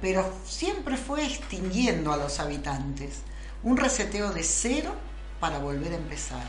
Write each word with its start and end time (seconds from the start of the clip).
pero 0.00 0.32
siempre 0.44 0.96
fue 0.96 1.24
extinguiendo 1.24 2.12
a 2.12 2.16
los 2.16 2.40
habitantes. 2.40 3.20
Un 3.62 3.76
reseteo 3.76 4.32
de 4.32 4.42
cero 4.42 4.94
para 5.38 5.58
volver 5.58 5.92
a 5.92 5.96
empezar. 5.96 6.42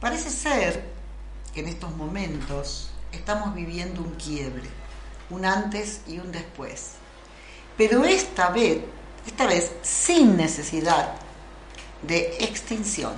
Parece 0.00 0.30
ser 0.30 0.84
que 1.54 1.60
en 1.60 1.68
estos 1.68 1.94
momentos 1.94 2.90
estamos 3.12 3.54
viviendo 3.54 4.02
un 4.02 4.14
quiebre, 4.14 4.68
un 5.30 5.44
antes 5.44 6.02
y 6.06 6.18
un 6.18 6.32
después. 6.32 6.92
Pero 7.76 8.04
esta 8.04 8.50
vez, 8.50 8.80
esta 9.26 9.46
vez 9.46 9.72
sin 9.82 10.36
necesidad 10.36 11.14
de 12.02 12.36
extinción. 12.40 13.14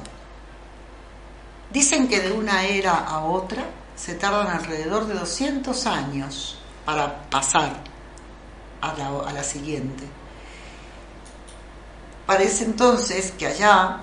Dicen 1.73 2.09
que 2.09 2.21
de 2.21 2.33
una 2.33 2.65
era 2.65 2.97
a 2.97 3.25
otra 3.25 3.65
se 3.97 4.15
tardan 4.15 4.47
alrededor 4.49 5.07
de 5.07 5.15
200 5.15 5.87
años 5.87 6.59
para 6.85 7.29
pasar 7.29 7.88
a 8.81 9.33
la, 9.33 9.43
siguiente. 9.43 10.05
Parece 12.27 12.65
entonces 12.65 13.33
que 13.33 13.47
allá, 13.47 14.01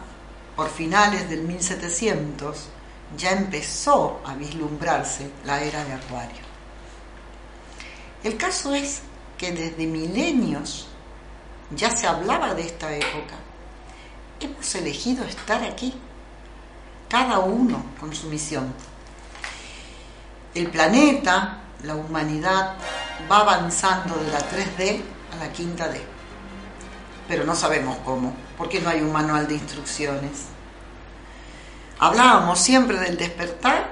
por 0.55 0.69
finales 0.69 1.29
del 1.29 1.41
1700, 1.41 2.67
ya 3.17 3.31
empezó 3.31 4.21
a 4.25 4.35
vislumbrarse 4.35 5.29
la 5.45 5.61
era 5.61 5.83
de 5.85 5.93
Acuario. 5.93 6.43
El 8.23 8.37
caso 8.37 8.73
es 8.73 9.01
que 9.37 9.51
desde 9.51 9.85
milenios 9.85 10.87
ya 11.75 11.95
se 11.95 12.07
hablaba 12.07 12.53
de 12.53 12.63
esta 12.63 12.93
época. 12.93 13.35
Hemos 14.39 14.75
elegido 14.75 15.23
estar 15.25 15.63
aquí, 15.63 15.93
cada 17.07 17.39
uno 17.39 17.83
con 17.99 18.13
su 18.13 18.27
misión. 18.27 18.73
El 20.53 20.69
planeta, 20.71 21.61
la 21.83 21.95
humanidad, 21.95 22.75
va 23.31 23.39
avanzando 23.39 24.15
de 24.15 24.31
la 24.31 24.39
3D 24.39 25.01
a 25.33 25.43
la 25.43 25.51
quinta 25.51 25.87
D. 25.87 26.01
Pero 27.27 27.43
no 27.43 27.55
sabemos 27.55 27.97
cómo, 28.05 28.33
porque 28.57 28.79
no 28.79 28.89
hay 28.89 29.01
un 29.01 29.11
manual 29.11 29.47
de 29.47 29.55
instrucciones. 29.55 30.45
Hablábamos 31.99 32.59
siempre 32.59 32.99
del 32.99 33.17
despertar, 33.17 33.89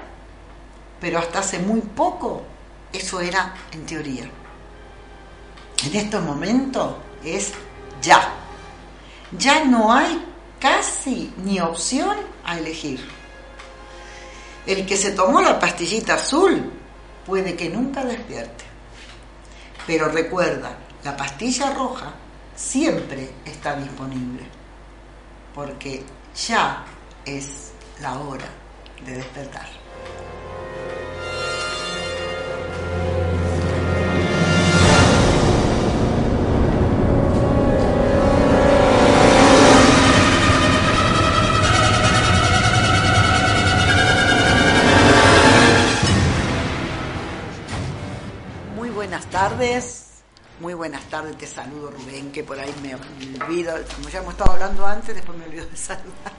pero 1.00 1.18
hasta 1.18 1.40
hace 1.40 1.58
muy 1.58 1.80
poco 1.80 2.44
eso 2.92 3.20
era 3.20 3.54
en 3.72 3.84
teoría. 3.86 4.30
En 5.84 5.96
estos 5.96 6.22
momentos 6.22 6.94
es 7.24 7.52
ya. 8.00 8.32
Ya 9.36 9.64
no 9.64 9.92
hay 9.92 10.24
casi 10.60 11.32
ni 11.38 11.60
opción 11.60 12.16
a 12.44 12.58
elegir. 12.58 13.04
El 14.66 14.86
que 14.86 14.96
se 14.96 15.10
tomó 15.10 15.40
la 15.40 15.58
pastillita 15.58 16.14
azul 16.14 16.72
puede 17.26 17.56
que 17.56 17.68
nunca 17.68 18.04
despierte. 18.04 18.63
Pero 19.86 20.08
recuerda, 20.08 20.76
la 21.02 21.16
pastilla 21.16 21.72
roja 21.74 22.12
siempre 22.54 23.30
está 23.44 23.76
disponible, 23.76 24.42
porque 25.54 26.04
ya 26.46 26.84
es 27.24 27.72
la 28.00 28.18
hora 28.18 28.46
de 29.04 29.16
despertar. 29.16 29.66
Tardes, 49.68 50.08
muy 50.60 50.74
buenas 50.74 51.02
tardes, 51.04 51.36
te 51.38 51.46
saludo 51.46 51.90
Rubén, 51.90 52.30
que 52.32 52.44
por 52.44 52.58
ahí 52.58 52.72
me 52.82 52.94
olvido, 52.94 53.74
como 53.96 54.08
ya 54.08 54.18
hemos 54.20 54.32
estado 54.34 54.52
hablando 54.52 54.86
antes, 54.86 55.14
después 55.14 55.36
me 55.38 55.44
olvido 55.46 55.66
de 55.66 55.76
saludar. 55.76 56.32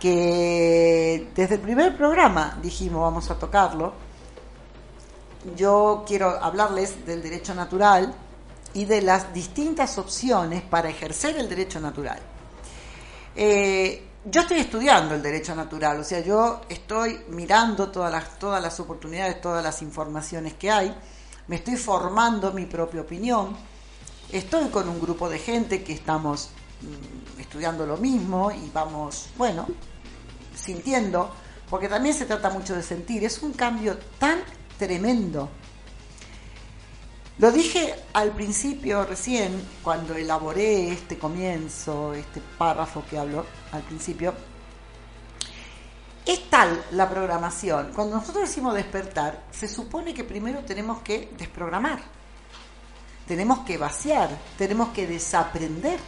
que 0.00 1.28
desde 1.34 1.56
el 1.56 1.60
primer 1.60 1.96
programa 1.96 2.58
dijimos 2.62 3.02
vamos 3.02 3.30
a 3.30 3.38
tocarlo. 3.38 3.92
Yo 5.56 6.04
quiero 6.06 6.30
hablarles 6.42 7.06
del 7.06 7.22
derecho 7.22 7.54
natural 7.54 8.14
y 8.74 8.84
de 8.84 9.02
las 9.02 9.32
distintas 9.32 9.98
opciones 9.98 10.62
para 10.62 10.88
ejercer 10.88 11.36
el 11.36 11.48
derecho 11.48 11.80
natural. 11.80 12.18
Eh, 13.34 14.07
yo 14.30 14.42
estoy 14.42 14.58
estudiando 14.58 15.14
el 15.14 15.22
derecho 15.22 15.54
natural, 15.54 16.00
o 16.00 16.04
sea, 16.04 16.20
yo 16.20 16.60
estoy 16.68 17.20
mirando 17.28 17.90
todas 17.90 18.10
las, 18.12 18.38
todas 18.38 18.62
las 18.62 18.78
oportunidades, 18.80 19.40
todas 19.40 19.62
las 19.62 19.82
informaciones 19.82 20.54
que 20.54 20.70
hay, 20.70 20.94
me 21.46 21.56
estoy 21.56 21.76
formando 21.76 22.52
mi 22.52 22.66
propia 22.66 23.00
opinión, 23.00 23.56
estoy 24.30 24.68
con 24.68 24.88
un 24.88 25.00
grupo 25.00 25.28
de 25.28 25.38
gente 25.38 25.82
que 25.82 25.92
estamos 25.92 26.50
mm, 26.82 27.40
estudiando 27.40 27.86
lo 27.86 27.96
mismo 27.96 28.50
y 28.50 28.70
vamos, 28.72 29.28
bueno, 29.36 29.66
sintiendo, 30.54 31.30
porque 31.70 31.88
también 31.88 32.14
se 32.14 32.26
trata 32.26 32.50
mucho 32.50 32.74
de 32.74 32.82
sentir, 32.82 33.24
es 33.24 33.42
un 33.42 33.52
cambio 33.52 33.98
tan 34.18 34.40
tremendo. 34.78 35.48
Lo 37.38 37.52
dije 37.52 37.94
al 38.14 38.32
principio 38.32 39.04
recién, 39.04 39.62
cuando 39.84 40.16
elaboré 40.16 40.90
este 40.90 41.16
comienzo, 41.16 42.12
este 42.12 42.40
párrafo 42.40 43.04
que 43.08 43.16
hablo 43.16 43.46
al 43.70 43.82
principio. 43.82 44.34
Es 46.26 46.50
tal 46.50 46.84
la 46.90 47.08
programación. 47.08 47.92
Cuando 47.94 48.16
nosotros 48.16 48.48
decimos 48.48 48.74
despertar, 48.74 49.44
se 49.52 49.68
supone 49.68 50.12
que 50.14 50.24
primero 50.24 50.64
tenemos 50.64 51.00
que 51.02 51.32
desprogramar. 51.38 52.00
Tenemos 53.28 53.60
que 53.60 53.78
vaciar, 53.78 54.30
tenemos 54.56 54.88
que 54.88 55.06
desaprender. 55.06 56.00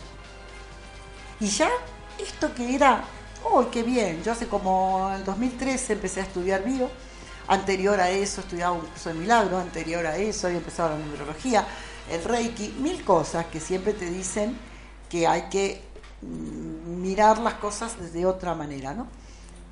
Y 1.38 1.47
ya 1.47 1.71
esto 2.19 2.53
que 2.53 2.75
era, 2.75 3.05
oh, 3.44 3.71
qué 3.71 3.85
bien, 3.85 4.21
yo 4.25 4.32
hace 4.32 4.49
como 4.49 5.12
el 5.15 5.25
2013 5.25 5.93
empecé 5.93 6.21
a 6.21 6.25
estudiar 6.25 6.65
bio, 6.65 6.91
anterior 7.50 8.00
a 8.00 8.11
eso 8.11 8.43
estudiaba 8.43 8.73
un 8.73 8.87
curso 8.87 9.08
de 9.08 9.17
milagro, 9.17 9.58
anterior 9.58 10.06
a 10.06 10.17
eso 10.17 10.47
había 10.47 10.61
empezado 10.61 10.91
la 10.91 11.05
numerología, 11.05 11.67
el 12.08 12.23
reiki, 12.23 12.76
mil 12.79 13.05
cosas 13.05 13.47
que 13.47 13.58
siempre 13.58 13.93
te 13.93 14.08
dicen 14.08 14.56
que 15.08 15.26
hay 15.26 15.43
que 15.50 15.82
mm, 16.23 17.02
mirar 17.02 17.38
las 17.38 17.55
cosas 17.55 18.12
de 18.12 18.25
otra 18.25 18.55
manera, 18.55 18.94
¿no? 18.94 19.08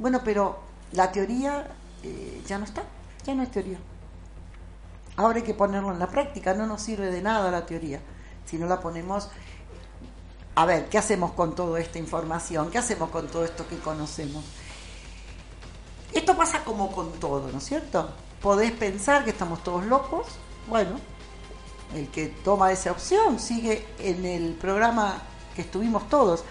Bueno, 0.00 0.22
pero 0.24 0.58
la 0.92 1.12
teoría 1.12 1.68
eh, 2.02 2.42
ya 2.46 2.58
no 2.58 2.64
está, 2.64 2.82
ya 3.24 3.34
no 3.34 3.44
es 3.44 3.50
teoría. 3.52 3.78
Ahora 5.16 5.36
hay 5.36 5.44
que 5.44 5.54
ponerlo 5.54 5.92
en 5.92 6.00
la 6.00 6.08
práctica, 6.08 6.54
no 6.54 6.66
nos 6.66 6.82
sirve 6.82 7.12
de 7.12 7.22
nada 7.22 7.48
la 7.50 7.64
teoría, 7.64 8.00
si 8.44 8.58
no 8.58 8.66
la 8.66 8.80
ponemos... 8.80 9.30
A 10.56 10.66
ver, 10.66 10.88
¿qué 10.88 10.98
hacemos 10.98 11.30
con 11.32 11.54
toda 11.54 11.78
esta 11.78 12.00
información? 12.00 12.72
¿Qué 12.72 12.78
hacemos 12.78 13.10
con 13.10 13.28
todo 13.28 13.44
esto 13.44 13.68
que 13.68 13.78
conocemos? 13.78 14.44
Esto 16.12 16.36
pasa 16.36 16.64
como 16.64 16.90
con 16.90 17.12
todo, 17.12 17.50
¿no 17.52 17.58
es 17.58 17.64
cierto? 17.64 18.10
Podés 18.40 18.72
pensar 18.72 19.24
que 19.24 19.30
estamos 19.30 19.62
todos 19.62 19.84
locos, 19.84 20.26
bueno, 20.68 20.98
el 21.94 22.08
que 22.08 22.26
toma 22.26 22.72
esa 22.72 22.92
opción 22.92 23.38
sigue 23.38 23.86
en 23.98 24.24
el 24.24 24.52
programa 24.54 25.22
que 25.54 25.62
estuvimos 25.62 26.08
todos. 26.08 26.44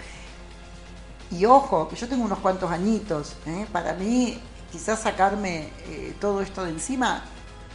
Y 1.31 1.45
ojo, 1.45 1.88
que 1.88 1.95
yo 1.95 2.07
tengo 2.07 2.24
unos 2.24 2.39
cuantos 2.39 2.71
añitos, 2.71 3.36
¿eh? 3.45 3.68
para 3.71 3.94
mí 3.94 4.39
quizás 4.71 5.01
sacarme 5.01 5.69
eh, 5.88 6.15
todo 6.19 6.42
esto 6.42 6.63
de 6.63 6.71
encima, 6.71 7.24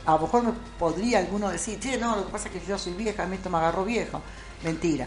a 0.04 0.12
lo 0.12 0.20
mejor 0.20 0.42
me 0.42 0.52
podría 0.78 1.18
alguno 1.18 1.48
decir, 1.50 1.78
che, 1.78 1.98
no, 1.98 2.16
lo 2.16 2.26
que 2.26 2.32
pasa 2.32 2.48
es 2.48 2.54
que 2.54 2.66
yo 2.66 2.78
soy 2.78 2.94
vieja, 2.94 3.22
a 3.22 3.26
mí 3.26 3.36
esto 3.36 3.50
me 3.50 3.58
agarró 3.58 3.84
viejo. 3.84 4.20
Mentira. 4.64 5.06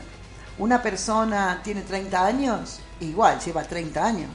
Una 0.58 0.82
persona 0.82 1.60
tiene 1.64 1.82
30 1.82 2.26
años, 2.26 2.80
igual, 3.02 3.40
lleva 3.40 3.64
30 3.64 4.06
años. 4.06 4.30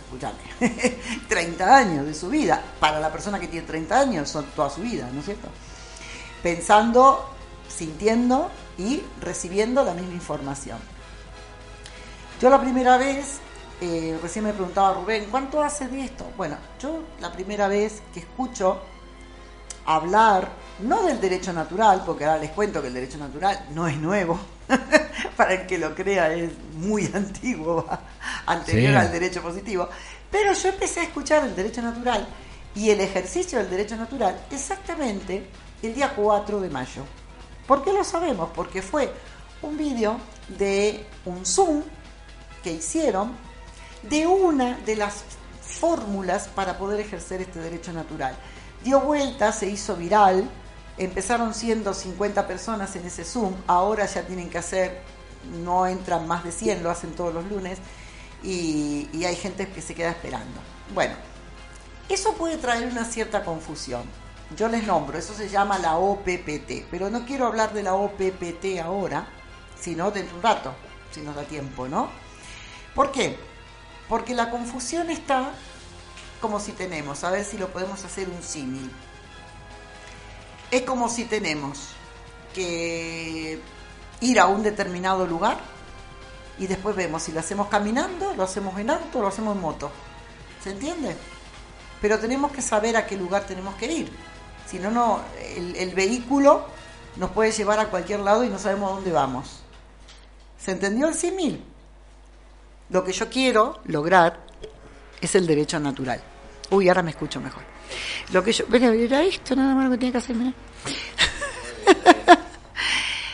Escúchame, 0.00 0.98
30 1.28 1.76
años 1.76 2.06
de 2.06 2.14
su 2.14 2.28
vida. 2.28 2.62
Para 2.80 3.00
la 3.00 3.10
persona 3.10 3.38
que 3.38 3.48
tiene 3.48 3.66
30 3.66 4.00
años 4.00 4.28
son 4.28 4.44
toda 4.56 4.70
su 4.70 4.80
vida, 4.80 5.08
¿no 5.12 5.20
es 5.20 5.26
cierto? 5.26 5.48
Pensando, 6.42 7.30
sintiendo 7.68 8.50
y 8.78 9.02
recibiendo 9.20 9.84
la 9.84 9.94
misma 9.94 10.14
información. 10.14 10.78
Yo 12.40 12.50
la 12.50 12.60
primera 12.60 12.96
vez 12.96 13.40
eh, 13.80 14.18
recién 14.22 14.44
me 14.44 14.52
preguntaba 14.52 14.94
Rubén, 14.94 15.26
¿cuánto 15.30 15.62
hace 15.62 15.88
de 15.88 16.04
esto? 16.04 16.26
Bueno, 16.36 16.56
yo 16.80 17.02
la 17.20 17.32
primera 17.32 17.68
vez 17.68 18.02
que 18.12 18.20
escucho 18.20 18.80
hablar, 19.86 20.48
no 20.80 21.02
del 21.02 21.20
derecho 21.20 21.52
natural, 21.52 22.02
porque 22.04 22.24
ahora 22.24 22.40
les 22.40 22.50
cuento 22.50 22.80
que 22.80 22.88
el 22.88 22.94
derecho 22.94 23.18
natural 23.18 23.66
no 23.72 23.86
es 23.86 23.96
nuevo, 23.96 24.38
para 25.36 25.54
el 25.54 25.66
que 25.66 25.78
lo 25.78 25.94
crea 25.94 26.32
es 26.32 26.50
muy 26.76 27.04
antiguo, 27.14 27.86
anterior 28.46 28.96
al 28.96 29.12
derecho 29.12 29.42
positivo, 29.42 29.88
pero 30.30 30.52
yo 30.52 30.68
empecé 30.68 31.00
a 31.00 31.02
escuchar 31.04 31.44
el 31.44 31.54
derecho 31.54 31.82
natural 31.82 32.26
y 32.74 32.90
el 32.90 33.00
ejercicio 33.00 33.58
del 33.58 33.70
derecho 33.70 33.96
natural 33.96 34.46
exactamente 34.50 35.46
el 35.82 35.94
día 35.94 36.12
4 36.14 36.60
de 36.60 36.70
mayo. 36.70 37.04
¿Por 37.66 37.84
qué 37.84 37.92
lo 37.92 38.04
sabemos? 38.04 38.50
Porque 38.54 38.82
fue 38.82 39.12
un 39.62 39.76
vídeo 39.76 40.18
de 40.58 41.06
un 41.24 41.46
Zoom 41.46 41.82
que 42.62 42.72
hicieron 42.72 43.32
de 44.02 44.26
una 44.26 44.78
de 44.78 44.96
las 44.96 45.24
fórmulas 45.62 46.48
para 46.48 46.76
poder 46.76 47.00
ejercer 47.00 47.40
este 47.40 47.60
derecho 47.60 47.92
natural. 47.92 48.36
Dio 48.84 49.00
vuelta, 49.00 49.50
se 49.50 49.66
hizo 49.66 49.96
viral, 49.96 50.48
empezaron 50.98 51.54
siendo 51.54 51.94
50 51.94 52.46
personas 52.46 52.94
en 52.96 53.06
ese 53.06 53.24
Zoom, 53.24 53.54
ahora 53.66 54.04
ya 54.04 54.26
tienen 54.26 54.50
que 54.50 54.58
hacer, 54.58 55.00
no 55.62 55.86
entran 55.86 56.28
más 56.28 56.44
de 56.44 56.52
100, 56.52 56.82
lo 56.82 56.90
hacen 56.90 57.12
todos 57.12 57.32
los 57.32 57.46
lunes, 57.46 57.78
y, 58.42 59.08
y 59.10 59.24
hay 59.24 59.36
gente 59.36 59.68
que 59.68 59.80
se 59.80 59.94
queda 59.94 60.10
esperando. 60.10 60.60
Bueno, 60.92 61.14
eso 62.10 62.34
puede 62.34 62.58
traer 62.58 62.86
una 62.86 63.06
cierta 63.06 63.42
confusión. 63.42 64.02
Yo 64.54 64.68
les 64.68 64.86
nombro, 64.86 65.16
eso 65.16 65.32
se 65.32 65.48
llama 65.48 65.78
la 65.78 65.96
OPPT, 65.96 66.84
pero 66.90 67.08
no 67.08 67.24
quiero 67.24 67.46
hablar 67.46 67.72
de 67.72 67.82
la 67.82 67.94
OPPT 67.94 68.80
ahora, 68.84 69.26
sino 69.80 70.10
dentro 70.10 70.32
de 70.32 70.36
un 70.36 70.42
rato, 70.42 70.74
si 71.10 71.22
nos 71.22 71.34
da 71.34 71.44
tiempo, 71.44 71.88
¿no? 71.88 72.10
¿Por 72.94 73.10
qué? 73.10 73.38
Porque 74.10 74.34
la 74.34 74.50
confusión 74.50 75.10
está 75.10 75.52
como 76.44 76.60
si 76.60 76.72
tenemos, 76.72 77.24
a 77.24 77.30
ver 77.30 77.42
si 77.42 77.56
lo 77.56 77.70
podemos 77.70 78.04
hacer 78.04 78.28
un 78.28 78.42
símil. 78.42 78.90
Es 80.70 80.82
como 80.82 81.08
si 81.08 81.24
tenemos 81.24 81.88
que 82.52 83.58
ir 84.20 84.38
a 84.38 84.44
un 84.44 84.62
determinado 84.62 85.26
lugar 85.26 85.56
y 86.58 86.66
después 86.66 86.94
vemos 86.96 87.22
si 87.22 87.32
lo 87.32 87.40
hacemos 87.40 87.68
caminando, 87.68 88.34
lo 88.34 88.42
hacemos 88.42 88.78
en 88.78 88.90
auto, 88.90 89.22
lo 89.22 89.28
hacemos 89.28 89.56
en 89.56 89.62
moto. 89.62 89.90
¿Se 90.62 90.72
entiende? 90.72 91.16
Pero 92.02 92.18
tenemos 92.18 92.52
que 92.52 92.60
saber 92.60 92.98
a 92.98 93.06
qué 93.06 93.16
lugar 93.16 93.46
tenemos 93.46 93.74
que 93.76 93.90
ir. 93.90 94.12
Si 94.66 94.78
no, 94.78 94.90
no 94.90 95.22
el, 95.56 95.74
el 95.76 95.94
vehículo 95.94 96.66
nos 97.16 97.30
puede 97.30 97.52
llevar 97.52 97.78
a 97.78 97.86
cualquier 97.86 98.20
lado 98.20 98.44
y 98.44 98.50
no 98.50 98.58
sabemos 98.58 98.90
a 98.90 98.94
dónde 98.96 99.12
vamos. 99.12 99.60
¿Se 100.58 100.72
entendió 100.72 101.08
el 101.08 101.14
símil? 101.14 101.64
Lo 102.90 103.02
que 103.02 103.12
yo 103.12 103.30
quiero 103.30 103.80
lograr 103.86 104.40
es 105.22 105.34
el 105.34 105.46
derecho 105.46 105.80
natural. 105.80 106.33
Uy, 106.70 106.88
ahora 106.88 107.02
me 107.02 107.10
escucho 107.10 107.40
mejor. 107.40 107.62
Lo 108.32 108.42
que 108.42 108.52
yo. 108.52 108.64
Era 108.72 109.22
esto 109.22 109.54
nada 109.54 109.74
más 109.74 109.84
lo 109.84 109.90
que 109.92 109.98
tenía 109.98 110.12
que 110.12 110.18
hacer, 110.18 110.36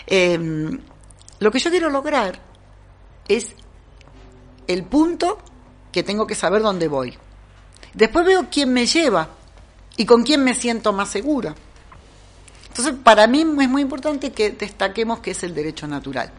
eh, 0.06 0.78
lo 1.38 1.50
que 1.50 1.58
yo 1.58 1.70
quiero 1.70 1.88
lograr 1.88 2.38
es 3.28 3.54
el 4.66 4.84
punto 4.84 5.38
que 5.92 6.02
tengo 6.02 6.26
que 6.26 6.34
saber 6.34 6.62
dónde 6.62 6.88
voy. 6.88 7.16
Después 7.94 8.26
veo 8.26 8.46
quién 8.50 8.72
me 8.72 8.86
lleva 8.86 9.28
y 9.96 10.04
con 10.04 10.22
quién 10.22 10.44
me 10.44 10.54
siento 10.54 10.92
más 10.92 11.08
segura. 11.08 11.54
Entonces, 12.68 12.94
para 13.02 13.26
mí 13.26 13.40
es 13.40 13.68
muy 13.68 13.82
importante 13.82 14.32
que 14.32 14.50
destaquemos 14.50 15.20
que 15.20 15.32
es 15.32 15.42
el 15.42 15.54
derecho 15.54 15.86
natural. 15.86 16.30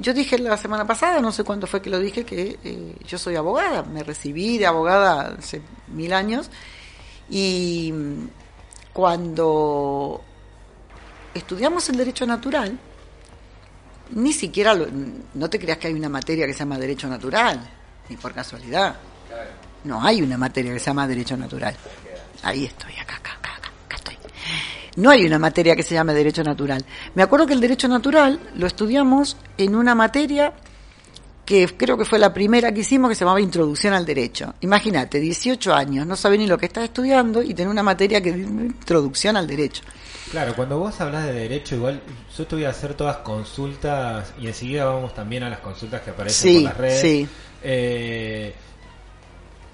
Yo 0.00 0.14
dije 0.14 0.38
la 0.38 0.56
semana 0.56 0.86
pasada, 0.86 1.20
no 1.20 1.32
sé 1.32 1.42
cuándo 1.42 1.66
fue 1.66 1.82
que 1.82 1.90
lo 1.90 1.98
dije, 1.98 2.24
que 2.24 2.56
eh, 2.62 2.94
yo 3.04 3.18
soy 3.18 3.34
abogada, 3.34 3.82
me 3.82 4.04
recibí 4.04 4.56
de 4.56 4.66
abogada 4.66 5.34
hace 5.38 5.60
mil 5.88 6.12
años 6.12 6.50
y 7.28 7.92
cuando 8.92 10.22
estudiamos 11.34 11.88
el 11.88 11.96
derecho 11.96 12.26
natural, 12.26 12.78
ni 14.10 14.32
siquiera, 14.32 14.74
no 15.34 15.50
te 15.50 15.58
creas 15.58 15.78
que 15.78 15.88
hay 15.88 15.94
una 15.94 16.08
materia 16.08 16.46
que 16.46 16.52
se 16.52 16.60
llama 16.60 16.78
derecho 16.78 17.08
natural, 17.08 17.60
ni 18.08 18.16
por 18.16 18.32
casualidad. 18.32 18.96
No 19.82 20.00
hay 20.00 20.22
una 20.22 20.38
materia 20.38 20.72
que 20.72 20.78
se 20.78 20.86
llama 20.86 21.08
derecho 21.08 21.36
natural. 21.36 21.74
Ahí 22.44 22.66
estoy, 22.66 22.94
acá, 22.94 23.16
acá, 23.16 23.32
acá. 23.32 23.57
No 24.96 25.10
hay 25.10 25.24
una 25.24 25.38
materia 25.38 25.76
que 25.76 25.82
se 25.82 25.94
llame 25.94 26.14
derecho 26.14 26.42
natural. 26.42 26.84
Me 27.14 27.22
acuerdo 27.22 27.46
que 27.46 27.54
el 27.54 27.60
derecho 27.60 27.88
natural 27.88 28.40
lo 28.56 28.66
estudiamos 28.66 29.36
en 29.56 29.74
una 29.74 29.94
materia 29.94 30.52
que 31.48 31.66
creo 31.78 31.96
que 31.96 32.04
fue 32.04 32.18
la 32.18 32.34
primera 32.34 32.72
que 32.72 32.80
hicimos 32.80 33.08
que 33.08 33.14
se 33.14 33.20
llamaba 33.20 33.40
Introducción 33.40 33.94
al 33.94 34.04
Derecho. 34.04 34.54
Imagínate, 34.60 35.18
18 35.18 35.72
años, 35.72 36.06
no 36.06 36.14
sabe 36.14 36.36
ni 36.36 36.46
lo 36.46 36.58
que 36.58 36.66
estás 36.66 36.84
estudiando 36.84 37.42
y 37.42 37.54
tener 37.54 37.70
una 37.70 37.82
materia 37.82 38.20
que 38.20 38.28
Introducción 38.28 39.34
al 39.34 39.46
Derecho. 39.46 39.82
Claro, 40.30 40.54
cuando 40.54 40.78
vos 40.78 41.00
hablas 41.00 41.24
de 41.24 41.32
derecho, 41.32 41.76
igual 41.76 42.02
yo 42.36 42.46
te 42.46 42.54
voy 42.54 42.64
a 42.66 42.68
hacer 42.68 42.92
todas 42.92 43.18
consultas 43.18 44.34
y 44.38 44.46
enseguida 44.46 44.84
vamos 44.84 45.14
también 45.14 45.42
a 45.42 45.48
las 45.48 45.60
consultas 45.60 46.02
que 46.02 46.10
aparecen 46.10 46.54
por 46.56 46.62
las 46.64 46.76
redes. 46.76 47.00
Sí. 47.00 47.28
Eh, 47.62 48.54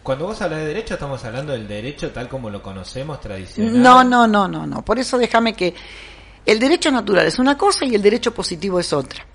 cuando 0.04 0.26
vos 0.26 0.40
hablas 0.42 0.61
de 0.61 0.66
derecho, 0.66 0.94
estamos 0.94 1.25
hablando 1.25 1.54
del 1.54 1.66
derecho 1.66 2.12
tal 2.12 2.28
como 2.28 2.50
lo 2.50 2.62
conocemos 2.62 3.20
tradicional. 3.23 3.82
No, 3.82 4.04
no, 4.04 4.26
no, 4.26 4.46
no, 4.46 4.66
no. 4.66 4.84
Por 4.84 4.99
eso 4.99 5.16
déjame 5.16 5.54
que 5.54 5.75
el 6.44 6.58
derecho 6.58 6.90
natural 6.90 7.26
es 7.26 7.38
una 7.38 7.56
cosa 7.56 7.87
y 7.87 7.94
el 7.94 8.02
derecho 8.02 8.34
positivo 8.34 8.78
es 8.78 8.92
otra. 8.92 9.26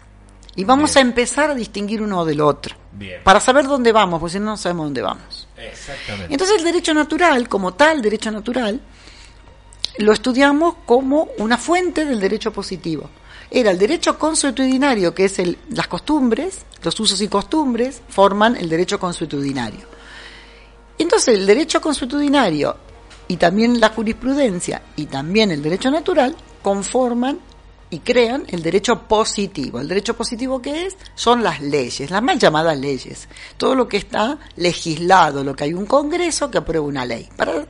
Y 0.56 0.64
vamos 0.66 0.96
a 0.96 1.00
empezar 1.00 1.50
a 1.50 1.56
distinguir 1.56 2.04
uno 2.04 2.24
del 2.24 2.40
otro. 2.40 2.76
Bien. 2.92 3.24
Para 3.24 3.40
saber 3.40 3.66
dónde 3.66 3.92
vamos, 3.92 4.20
porque 4.20 4.34
si 4.34 4.40
no, 4.40 4.46
no 4.46 4.58
sabemos 4.58 4.86
dónde 4.86 5.02
vamos. 5.02 5.48
Exactamente. 5.58 6.32
Entonces 6.32 6.58
el 6.60 6.64
derecho 6.64 6.94
natural, 6.94 7.50
como 7.50 7.74
tal 7.74 8.00
derecho 8.04 8.30
natural, 8.30 8.80
lo 9.98 10.14
estudiamos 10.14 10.76
como 10.86 11.30
una 11.40 11.58
fuente 11.58 12.06
del 12.06 12.20
derecho 12.20 12.54
positivo. 12.54 13.10
Era 13.50 13.72
el 13.72 13.80
derecho 13.80 14.20
consuetudinario, 14.20 15.16
que 15.16 15.26
es 15.26 15.40
el, 15.40 15.58
las 15.72 15.88
costumbres, 15.88 16.64
los 16.84 17.00
usos 17.00 17.20
y 17.22 17.28
costumbres, 17.28 18.04
forman 18.08 18.56
el 18.56 18.70
derecho 18.70 19.00
consuetudinario. 19.00 19.98
Entonces 21.00 21.40
el 21.40 21.48
derecho 21.48 21.82
consuetudinario 21.82 22.78
y 23.28 23.38
también 23.38 23.80
la 23.80 23.90
jurisprudencia 23.90 24.82
y 24.96 25.06
también 25.06 25.50
el 25.50 25.64
derecho 25.64 25.90
natural 25.90 26.36
conforman 26.62 27.40
y 27.90 28.00
crean 28.00 28.46
el 28.50 28.62
derecho 28.62 29.08
positivo. 29.08 29.80
¿El 29.80 29.88
derecho 29.88 30.16
positivo 30.16 30.62
qué 30.62 30.86
es? 30.86 30.98
Son 31.16 31.42
las 31.42 31.62
leyes, 31.62 32.12
las 32.12 32.22
mal 32.22 32.38
llamadas 32.38 32.78
leyes. 32.78 33.28
Todo 33.58 33.76
lo 33.76 33.88
que 33.88 33.98
está 33.98 34.38
legislado, 34.58 35.44
lo 35.44 35.56
que 35.56 35.64
hay 35.64 35.74
un 35.74 35.86
Congreso 35.86 36.52
que 36.52 36.60
aprueba 36.60 36.86
una 36.86 37.06
ley. 37.06 37.28
Para, 37.36 37.66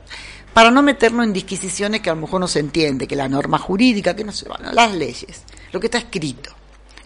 para 0.52 0.70
no 0.70 0.82
meternos 0.82 1.24
en 1.24 1.32
disquisiciones 1.32 2.00
que 2.00 2.10
a 2.10 2.14
lo 2.14 2.20
mejor 2.20 2.40
no 2.40 2.48
se 2.48 2.58
entiende, 2.58 3.06
que 3.06 3.16
la 3.16 3.28
norma 3.28 3.58
jurídica, 3.58 4.14
que 4.14 4.24
no 4.24 4.32
se 4.32 4.48
van, 4.48 4.74
las 4.74 4.94
leyes, 4.94 5.44
lo 5.72 5.80
que 5.80 5.86
está 5.86 5.98
escrito. 5.98 6.50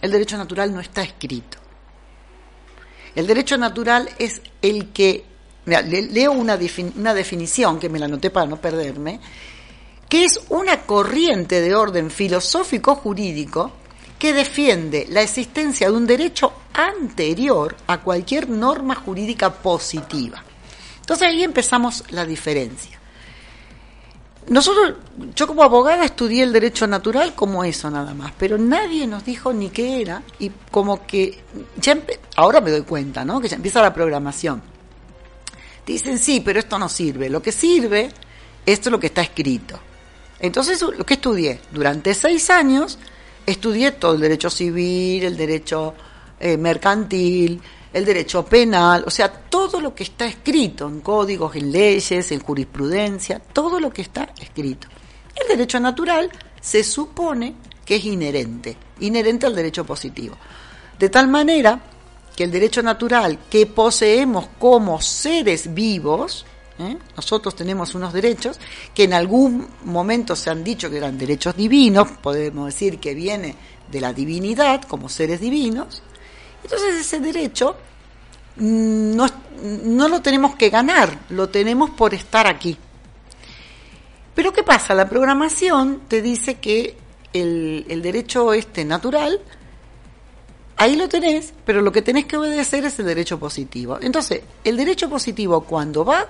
El 0.01 0.11
derecho 0.11 0.37
natural 0.37 0.73
no 0.73 0.81
está 0.81 1.01
escrito. 1.03 1.57
El 3.15 3.27
derecho 3.27 3.57
natural 3.57 4.09
es 4.19 4.41
el 4.61 4.91
que 4.91 5.34
leo 5.65 6.31
una, 6.31 6.57
una 6.95 7.13
definición 7.13 7.79
que 7.79 7.89
me 7.89 7.99
la 7.99 8.05
anoté 8.05 8.29
para 8.29 8.45
no 8.45 8.57
perderme, 8.57 9.19
que 10.07 10.25
es 10.25 10.39
una 10.49 10.81
corriente 10.81 11.61
de 11.61 11.75
orden 11.75 12.11
filosófico 12.11 12.95
jurídico 12.95 13.71
que 14.19 14.33
defiende 14.33 15.07
la 15.09 15.21
existencia 15.21 15.89
de 15.89 15.95
un 15.95 16.07
derecho 16.07 16.53
anterior 16.73 17.75
a 17.87 18.01
cualquier 18.01 18.49
norma 18.49 18.95
jurídica 18.95 19.51
positiva. 19.51 20.43
Entonces 21.01 21.27
ahí 21.27 21.43
empezamos 21.43 22.03
la 22.09 22.25
diferencia. 22.25 22.99
nosotros, 24.47 24.95
yo 25.35 25.47
como 25.47 25.63
abogada 25.63 26.05
estudié 26.05 26.43
el 26.43 26.53
derecho 26.53 26.87
natural 26.87 27.35
como 27.35 27.63
eso 27.63 27.89
nada 27.89 28.13
más, 28.13 28.31
pero 28.37 28.57
nadie 28.57 29.05
nos 29.05 29.25
dijo 29.25 29.51
ni 29.53 29.69
qué 29.69 30.01
era 30.01 30.23
y 30.39 30.51
como 30.71 31.05
que 31.05 31.43
ya 31.77 31.97
ahora 32.35 32.61
me 32.61 32.71
doy 32.71 32.83
cuenta, 32.83 33.25
¿no? 33.25 33.41
Que 33.41 33.49
ya 33.49 33.55
empieza 33.55 33.81
la 33.81 33.93
programación. 33.93 34.74
Dicen 35.85 36.17
sí, 36.17 36.41
pero 36.43 36.59
esto 36.59 36.79
no 36.79 36.89
sirve. 36.89 37.29
Lo 37.29 37.41
que 37.41 37.51
sirve, 37.51 38.09
esto 38.65 38.89
es 38.89 38.91
lo 38.91 38.99
que 38.99 39.07
está 39.07 39.21
escrito. 39.21 39.79
Entonces, 40.39 40.81
lo 40.81 41.05
que 41.05 41.15
estudié 41.15 41.59
durante 41.71 42.13
seis 42.13 42.49
años, 42.49 42.97
estudié 43.45 43.91
todo 43.91 44.15
el 44.15 44.21
derecho 44.21 44.49
civil, 44.49 45.23
el 45.23 45.37
derecho 45.37 45.93
eh, 46.39 46.57
mercantil, 46.57 47.61
el 47.93 48.03
derecho 48.03 48.45
penal, 48.45 49.05
o 49.07 49.09
sea, 49.09 49.31
todo 49.31 49.79
lo 49.79 49.95
que 49.95 50.03
está 50.03 50.25
escrito 50.25 50.87
en 50.87 50.99
códigos, 50.99 51.55
en 51.55 51.71
leyes, 51.71 52.31
en 52.31 52.41
jurisprudencia, 52.41 53.39
todo 53.39 53.79
lo 53.79 53.89
que 53.89 54.01
está 54.01 54.33
escrito. 54.41 54.89
El 55.33 55.47
derecho 55.47 55.79
natural 55.79 56.29
se 56.59 56.83
supone 56.83 57.55
que 57.85 57.95
es 57.95 58.05
inherente, 58.05 58.75
inherente 58.99 59.45
al 59.45 59.55
derecho 59.55 59.85
positivo. 59.85 60.35
De 60.99 61.07
tal 61.07 61.29
manera 61.29 61.79
que 62.35 62.43
el 62.43 62.51
derecho 62.51 62.83
natural 62.83 63.39
que 63.49 63.65
poseemos 63.65 64.47
como 64.59 65.01
seres 65.01 65.73
vivos, 65.73 66.45
¿eh? 66.79 66.97
nosotros 67.15 67.55
tenemos 67.55 67.95
unos 67.95 68.13
derechos 68.13 68.59
que 68.93 69.03
en 69.03 69.13
algún 69.13 69.67
momento 69.85 70.35
se 70.35 70.49
han 70.49 70.63
dicho 70.63 70.89
que 70.89 70.97
eran 70.97 71.17
derechos 71.17 71.55
divinos, 71.55 72.09
podemos 72.21 72.65
decir 72.65 72.99
que 72.99 73.13
viene 73.13 73.55
de 73.89 74.01
la 74.01 74.13
divinidad 74.13 74.83
como 74.83 75.07
seres 75.07 75.39
divinos, 75.39 76.03
entonces 76.63 76.95
ese 76.95 77.19
derecho 77.19 77.75
no, 78.57 79.27
no 79.61 80.07
lo 80.07 80.21
tenemos 80.21 80.55
que 80.55 80.69
ganar, 80.69 81.19
lo 81.29 81.49
tenemos 81.49 81.91
por 81.91 82.13
estar 82.13 82.47
aquí. 82.47 82.77
Pero 84.33 84.51
¿qué 84.51 84.63
pasa? 84.63 84.93
La 84.93 85.07
programación 85.07 86.01
te 86.07 86.21
dice 86.21 86.55
que 86.55 86.97
el, 87.33 87.85
el, 87.87 88.01
derecho 88.01 88.53
este 88.53 88.83
natural, 88.83 89.39
ahí 90.77 90.95
lo 90.95 91.07
tenés, 91.09 91.53
pero 91.65 91.81
lo 91.81 91.91
que 91.91 92.01
tenés 92.01 92.25
que 92.25 92.37
obedecer 92.37 92.85
es 92.85 92.99
el 92.99 93.05
derecho 93.05 93.39
positivo. 93.39 93.97
Entonces, 94.01 94.41
el 94.63 94.77
derecho 94.77 95.09
positivo 95.09 95.61
cuando 95.61 96.05
va, 96.05 96.27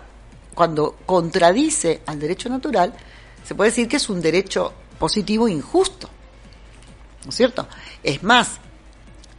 cuando 0.53 0.97
contradice 1.05 2.01
al 2.05 2.19
derecho 2.19 2.49
natural, 2.49 2.93
se 3.43 3.55
puede 3.55 3.69
decir 3.69 3.87
que 3.87 3.97
es 3.97 4.09
un 4.09 4.21
derecho 4.21 4.73
positivo 4.97 5.47
injusto. 5.47 6.09
¿No 7.23 7.29
es 7.29 7.35
cierto? 7.35 7.67
Es 8.03 8.23
más, 8.23 8.59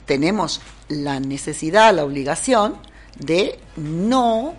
tenemos 0.04 0.60
la 0.88 1.20
necesidad, 1.20 1.94
la 1.94 2.04
obligación 2.04 2.78
de 3.18 3.58
no 3.76 4.54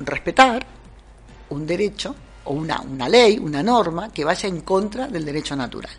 respetar 0.00 0.66
un 1.50 1.66
derecho 1.66 2.14
o 2.44 2.52
una, 2.54 2.80
una 2.80 3.08
ley, 3.08 3.38
una 3.38 3.62
norma 3.62 4.12
que 4.12 4.24
vaya 4.24 4.48
en 4.48 4.60
contra 4.60 5.08
del 5.08 5.24
derecho 5.24 5.56
natural. 5.56 5.92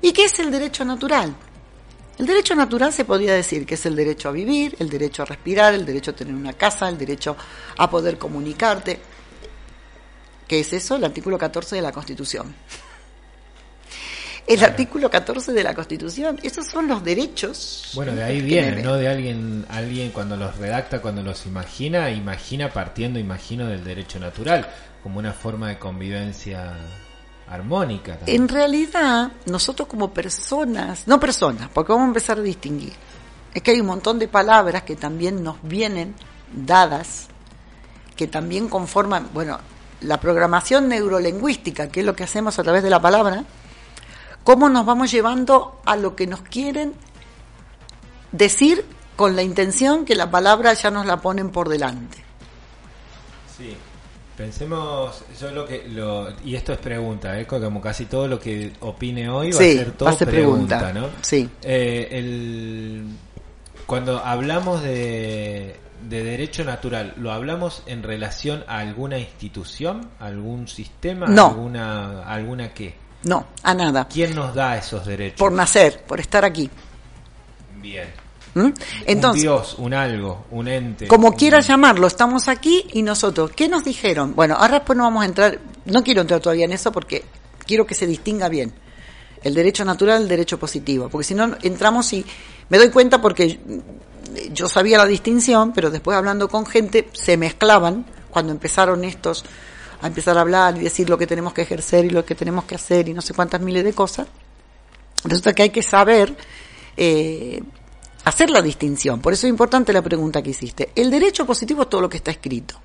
¿Y 0.00 0.12
qué 0.12 0.24
es 0.24 0.38
el 0.38 0.50
derecho 0.50 0.84
natural? 0.84 1.34
El 2.18 2.26
derecho 2.26 2.54
natural 2.54 2.92
se 2.92 3.04
podría 3.04 3.34
decir 3.34 3.64
que 3.64 3.74
es 3.74 3.86
el 3.86 3.96
derecho 3.96 4.28
a 4.28 4.32
vivir, 4.32 4.76
el 4.78 4.88
derecho 4.88 5.22
a 5.22 5.26
respirar, 5.26 5.74
el 5.74 5.86
derecho 5.86 6.10
a 6.10 6.14
tener 6.14 6.34
una 6.34 6.52
casa, 6.52 6.88
el 6.88 6.98
derecho 6.98 7.36
a 7.78 7.90
poder 7.90 8.18
comunicarte. 8.18 8.98
¿Qué 10.46 10.60
es 10.60 10.72
eso? 10.72 10.96
El 10.96 11.04
artículo 11.04 11.38
14 11.38 11.76
de 11.76 11.82
la 11.82 11.92
Constitución 11.92 12.54
el 14.46 14.64
artículo 14.64 15.10
14 15.10 15.52
de 15.52 15.62
la 15.62 15.74
Constitución. 15.74 16.38
Esos 16.42 16.66
son 16.66 16.88
los 16.88 17.02
derechos. 17.04 17.92
Bueno, 17.94 18.14
de 18.14 18.22
ahí 18.22 18.40
viene, 18.40 18.82
¿no? 18.82 18.96
De 18.96 19.08
alguien, 19.08 19.64
alguien 19.68 20.10
cuando 20.10 20.36
los 20.36 20.56
redacta, 20.56 21.00
cuando 21.00 21.22
los 21.22 21.46
imagina, 21.46 22.10
imagina 22.10 22.72
partiendo, 22.72 23.18
imagino, 23.18 23.66
del 23.66 23.84
derecho 23.84 24.18
natural, 24.18 24.68
como 25.02 25.18
una 25.18 25.32
forma 25.32 25.68
de 25.68 25.78
convivencia 25.78 26.76
armónica. 27.54 28.18
En 28.26 28.48
realidad, 28.48 29.32
nosotros 29.46 29.86
como 29.88 30.12
personas, 30.12 31.06
no 31.06 31.20
personas, 31.20 31.68
porque 31.72 31.92
vamos 31.92 32.06
a 32.06 32.08
empezar 32.08 32.38
a 32.38 32.42
distinguir, 32.42 32.92
es 33.52 33.62
que 33.62 33.72
hay 33.72 33.80
un 33.80 33.86
montón 33.86 34.18
de 34.18 34.28
palabras 34.28 34.82
que 34.82 34.96
también 34.96 35.42
nos 35.42 35.56
vienen 35.62 36.14
dadas, 36.52 37.28
que 38.16 38.26
también 38.26 38.68
conforman, 38.68 39.28
bueno, 39.34 39.58
la 40.00 40.18
programación 40.18 40.88
neurolingüística, 40.88 41.88
que 41.88 42.00
es 42.00 42.06
lo 42.06 42.16
que 42.16 42.24
hacemos 42.24 42.58
a 42.58 42.62
través 42.62 42.82
de 42.82 42.90
la 42.90 43.00
palabra, 43.00 43.44
cómo 44.44 44.68
nos 44.68 44.86
vamos 44.86 45.10
llevando 45.10 45.80
a 45.84 45.96
lo 45.96 46.16
que 46.16 46.26
nos 46.26 46.42
quieren 46.42 46.94
decir 48.32 48.84
con 49.14 49.36
la 49.36 49.42
intención 49.42 50.04
que 50.04 50.16
la 50.16 50.30
palabra 50.30 50.72
ya 50.72 50.90
nos 50.90 51.04
la 51.06 51.20
ponen 51.20 51.50
por 51.50 51.68
delante. 51.68 52.24
Sí, 53.56 53.76
pensemos, 54.42 55.22
yo 55.40 55.52
lo 55.52 55.64
que, 55.64 55.86
lo, 55.86 56.28
y 56.44 56.56
esto 56.56 56.72
es 56.72 56.78
pregunta, 56.80 57.38
¿eh? 57.38 57.46
como 57.46 57.80
casi 57.80 58.06
todo 58.06 58.26
lo 58.26 58.40
que 58.40 58.72
opine 58.80 59.28
hoy 59.28 59.52
va 59.52 59.58
a 59.58 59.62
ser 59.62 59.92
todo 59.92 60.16
pregunta, 60.18 60.92
¿no? 60.92 61.10
Sí. 61.20 61.48
Eh, 61.62 62.08
el, 62.10 63.04
cuando 63.86 64.18
hablamos 64.18 64.82
de, 64.82 65.76
de 66.08 66.24
derecho 66.24 66.64
natural, 66.64 67.14
¿lo 67.18 67.30
hablamos 67.30 67.84
en 67.86 68.02
relación 68.02 68.64
a 68.66 68.78
alguna 68.78 69.16
institución, 69.20 70.08
algún 70.18 70.66
sistema, 70.66 71.26
alguna, 71.26 72.24
alguna 72.24 72.74
qué? 72.74 72.96
No, 73.22 73.46
a 73.62 73.74
nada. 73.74 74.08
¿Quién 74.08 74.34
nos 74.34 74.56
da 74.56 74.76
esos 74.76 75.06
derechos? 75.06 75.38
Por 75.38 75.52
nacer, 75.52 76.02
por 76.02 76.18
estar 76.18 76.44
aquí. 76.44 76.68
Bien. 77.80 78.08
¿Mm? 78.54 78.68
Entonces, 79.06 79.42
un 79.42 79.48
Dios, 79.48 79.74
un 79.78 79.94
algo, 79.94 80.44
un 80.50 80.68
ente. 80.68 81.08
Como 81.08 81.34
quieras 81.34 81.66
llamarlo, 81.66 82.06
estamos 82.06 82.48
aquí 82.48 82.86
y 82.92 83.02
nosotros. 83.02 83.52
¿Qué 83.52 83.68
nos 83.68 83.84
dijeron? 83.84 84.34
Bueno, 84.34 84.56
ahora 84.56 84.74
después 84.74 84.96
no 84.96 85.04
vamos 85.04 85.22
a 85.22 85.26
entrar, 85.26 85.58
no 85.86 86.04
quiero 86.04 86.20
entrar 86.20 86.40
todavía 86.40 86.66
en 86.66 86.72
eso 86.72 86.92
porque 86.92 87.24
quiero 87.66 87.86
que 87.86 87.94
se 87.94 88.06
distinga 88.06 88.48
bien 88.48 88.72
el 89.42 89.54
derecho 89.54 89.84
natural 89.84 90.22
el 90.22 90.28
derecho 90.28 90.58
positivo, 90.58 91.08
porque 91.08 91.24
si 91.24 91.34
no 91.34 91.56
entramos 91.62 92.12
y 92.12 92.24
me 92.68 92.78
doy 92.78 92.90
cuenta 92.90 93.20
porque 93.20 93.58
yo 94.52 94.68
sabía 94.68 94.98
la 94.98 95.06
distinción, 95.06 95.72
pero 95.72 95.90
después 95.90 96.16
hablando 96.16 96.48
con 96.48 96.64
gente 96.64 97.08
se 97.12 97.36
mezclaban 97.36 98.06
cuando 98.30 98.52
empezaron 98.52 99.04
estos 99.04 99.44
a 100.00 100.06
empezar 100.06 100.36
a 100.36 100.40
hablar 100.40 100.76
y 100.76 100.80
decir 100.80 101.08
lo 101.08 101.18
que 101.18 101.26
tenemos 101.26 101.52
que 101.52 101.62
ejercer 101.62 102.04
y 102.06 102.10
lo 102.10 102.24
que 102.24 102.34
tenemos 102.34 102.64
que 102.64 102.74
hacer 102.74 103.08
y 103.08 103.14
no 103.14 103.22
sé 103.22 103.34
cuántas 103.34 103.60
miles 103.60 103.84
de 103.84 103.92
cosas, 103.92 104.26
resulta 105.24 105.52
que 105.52 105.62
hay 105.64 105.70
que 105.70 105.82
saber 105.82 106.36
eh, 106.96 107.62
hacer 108.24 108.50
la 108.50 108.62
distinción. 108.62 109.20
Por 109.20 109.32
eso 109.32 109.46
es 109.46 109.50
importante 109.50 109.92
la 109.92 110.02
pregunta 110.02 110.42
que 110.42 110.50
hiciste. 110.50 110.90
El 110.94 111.10
derecho 111.10 111.46
positivo 111.46 111.82
es 111.82 111.88
todo 111.88 112.00
lo 112.00 112.08
que 112.08 112.18
está 112.18 112.30
escrito, 112.30 112.80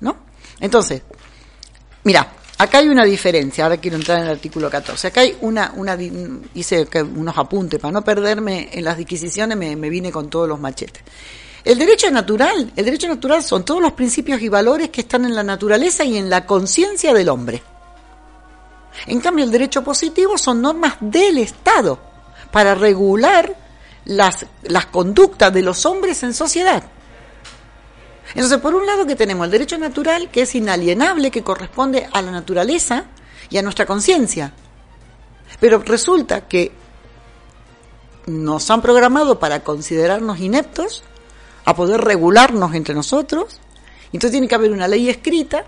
¿no? 0.00 0.16
Entonces, 0.60 1.02
mira, 2.04 2.32
acá 2.58 2.78
hay 2.78 2.88
una 2.88 3.04
diferencia, 3.04 3.64
ahora 3.64 3.78
quiero 3.78 3.96
entrar 3.96 4.18
en 4.18 4.24
el 4.24 4.30
artículo 4.30 4.70
14. 4.70 5.08
Acá 5.08 5.20
hay 5.22 5.36
una, 5.40 5.72
una 5.76 5.96
hice 6.54 6.88
unos 7.14 7.36
apuntes, 7.36 7.80
para 7.80 7.92
no 7.92 8.02
perderme 8.02 8.70
en 8.72 8.84
las 8.84 8.96
disquisiciones 8.96 9.56
me, 9.56 9.76
me 9.76 9.90
vine 9.90 10.10
con 10.10 10.28
todos 10.28 10.48
los 10.48 10.60
machetes. 10.60 11.02
El 11.64 11.78
derecho 11.78 12.10
natural, 12.10 12.72
el 12.76 12.84
derecho 12.84 13.08
natural 13.08 13.42
son 13.42 13.64
todos 13.64 13.82
los 13.82 13.92
principios 13.92 14.40
y 14.40 14.48
valores 14.48 14.90
que 14.90 15.02
están 15.02 15.24
en 15.24 15.34
la 15.34 15.42
naturaleza 15.42 16.04
y 16.04 16.16
en 16.16 16.30
la 16.30 16.46
conciencia 16.46 17.12
del 17.12 17.28
hombre. 17.28 17.62
En 19.06 19.20
cambio, 19.20 19.44
el 19.44 19.50
derecho 19.50 19.84
positivo 19.84 20.38
son 20.38 20.62
normas 20.62 20.96
del 21.00 21.38
Estado 21.38 21.98
para 22.50 22.74
regular 22.74 23.67
las, 24.08 24.46
las 24.62 24.86
conductas 24.86 25.52
de 25.52 25.62
los 25.62 25.86
hombres 25.86 26.22
en 26.24 26.34
sociedad. 26.34 26.82
Entonces, 28.34 28.58
por 28.58 28.74
un 28.74 28.86
lado 28.86 29.06
que 29.06 29.16
tenemos 29.16 29.44
el 29.44 29.50
derecho 29.50 29.78
natural, 29.78 30.30
que 30.30 30.42
es 30.42 30.54
inalienable, 30.54 31.30
que 31.30 31.42
corresponde 31.42 32.08
a 32.12 32.20
la 32.20 32.30
naturaleza 32.30 33.04
y 33.48 33.58
a 33.58 33.62
nuestra 33.62 33.86
conciencia. 33.86 34.52
Pero 35.60 35.78
resulta 35.78 36.46
que 36.46 36.72
nos 38.26 38.70
han 38.70 38.82
programado 38.82 39.38
para 39.38 39.60
considerarnos 39.60 40.40
ineptos 40.40 41.02
a 41.64 41.74
poder 41.74 42.00
regularnos 42.00 42.74
entre 42.74 42.94
nosotros. 42.94 43.60
Entonces 44.06 44.32
tiene 44.32 44.48
que 44.48 44.54
haber 44.54 44.72
una 44.72 44.88
ley 44.88 45.08
escrita 45.08 45.64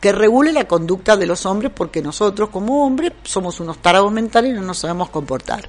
que 0.00 0.12
regule 0.12 0.52
la 0.52 0.68
conducta 0.68 1.16
de 1.16 1.26
los 1.26 1.46
hombres 1.46 1.72
porque 1.74 2.02
nosotros 2.02 2.50
como 2.50 2.84
hombres 2.84 3.12
somos 3.24 3.58
unos 3.60 3.78
tarados 3.78 4.12
mentales 4.12 4.52
y 4.52 4.54
no 4.54 4.62
nos 4.62 4.78
sabemos 4.78 5.10
comportar. 5.10 5.68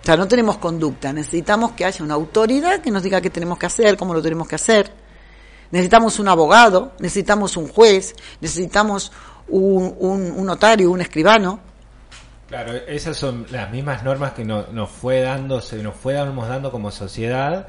O 0.00 0.04
sea, 0.04 0.16
no 0.16 0.26
tenemos 0.28 0.58
conducta, 0.58 1.12
necesitamos 1.12 1.72
que 1.72 1.84
haya 1.84 2.04
una 2.04 2.14
autoridad 2.14 2.80
que 2.80 2.90
nos 2.90 3.02
diga 3.02 3.20
qué 3.20 3.30
tenemos 3.30 3.58
que 3.58 3.66
hacer, 3.66 3.96
cómo 3.96 4.14
lo 4.14 4.22
tenemos 4.22 4.48
que 4.48 4.54
hacer. 4.54 4.90
Necesitamos 5.70 6.18
un 6.18 6.28
abogado, 6.28 6.92
necesitamos 6.98 7.56
un 7.56 7.68
juez, 7.68 8.14
necesitamos 8.40 9.12
un, 9.48 10.44
notario, 10.44 10.90
un 10.90 11.00
escribano. 11.00 11.60
Claro, 12.48 12.72
esas 12.72 13.16
son 13.16 13.46
las 13.50 13.70
mismas 13.70 14.02
normas 14.02 14.32
que 14.32 14.44
nos, 14.44 14.66
fue 14.88 15.20
dando, 15.20 15.60
se 15.60 15.82
nos 15.82 15.94
fuéramos 15.94 16.48
dando 16.48 16.70
como 16.70 16.90
sociedad 16.90 17.68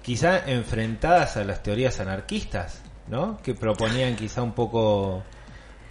quizá 0.00 0.38
enfrentadas 0.46 1.36
a 1.36 1.44
las 1.44 1.62
teorías 1.62 1.98
anarquistas, 2.00 2.82
¿no? 3.08 3.38
Que 3.42 3.54
proponían 3.54 4.16
quizá 4.16 4.42
un 4.42 4.52
poco 4.52 5.22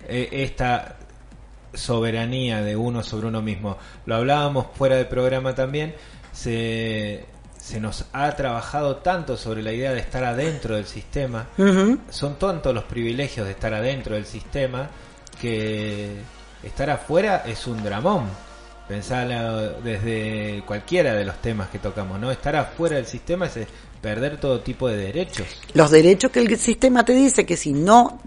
eh, 0.08 0.30
esta 0.32 0.98
soberanía 1.74 2.62
de 2.62 2.76
uno 2.76 3.04
sobre 3.04 3.28
uno 3.28 3.42
mismo. 3.42 3.78
Lo 4.06 4.16
hablábamos 4.16 4.68
fuera 4.76 4.96
del 4.96 5.08
programa 5.08 5.56
también, 5.56 5.96
se, 6.32 7.26
se 7.58 7.80
nos 7.80 8.06
ha 8.14 8.32
trabajado 8.36 8.98
tanto 8.98 9.38
sobre 9.38 9.64
la 9.64 9.72
idea 9.72 9.94
de 9.94 10.00
estar 10.00 10.24
adentro 10.24 10.76
del 10.76 10.86
sistema, 10.86 11.48
son 12.10 12.36
tantos 12.36 12.74
los 12.74 12.84
privilegios 12.84 13.46
de 13.46 13.54
estar 13.54 13.74
adentro 13.74 14.16
del 14.16 14.26
sistema, 14.26 14.90
que 15.40 16.18
estar 16.62 16.90
afuera 16.90 17.44
es 17.46 17.66
un 17.68 17.84
dramón. 17.84 18.26
Pensalo 18.94 19.80
desde 19.82 20.62
cualquiera 20.68 21.16
de 21.16 21.26
los 21.26 21.42
temas 21.42 21.68
que 21.70 21.80
tocamos, 21.80 22.20
¿no? 22.20 22.30
Estar 22.30 22.56
afuera 22.56 22.98
del 22.98 23.08
sistema 23.08 23.48
es 23.48 23.54
perder 24.00 24.40
todo 24.40 24.60
tipo 24.60 24.88
de 24.88 24.98
derechos. 24.98 25.48
Los 25.74 25.90
derechos 25.90 26.30
que 26.30 26.42
el 26.42 26.60
sistema 26.60 27.04
te 27.04 27.14
dice 27.14 27.44
que 27.44 27.58
si 27.58 27.74
no 27.74 28.20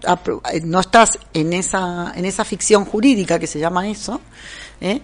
no 0.63 0.79
estás 0.81 1.19
en 1.33 1.53
esa 1.53 2.11
en 2.13 2.25
esa 2.25 2.43
ficción 2.43 2.83
jurídica 2.83 3.39
que 3.39 3.47
se 3.47 3.59
llama 3.59 3.87
eso, 3.87 4.19
¿eh? 4.81 4.99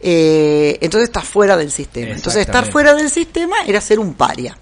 Eh, 0.00 0.76
entonces 0.82 1.08
estás 1.08 1.24
fuera 1.24 1.56
del 1.56 1.70
sistema. 1.70 2.12
Entonces 2.12 2.42
estar 2.42 2.70
fuera 2.70 2.94
del 2.94 3.08
sistema 3.08 3.56
era 3.66 3.80
ser 3.80 3.98
un 3.98 4.12
paria. 4.12 4.54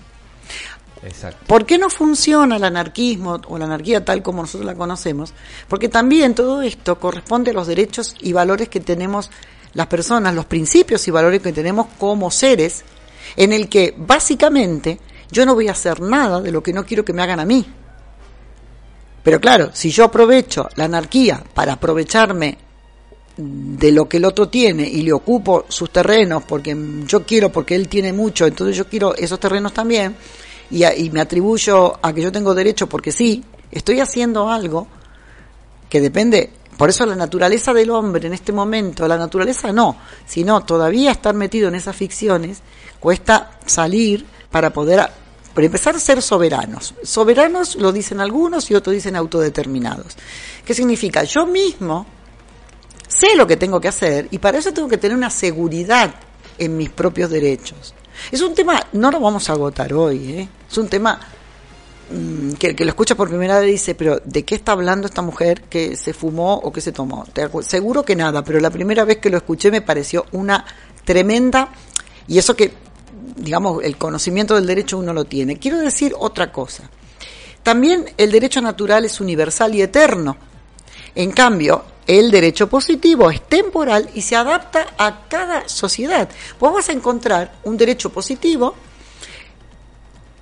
Exacto. 1.02 1.46
¿Por 1.48 1.66
qué 1.66 1.78
no 1.78 1.90
funciona 1.90 2.58
el 2.58 2.62
anarquismo 2.62 3.40
o 3.48 3.58
la 3.58 3.64
anarquía 3.64 4.04
tal 4.04 4.22
como 4.22 4.42
nosotros 4.42 4.66
la 4.66 4.76
conocemos? 4.76 5.34
Porque 5.66 5.88
también 5.88 6.32
todo 6.32 6.62
esto 6.62 7.00
corresponde 7.00 7.50
a 7.50 7.54
los 7.54 7.66
derechos 7.66 8.14
y 8.20 8.32
valores 8.32 8.68
que 8.68 8.78
tenemos 8.78 9.30
las 9.74 9.86
personas, 9.86 10.34
los 10.34 10.46
principios 10.46 11.06
y 11.06 11.10
valores 11.10 11.42
que 11.42 11.52
tenemos 11.52 11.86
como 11.98 12.30
seres, 12.30 12.84
en 13.36 13.52
el 13.52 13.68
que 13.68 13.94
básicamente 13.96 14.98
yo 15.30 15.44
no 15.44 15.54
voy 15.54 15.68
a 15.68 15.72
hacer 15.72 16.00
nada 16.00 16.40
de 16.40 16.52
lo 16.52 16.62
que 16.62 16.72
no 16.72 16.84
quiero 16.86 17.04
que 17.04 17.12
me 17.12 17.22
hagan 17.22 17.40
a 17.40 17.44
mí. 17.44 17.66
Pero 19.22 19.40
claro, 19.40 19.70
si 19.72 19.90
yo 19.90 20.04
aprovecho 20.04 20.68
la 20.76 20.84
anarquía 20.84 21.42
para 21.54 21.72
aprovecharme 21.72 22.58
de 23.36 23.90
lo 23.90 24.08
que 24.08 24.18
el 24.18 24.26
otro 24.26 24.48
tiene 24.48 24.86
y 24.86 25.02
le 25.02 25.12
ocupo 25.12 25.64
sus 25.68 25.90
terrenos 25.90 26.44
porque 26.44 26.76
yo 27.06 27.24
quiero, 27.24 27.50
porque 27.50 27.74
él 27.74 27.88
tiene 27.88 28.12
mucho, 28.12 28.46
entonces 28.46 28.76
yo 28.76 28.86
quiero 28.86 29.14
esos 29.16 29.40
terrenos 29.40 29.72
también 29.72 30.14
y, 30.70 30.84
y 30.84 31.10
me 31.10 31.20
atribuyo 31.20 31.98
a 32.00 32.12
que 32.12 32.22
yo 32.22 32.30
tengo 32.30 32.54
derecho 32.54 32.86
porque 32.86 33.10
sí, 33.10 33.42
estoy 33.72 34.00
haciendo 34.00 34.48
algo 34.50 34.86
que 35.88 36.00
depende 36.00 36.50
por 36.76 36.88
eso 36.90 37.06
la 37.06 37.14
naturaleza 37.14 37.72
del 37.72 37.90
hombre 37.90 38.26
en 38.26 38.34
este 38.34 38.52
momento, 38.52 39.06
la 39.06 39.16
naturaleza 39.16 39.72
no, 39.72 39.96
sino 40.26 40.64
todavía 40.64 41.12
estar 41.12 41.34
metido 41.34 41.68
en 41.68 41.74
esas 41.74 41.94
ficciones, 41.94 42.60
cuesta 42.98 43.58
salir 43.64 44.26
para 44.50 44.72
poder, 44.72 45.08
para 45.54 45.66
empezar 45.66 45.94
a 45.94 46.00
ser 46.00 46.20
soberanos. 46.20 46.94
Soberanos 47.02 47.76
lo 47.76 47.92
dicen 47.92 48.20
algunos 48.20 48.70
y 48.70 48.74
otros 48.74 48.94
dicen 48.94 49.16
autodeterminados. 49.16 50.16
¿Qué 50.64 50.74
significa? 50.74 51.22
Yo 51.24 51.46
mismo 51.46 52.06
sé 53.06 53.36
lo 53.36 53.46
que 53.46 53.56
tengo 53.56 53.80
que 53.80 53.88
hacer 53.88 54.28
y 54.30 54.38
para 54.38 54.58
eso 54.58 54.72
tengo 54.72 54.88
que 54.88 54.98
tener 54.98 55.16
una 55.16 55.30
seguridad 55.30 56.14
en 56.58 56.76
mis 56.76 56.90
propios 56.90 57.30
derechos. 57.30 57.94
Es 58.30 58.40
un 58.40 58.54
tema, 58.54 58.84
no 58.92 59.10
lo 59.10 59.20
vamos 59.20 59.48
a 59.48 59.52
agotar 59.52 59.92
hoy, 59.92 60.32
¿eh? 60.32 60.48
es 60.70 60.78
un 60.78 60.88
tema 60.88 61.20
que 62.58 62.68
el 62.68 62.76
que 62.76 62.84
lo 62.84 62.90
escucha 62.90 63.14
por 63.14 63.28
primera 63.28 63.58
vez 63.58 63.70
dice, 63.70 63.94
pero 63.94 64.20
¿de 64.24 64.44
qué 64.44 64.54
está 64.54 64.72
hablando 64.72 65.06
esta 65.06 65.22
mujer 65.22 65.62
que 65.62 65.96
se 65.96 66.12
fumó 66.12 66.54
o 66.54 66.72
que 66.72 66.80
se 66.80 66.92
tomó? 66.92 67.24
seguro 67.62 68.04
que 68.04 68.14
nada, 68.14 68.44
pero 68.44 68.60
la 68.60 68.70
primera 68.70 69.04
vez 69.04 69.18
que 69.18 69.30
lo 69.30 69.36
escuché 69.36 69.70
me 69.70 69.80
pareció 69.80 70.26
una 70.32 70.64
tremenda, 71.04 71.70
y 72.26 72.38
eso 72.38 72.54
que, 72.54 72.72
digamos, 73.36 73.82
el 73.82 73.96
conocimiento 73.96 74.54
del 74.54 74.66
derecho 74.66 74.98
uno 74.98 75.12
lo 75.12 75.24
tiene. 75.24 75.58
Quiero 75.58 75.78
decir 75.78 76.14
otra 76.18 76.52
cosa. 76.52 76.88
También 77.62 78.04
el 78.18 78.30
derecho 78.30 78.60
natural 78.60 79.04
es 79.04 79.20
universal 79.20 79.74
y 79.74 79.82
eterno. 79.82 80.36
En 81.14 81.30
cambio, 81.32 81.84
el 82.06 82.30
derecho 82.30 82.68
positivo 82.68 83.30
es 83.30 83.40
temporal 83.48 84.10
y 84.14 84.20
se 84.20 84.36
adapta 84.36 84.88
a 84.98 85.26
cada 85.28 85.68
sociedad. 85.68 86.28
Vos 86.60 86.74
vas 86.74 86.88
a 86.88 86.92
encontrar 86.92 87.54
un 87.64 87.76
derecho 87.76 88.10
positivo 88.10 88.74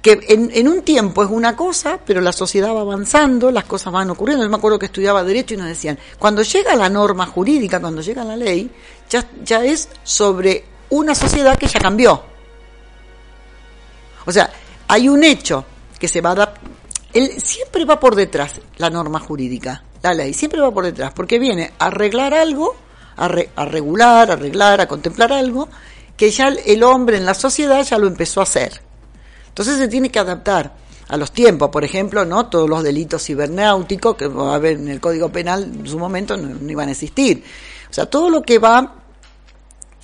que 0.02 0.18
en, 0.28 0.66
un 0.68 0.82
tiempo 0.82 1.22
es 1.22 1.30
una 1.30 1.54
cosa, 1.54 1.96
pero 2.04 2.20
la 2.20 2.32
sociedad 2.32 2.74
va 2.74 2.80
avanzando, 2.80 3.52
las 3.52 3.64
cosas 3.64 3.92
van 3.92 4.10
ocurriendo. 4.10 4.44
Yo 4.44 4.50
me 4.50 4.56
acuerdo 4.56 4.76
que 4.76 4.86
estudiaba 4.86 5.22
Derecho 5.22 5.54
y 5.54 5.58
nos 5.58 5.68
decían, 5.68 5.96
cuando 6.18 6.42
llega 6.42 6.74
la 6.74 6.88
norma 6.88 7.24
jurídica, 7.26 7.80
cuando 7.80 8.02
llega 8.02 8.24
la 8.24 8.36
ley, 8.36 8.68
ya, 9.08 9.24
ya 9.44 9.64
es 9.64 9.88
sobre 10.02 10.64
una 10.90 11.14
sociedad 11.14 11.56
que 11.56 11.68
ya 11.68 11.78
cambió. 11.78 12.20
O 14.26 14.32
sea, 14.32 14.50
hay 14.88 15.08
un 15.08 15.22
hecho 15.22 15.64
que 16.00 16.08
se 16.08 16.20
va 16.20 16.32
a. 16.32 16.54
Él 17.14 17.40
siempre 17.40 17.84
va 17.84 18.00
por 18.00 18.16
detrás 18.16 18.60
la 18.78 18.90
norma 18.90 19.20
jurídica, 19.20 19.84
la 20.02 20.14
ley, 20.14 20.34
siempre 20.34 20.60
va 20.60 20.72
por 20.72 20.84
detrás, 20.84 21.12
porque 21.12 21.38
viene 21.38 21.74
a 21.78 21.86
arreglar 21.86 22.34
algo, 22.34 22.74
a, 23.16 23.26
a 23.26 23.64
regular, 23.66 24.32
arreglar, 24.32 24.80
a 24.80 24.88
contemplar 24.88 25.32
algo, 25.32 25.68
que 26.16 26.32
ya 26.32 26.48
el 26.48 26.82
hombre 26.82 27.18
en 27.18 27.24
la 27.24 27.34
sociedad 27.34 27.84
ya 27.84 27.98
lo 27.98 28.08
empezó 28.08 28.40
a 28.40 28.44
hacer. 28.44 28.91
Entonces 29.52 29.76
se 29.76 29.88
tiene 29.88 30.10
que 30.10 30.18
adaptar 30.18 30.72
a 31.08 31.16
los 31.18 31.30
tiempos, 31.30 31.68
por 31.68 31.84
ejemplo, 31.84 32.24
no 32.24 32.46
todos 32.46 32.66
los 32.66 32.82
delitos 32.82 33.22
cibernáuticos 33.22 34.16
que 34.16 34.28
va 34.28 34.52
a 34.52 34.54
haber 34.54 34.78
en 34.78 34.88
el 34.88 34.98
Código 34.98 35.30
Penal 35.30 35.64
en 35.64 35.86
su 35.86 35.98
momento 35.98 36.38
no, 36.38 36.70
iban 36.70 36.88
a 36.88 36.92
existir. 36.92 37.44
O 37.90 37.92
sea, 37.92 38.06
todo 38.06 38.30
lo 38.30 38.40
que 38.40 38.58
va 38.58 38.94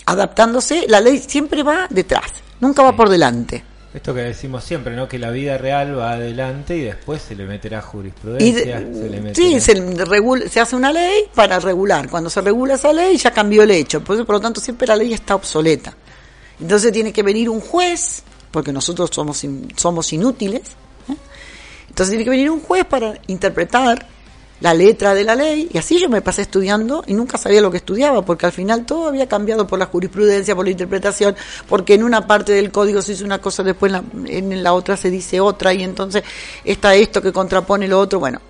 adaptándose, 0.04 0.84
la 0.86 1.00
ley 1.00 1.18
siempre 1.18 1.62
va 1.62 1.86
detrás, 1.88 2.30
nunca 2.60 2.82
va 2.82 2.94
por 2.94 3.08
delante. 3.08 3.64
Esto 3.94 4.12
que 4.12 4.20
decimos 4.20 4.64
siempre, 4.64 4.94
¿no? 4.94 5.08
Que 5.08 5.18
la 5.18 5.30
vida 5.30 5.56
real 5.56 5.98
va 5.98 6.12
adelante 6.12 6.76
y 6.76 6.82
después 6.82 7.22
se 7.22 7.34
le 7.34 7.46
meterá 7.46 7.80
jurisprudencia. 7.80 8.86
Sí, 9.32 9.58
se, 9.60 10.50
se 10.50 10.60
hace 10.60 10.76
una 10.76 10.92
ley 10.92 11.22
para 11.34 11.58
regular. 11.58 12.10
Cuando 12.10 12.28
se 12.28 12.42
regula 12.42 12.74
esa 12.74 12.92
ley 12.92 13.16
ya 13.16 13.30
cambió 13.30 13.62
el 13.62 13.70
hecho. 13.70 14.04
Por, 14.04 14.26
por 14.26 14.34
lo 14.36 14.40
tanto, 14.42 14.60
siempre 14.60 14.86
la 14.86 14.94
ley 14.94 15.14
está 15.14 15.34
obsoleta. 15.36 15.94
Entonces 16.60 16.92
tiene 16.92 17.14
que 17.14 17.22
venir 17.22 17.48
un 17.48 17.60
juez 17.60 18.22
porque 18.50 18.72
nosotros 18.72 19.10
somos, 19.12 19.44
somos 19.76 20.12
inútiles. 20.12 20.62
¿eh? 21.08 21.16
Entonces 21.88 22.10
tiene 22.10 22.24
que 22.24 22.30
venir 22.30 22.50
un 22.50 22.60
juez 22.60 22.84
para 22.84 23.14
interpretar 23.26 24.06
la 24.60 24.74
letra 24.74 25.14
de 25.14 25.22
la 25.22 25.36
ley, 25.36 25.68
y 25.72 25.78
así 25.78 26.00
yo 26.00 26.08
me 26.08 26.20
pasé 26.20 26.42
estudiando 26.42 27.04
y 27.06 27.14
nunca 27.14 27.38
sabía 27.38 27.60
lo 27.60 27.70
que 27.70 27.76
estudiaba, 27.76 28.22
porque 28.22 28.46
al 28.46 28.50
final 28.52 28.84
todo 28.84 29.06
había 29.06 29.28
cambiado 29.28 29.68
por 29.68 29.78
la 29.78 29.86
jurisprudencia, 29.86 30.56
por 30.56 30.64
la 30.64 30.72
interpretación, 30.72 31.36
porque 31.68 31.94
en 31.94 32.02
una 32.02 32.26
parte 32.26 32.52
del 32.52 32.72
código 32.72 33.00
se 33.00 33.12
dice 33.12 33.24
una 33.24 33.40
cosa, 33.40 33.62
después 33.62 33.92
en 33.92 34.24
la, 34.24 34.30
en 34.30 34.62
la 34.64 34.72
otra 34.72 34.96
se 34.96 35.10
dice 35.10 35.40
otra, 35.40 35.72
y 35.74 35.84
entonces 35.84 36.24
está 36.64 36.96
esto 36.96 37.22
que 37.22 37.32
contrapone 37.32 37.86
lo 37.86 38.00
otro. 38.00 38.18
Bueno, 38.18 38.40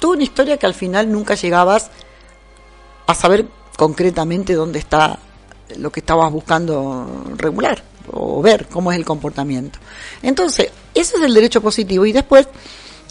toda 0.00 0.14
una 0.14 0.24
historia 0.24 0.56
que 0.56 0.66
al 0.66 0.74
final 0.74 1.12
nunca 1.12 1.36
llegabas 1.36 1.92
a 3.06 3.14
saber 3.14 3.46
concretamente 3.76 4.54
dónde 4.54 4.80
está 4.80 5.18
lo 5.76 5.90
que 5.92 6.00
estabas 6.00 6.30
buscando 6.32 7.24
regular 7.36 7.91
o 8.10 8.42
ver 8.42 8.66
cómo 8.66 8.92
es 8.92 8.98
el 8.98 9.04
comportamiento. 9.04 9.78
Entonces, 10.22 10.70
ese 10.94 11.16
es 11.16 11.22
el 11.22 11.34
derecho 11.34 11.60
positivo 11.60 12.04
y 12.06 12.12
después, 12.12 12.48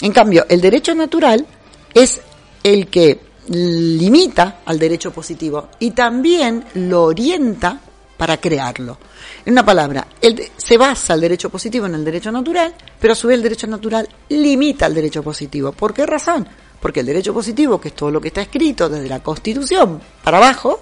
en 0.02 0.12
cambio, 0.12 0.46
el 0.50 0.62
derecho 0.62 0.94
natural 0.96 1.46
es 1.94 2.20
el 2.64 2.88
que 2.88 3.20
limita 3.48 4.62
al 4.66 4.80
derecho 4.80 5.12
positivo 5.12 5.70
y 5.80 5.92
también 5.92 6.64
lo 6.76 7.04
orienta 7.04 7.80
para 8.18 8.38
crearlo. 8.38 8.98
En 9.46 9.54
una 9.54 9.66
palabra, 9.66 10.08
se 10.56 10.78
basa 10.78 11.16
el 11.16 11.22
derecho 11.22 11.50
positivo 11.50 11.88
en 11.88 11.96
el 11.96 12.06
derecho 12.06 12.32
natural, 12.32 12.74
pero 13.00 13.14
a 13.14 13.16
su 13.16 13.28
vez 13.28 13.38
el 13.38 13.44
derecho 13.44 13.66
natural 13.66 14.08
limita 14.30 14.86
al 14.86 14.94
derecho 14.94 15.24
positivo. 15.24 15.72
¿Por 15.72 15.94
qué 15.94 16.06
razón? 16.06 16.48
Porque 16.80 17.00
el 17.00 17.08
derecho 17.08 17.34
positivo, 17.34 17.82
que 17.82 17.88
es 17.88 17.96
todo 17.96 18.12
lo 18.12 18.22
que 18.22 18.28
está 18.28 18.42
escrito 18.42 18.90
desde 18.90 19.10
la 19.10 19.24
Constitución 19.24 20.00
para 20.24 20.38
abajo, 20.38 20.82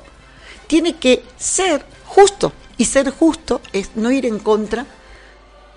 tiene 0.67 0.97
que 0.97 1.23
ser 1.37 1.85
justo, 2.05 2.51
y 2.79 2.85
ser 2.85 3.09
justo 3.11 3.61
es 3.73 3.91
no 3.95 4.09
ir 4.09 4.25
en 4.25 4.39
contra 4.39 4.85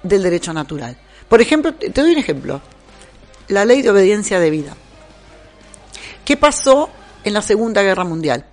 del 0.04 0.22
derecho 0.22 0.52
natural. 0.52 0.96
Por 1.28 1.40
ejemplo, 1.40 1.74
te 1.74 1.90
doy 1.90 2.12
un 2.12 2.18
ejemplo. 2.18 2.62
La 3.48 3.64
ley 3.64 3.82
de 3.82 3.90
obediencia 3.90 4.38
debida. 4.38 4.76
¿Qué 6.24 6.36
pasó 6.36 6.88
en 7.24 7.34
la 7.34 7.42
Segunda 7.42 7.82
Guerra 7.82 8.04
Mundial? 8.04 8.46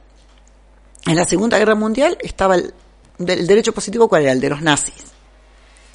En 1.06 1.16
la 1.16 1.26
Segunda 1.26 1.60
Guerra 1.60 1.76
Mundial 1.76 2.18
estaba 2.22 2.56
el, 2.56 2.74
derecho 3.20 3.72
positivo, 3.72 4.10
¿cuál 4.10 4.24
era? 4.24 4.32
El 4.32 4.42
de 4.42 4.50
los 4.50 4.64
nazis. 4.64 4.96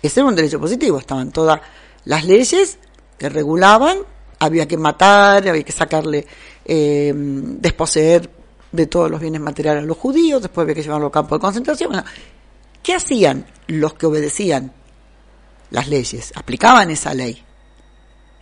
Ese 0.00 0.20
era 0.20 0.28
un 0.28 0.36
derecho 0.36 0.60
positivo. 0.60 0.98
Estaban 0.98 1.32
todas 1.32 1.60
las 2.04 2.24
leyes 2.24 2.78
que 3.18 3.28
regulaban, 3.30 3.98
había 4.38 4.68
que 4.68 4.76
matar, 4.76 5.48
había 5.48 5.64
que 5.64 5.72
sacarle, 5.72 6.24
eh, 6.64 7.12
desposeer 7.16 8.30
de 8.70 8.86
todos 8.86 9.10
los 9.10 9.20
bienes 9.20 9.40
materiales 9.40 9.82
a 9.82 9.86
los 9.86 9.96
judíos, 9.96 10.42
después 10.42 10.62
había 10.64 10.74
que 10.74 10.82
llevarlo 10.82 11.08
a 11.08 11.12
campos 11.12 11.38
de 11.38 11.40
concentración. 11.40 11.90
Bueno, 11.90 12.04
¿Qué 12.84 12.94
hacían 12.94 13.46
los 13.66 13.94
que 13.94 14.04
obedecían 14.04 14.70
las 15.70 15.88
leyes? 15.88 16.32
Aplicaban 16.36 16.90
esa 16.90 17.14
ley. 17.14 17.42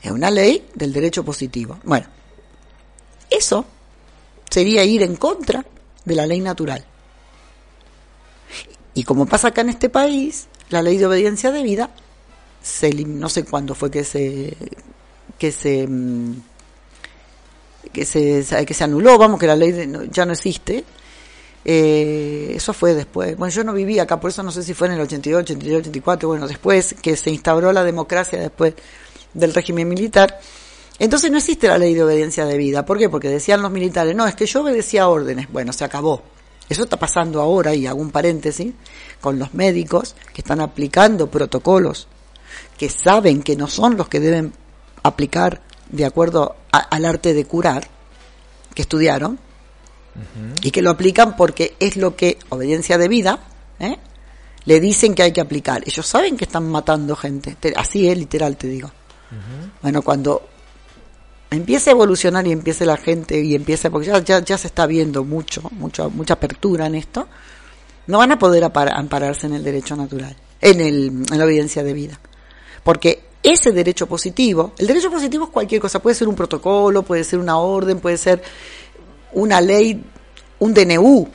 Es 0.02 0.10
una 0.10 0.32
ley 0.32 0.68
del 0.74 0.92
derecho 0.92 1.24
positivo. 1.24 1.78
Bueno, 1.84 2.06
eso 3.30 3.64
sería 4.50 4.84
ir 4.84 5.02
en 5.02 5.14
contra 5.14 5.64
de 6.04 6.14
la 6.16 6.26
ley 6.26 6.40
natural. 6.40 6.84
Y 8.94 9.04
como 9.04 9.26
pasa 9.26 9.48
acá 9.48 9.60
en 9.60 9.70
este 9.70 9.88
país, 9.88 10.48
la 10.70 10.82
ley 10.82 10.98
de 10.98 11.06
obediencia 11.06 11.52
debida, 11.52 11.90
se, 12.60 12.92
no 12.92 13.28
sé 13.28 13.44
cuándo 13.44 13.76
fue 13.76 13.92
que 13.92 14.02
se 14.02 14.56
que 15.38 15.52
se 15.52 15.86
mm, 15.86 16.34
que 17.92 18.04
se, 18.04 18.44
que 18.66 18.74
se 18.74 18.84
anuló, 18.84 19.18
vamos, 19.18 19.38
que 19.38 19.46
la 19.46 19.56
ley 19.56 19.92
ya 20.10 20.24
no 20.24 20.32
existe, 20.32 20.84
eh, 21.64 22.52
eso 22.54 22.72
fue 22.72 22.94
después. 22.94 23.36
Bueno, 23.36 23.52
yo 23.52 23.64
no 23.64 23.72
vivía 23.72 24.02
acá, 24.04 24.20
por 24.20 24.30
eso 24.30 24.42
no 24.42 24.50
sé 24.50 24.62
si 24.62 24.74
fue 24.74 24.88
en 24.88 24.94
el 24.94 25.00
82, 25.00 25.42
83, 25.42 25.80
84, 25.80 26.28
bueno, 26.28 26.48
después 26.48 26.94
que 27.00 27.16
se 27.16 27.30
instauró 27.30 27.72
la 27.72 27.84
democracia 27.84 28.40
después 28.40 28.74
del 29.34 29.54
régimen 29.54 29.88
militar, 29.88 30.40
Entonces 30.98 31.30
no 31.30 31.38
existe 31.38 31.68
la 31.68 31.78
ley 31.78 31.94
de 31.94 32.04
obediencia 32.04 32.44
de 32.44 32.56
vida. 32.56 32.84
¿Por 32.84 32.98
qué? 32.98 33.08
Porque 33.08 33.28
decían 33.28 33.62
los 33.62 33.70
militares, 33.70 34.14
no, 34.14 34.26
es 34.26 34.34
que 34.34 34.46
yo 34.46 34.60
obedecía 34.60 35.08
órdenes. 35.08 35.50
Bueno, 35.50 35.72
se 35.72 35.84
acabó. 35.84 36.22
Eso 36.68 36.84
está 36.84 36.98
pasando 36.98 37.40
ahora, 37.40 37.74
y 37.74 37.86
hago 37.86 38.00
un 38.00 38.10
paréntesis, 38.10 38.72
con 39.20 39.38
los 39.38 39.52
médicos 39.54 40.14
que 40.32 40.42
están 40.42 40.60
aplicando 40.60 41.28
protocolos 41.28 42.08
que 42.76 42.88
saben 42.88 43.42
que 43.42 43.56
no 43.56 43.68
son 43.68 43.96
los 43.96 44.08
que 44.08 44.20
deben 44.20 44.52
aplicar 45.02 45.60
de 45.90 46.04
acuerdo 46.04 46.56
al 46.70 47.04
arte 47.04 47.34
de 47.34 47.44
curar, 47.44 47.86
que 48.74 48.82
estudiaron, 48.82 49.38
y 50.62 50.70
que 50.70 50.82
lo 50.82 50.90
aplican 50.90 51.36
porque 51.36 51.74
es 51.80 51.96
lo 51.96 52.16
que, 52.16 52.38
obediencia 52.50 52.98
de 52.98 53.08
vida, 53.08 53.40
¿eh? 53.78 53.96
le 54.64 54.80
dicen 54.80 55.14
que 55.14 55.22
hay 55.22 55.32
que 55.32 55.40
aplicar. 55.40 55.82
Ellos 55.86 56.06
saben 56.06 56.36
que 56.36 56.44
están 56.44 56.68
matando 56.70 57.16
gente, 57.16 57.56
así 57.76 58.08
es 58.08 58.16
literal, 58.16 58.56
te 58.56 58.68
digo. 58.68 58.90
Bueno, 59.80 60.02
cuando 60.02 60.42
empiece 61.50 61.90
a 61.90 61.92
evolucionar 61.92 62.46
y 62.46 62.52
empiece 62.52 62.84
la 62.84 62.96
gente 62.96 63.40
y 63.40 63.54
empiece, 63.54 63.90
porque 63.90 64.08
ya, 64.08 64.40
ya, 64.40 64.58
se 64.58 64.66
está 64.66 64.86
viendo 64.86 65.24
mucho, 65.24 65.62
mucho, 65.72 66.10
mucha 66.10 66.34
apertura 66.34 66.86
en 66.86 66.94
esto, 66.94 67.28
no 68.06 68.18
van 68.18 68.32
a 68.32 68.38
poder 68.38 68.64
ampararse 68.64 69.46
en 69.46 69.54
el 69.54 69.64
derecho 69.64 69.96
natural, 69.96 70.36
en, 70.60 70.80
el, 70.80 71.06
en 71.30 71.38
la 71.38 71.44
evidencia 71.44 71.82
de 71.82 71.92
vida. 71.92 72.20
Porque 72.82 73.24
ese 73.42 73.72
derecho 73.72 74.06
positivo, 74.06 74.72
el 74.78 74.86
derecho 74.86 75.10
positivo 75.10 75.44
es 75.44 75.50
cualquier 75.50 75.80
cosa, 75.80 76.00
puede 76.00 76.14
ser 76.14 76.28
un 76.28 76.34
protocolo, 76.34 77.02
puede 77.02 77.24
ser 77.24 77.38
una 77.38 77.58
orden, 77.58 78.00
puede 78.00 78.16
ser 78.16 78.42
una 79.32 79.60
ley, 79.60 80.02
un 80.58 80.74
DNU, 80.74 81.28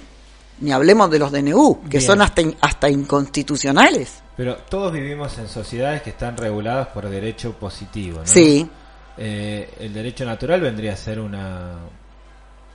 ni 0.62 0.72
hablemos 0.72 1.10
de 1.12 1.20
los 1.20 1.32
DNU, 1.32 1.82
que 1.90 2.02
son 2.02 2.22
hasta, 2.22 2.42
hasta 2.62 2.90
inconstitucionales. 2.90 4.22
Pero 4.36 4.56
todos 4.56 4.94
vivimos 4.94 5.38
en 5.38 5.48
sociedades 5.48 6.02
que 6.02 6.12
están 6.12 6.38
reguladas 6.38 6.88
por 6.88 7.10
derecho 7.10 7.54
positivo, 7.54 8.20
¿no? 8.20 8.28
Sí. 8.28 8.70
Eh, 9.18 9.70
el 9.80 9.94
derecho 9.94 10.26
natural 10.26 10.62
vendría 10.62 10.94
a 10.94 10.98
ser 10.98 11.20
una, 11.20 11.80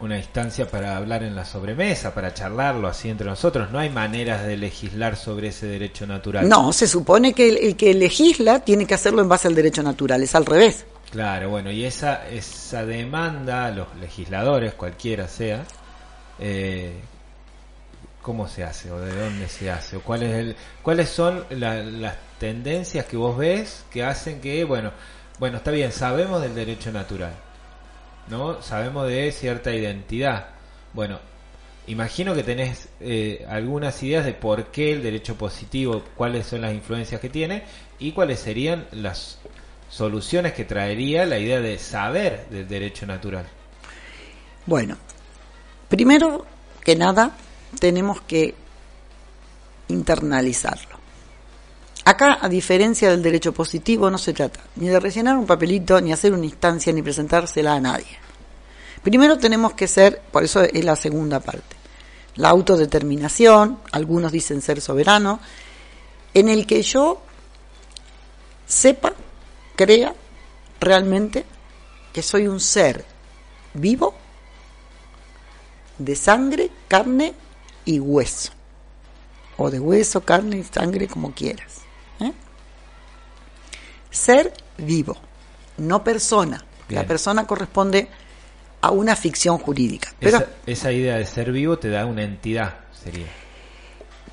una 0.03 0.19
instancia 0.19 0.69
para 0.69 0.97
hablar 0.97 1.23
en 1.23 1.37
la 1.37 1.45
sobremesa, 1.45 2.13
para 2.13 2.35
charlarlo 2.35 2.89
así 2.89 3.09
entre 3.09 3.29
nosotros. 3.29 3.71
No 3.71 3.79
hay 3.79 3.89
maneras 3.89 4.45
de 4.45 4.57
legislar 4.57 5.17
sobre 5.17 5.49
ese 5.49 5.67
derecho 5.67 6.07
natural. 6.07 6.49
No, 6.49 6.73
se 6.73 6.89
supone 6.89 7.33
que 7.33 7.49
el, 7.49 7.77
que 7.77 7.95
legisla 7.95 8.61
tiene 8.61 8.85
que 8.85 8.95
hacerlo 8.95 9.23
en 9.23 9.29
base 9.29 9.47
al 9.47 9.55
derecho 9.55 9.83
natural, 9.85 10.23
es 10.23 10.35
al 10.35 10.45
revés. 10.45 10.85
Claro, 11.13 11.51
bueno, 11.51 11.71
y 11.71 11.85
esa, 11.85 12.27
esa 12.31 12.87
demanda, 12.87 13.71
los 13.71 13.95
legisladores, 13.97 14.73
cualquiera 14.73 15.29
sea, 15.29 15.63
eh, 16.39 16.95
¿cómo 18.23 18.49
se 18.49 18.65
hace 18.65 18.91
o 18.91 18.99
de 18.99 19.15
dónde 19.15 19.47
se 19.47 19.71
hace? 19.71 19.97
o 19.99 20.01
cuál 20.01 20.23
es 20.23 20.33
el, 20.33 20.57
¿Cuáles 20.83 21.11
son 21.11 21.45
las 21.51 22.17
tendencias 22.41 23.05
que 23.05 23.19
vos 23.19 23.37
ves 23.37 23.85
que 23.91 24.03
hacen 24.03 24.41
que, 24.41 24.65
bueno, 24.65 24.91
bueno, 25.39 25.59
está 25.59 25.71
bien, 25.71 25.93
sabemos 25.93 26.41
del 26.41 26.55
derecho 26.55 26.91
natural, 26.91 27.35
¿no? 28.29 28.63
Sabemos 28.63 29.07
de 29.07 29.31
cierta 29.33 29.71
identidad. 29.75 30.47
Bueno, 30.95 31.19
imagino 31.87 32.35
que 32.35 32.43
tenés 32.43 32.89
eh, 33.01 33.45
algunas 33.51 34.03
ideas 34.03 34.25
de 34.25 34.33
por 34.33 34.69
qué 34.69 34.93
el 34.93 35.03
derecho 35.03 35.37
positivo, 35.37 36.03
cuáles 36.17 36.47
son 36.47 36.63
las 36.63 36.73
influencias 36.73 37.21
que 37.21 37.29
tiene 37.29 37.65
y 37.99 38.13
cuáles 38.13 38.41
serían 38.41 38.87
las 38.93 39.39
soluciones 39.93 40.55
que 40.55 40.65
traería 40.65 41.27
la 41.27 41.39
idea 41.39 41.61
de 41.61 41.79
saber 41.79 42.47
del 42.49 42.67
derecho 42.67 43.05
natural. 43.05 43.47
Bueno, 44.65 44.97
primero 45.89 46.47
que 46.83 46.97
nada 46.97 47.33
tenemos 47.79 48.23
que 48.23 48.55
internalizarlo. 49.89 50.97
Acá, 52.07 52.39
a 52.41 52.49
diferencia 52.49 53.11
del 53.11 53.23
derecho 53.23 53.53
positivo, 53.53 54.11
no 54.11 54.17
se 54.17 54.33
trata 54.33 54.61
ni 54.77 54.89
de 54.89 54.99
rellenar 54.99 55.37
un 55.37 55.47
papelito, 55.47 56.01
ni 56.01 56.11
hacer 56.13 56.33
una 56.33 56.47
instancia, 56.47 56.93
ni 56.93 57.03
presentársela 57.03 57.75
a 57.75 57.81
nadie. 57.81 58.19
Primero 59.03 59.37
tenemos 59.37 59.75
que 59.75 59.87
ser, 59.87 60.23
por 60.33 60.43
eso 60.43 60.63
es 60.63 60.85
la 60.85 60.97
segunda 60.97 61.39
parte, 61.41 61.77
la 62.37 62.49
autodeterminación, 62.49 63.79
algunos 63.93 64.33
dicen 64.33 64.63
ser 64.63 64.81
soberano, 64.81 65.39
en 66.33 66.49
el 66.49 66.67
que 66.67 66.83
yo 66.83 67.21
sepa, 68.67 69.13
crea 69.77 70.15
realmente 70.81 71.45
que 72.13 72.23
soy 72.23 72.47
un 72.47 72.61
ser 72.61 73.05
vivo 73.75 74.15
de 75.99 76.17
sangre, 76.17 76.71
carne 76.89 77.35
y 77.85 78.01
hueso. 78.01 78.53
O 79.57 79.71
de 79.71 79.79
hueso, 79.79 80.23
carne 80.23 80.59
y 80.59 80.65
sangre, 80.65 81.07
como 81.07 81.33
quieras. 81.33 81.83
¿eh? 82.21 82.33
Ser 84.11 84.53
vivo, 84.79 85.17
no 85.79 86.03
persona. 86.03 86.65
La 86.89 87.07
persona 87.07 87.47
corresponde 87.47 88.09
a 88.83 88.91
una 88.91 89.17
ficción 89.17 89.59
jurídica. 89.59 90.13
Pero, 90.19 90.45
esa, 90.67 90.93
idea 90.93 91.17
de 91.17 91.25
ser 91.25 91.53
vivo 91.53 91.79
te 91.79 91.89
da 91.89 92.05
una 92.05 92.23
entidad, 92.23 92.81
sería. 92.93 93.27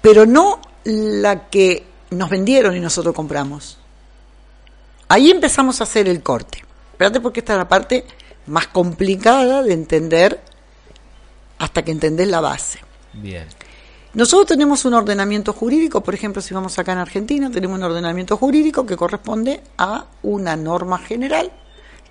Pero 0.02 0.26
no 0.26 0.60
la 0.84 1.48
que 1.50 1.86
nos 2.10 2.30
vendieron 2.30 2.76
y 2.76 2.80
nosotros 2.80 3.16
compramos. 3.16 3.79
Ahí 5.10 5.32
empezamos 5.32 5.82
a 5.82 5.84
hacer 5.84 6.08
el 6.08 6.24
corte. 6.24 6.64
Espérate 6.92 7.20
porque 7.20 7.42
esta 7.42 7.54
es 7.54 7.60
la 7.60 7.68
parte 7.68 8.06
más 8.46 8.68
complicada 8.68 9.64
de 9.64 9.74
entender 9.74 10.40
hasta 11.58 11.84
que 11.84 11.92
entendés 11.92 12.28
la 12.28 12.40
base. 12.40 12.80
Bien. 13.14 13.46
Nosotros 14.14 14.48
tenemos 14.48 14.86
un 14.86 14.96
ordenamiento 14.96 15.54
jurídico, 15.54 16.02
por 16.02 16.16
ejemplo, 16.16 16.42
si 16.42 16.54
vamos 16.54 16.80
acá 16.80 16.94
en 16.94 16.98
Argentina, 17.00 17.52
tenemos 17.52 17.78
un 17.78 17.84
ordenamiento 17.84 18.38
jurídico 18.38 18.86
que 18.86 18.98
corresponde 18.98 19.62
a 19.78 20.06
una 20.24 20.56
norma 20.56 20.98
general, 20.98 21.52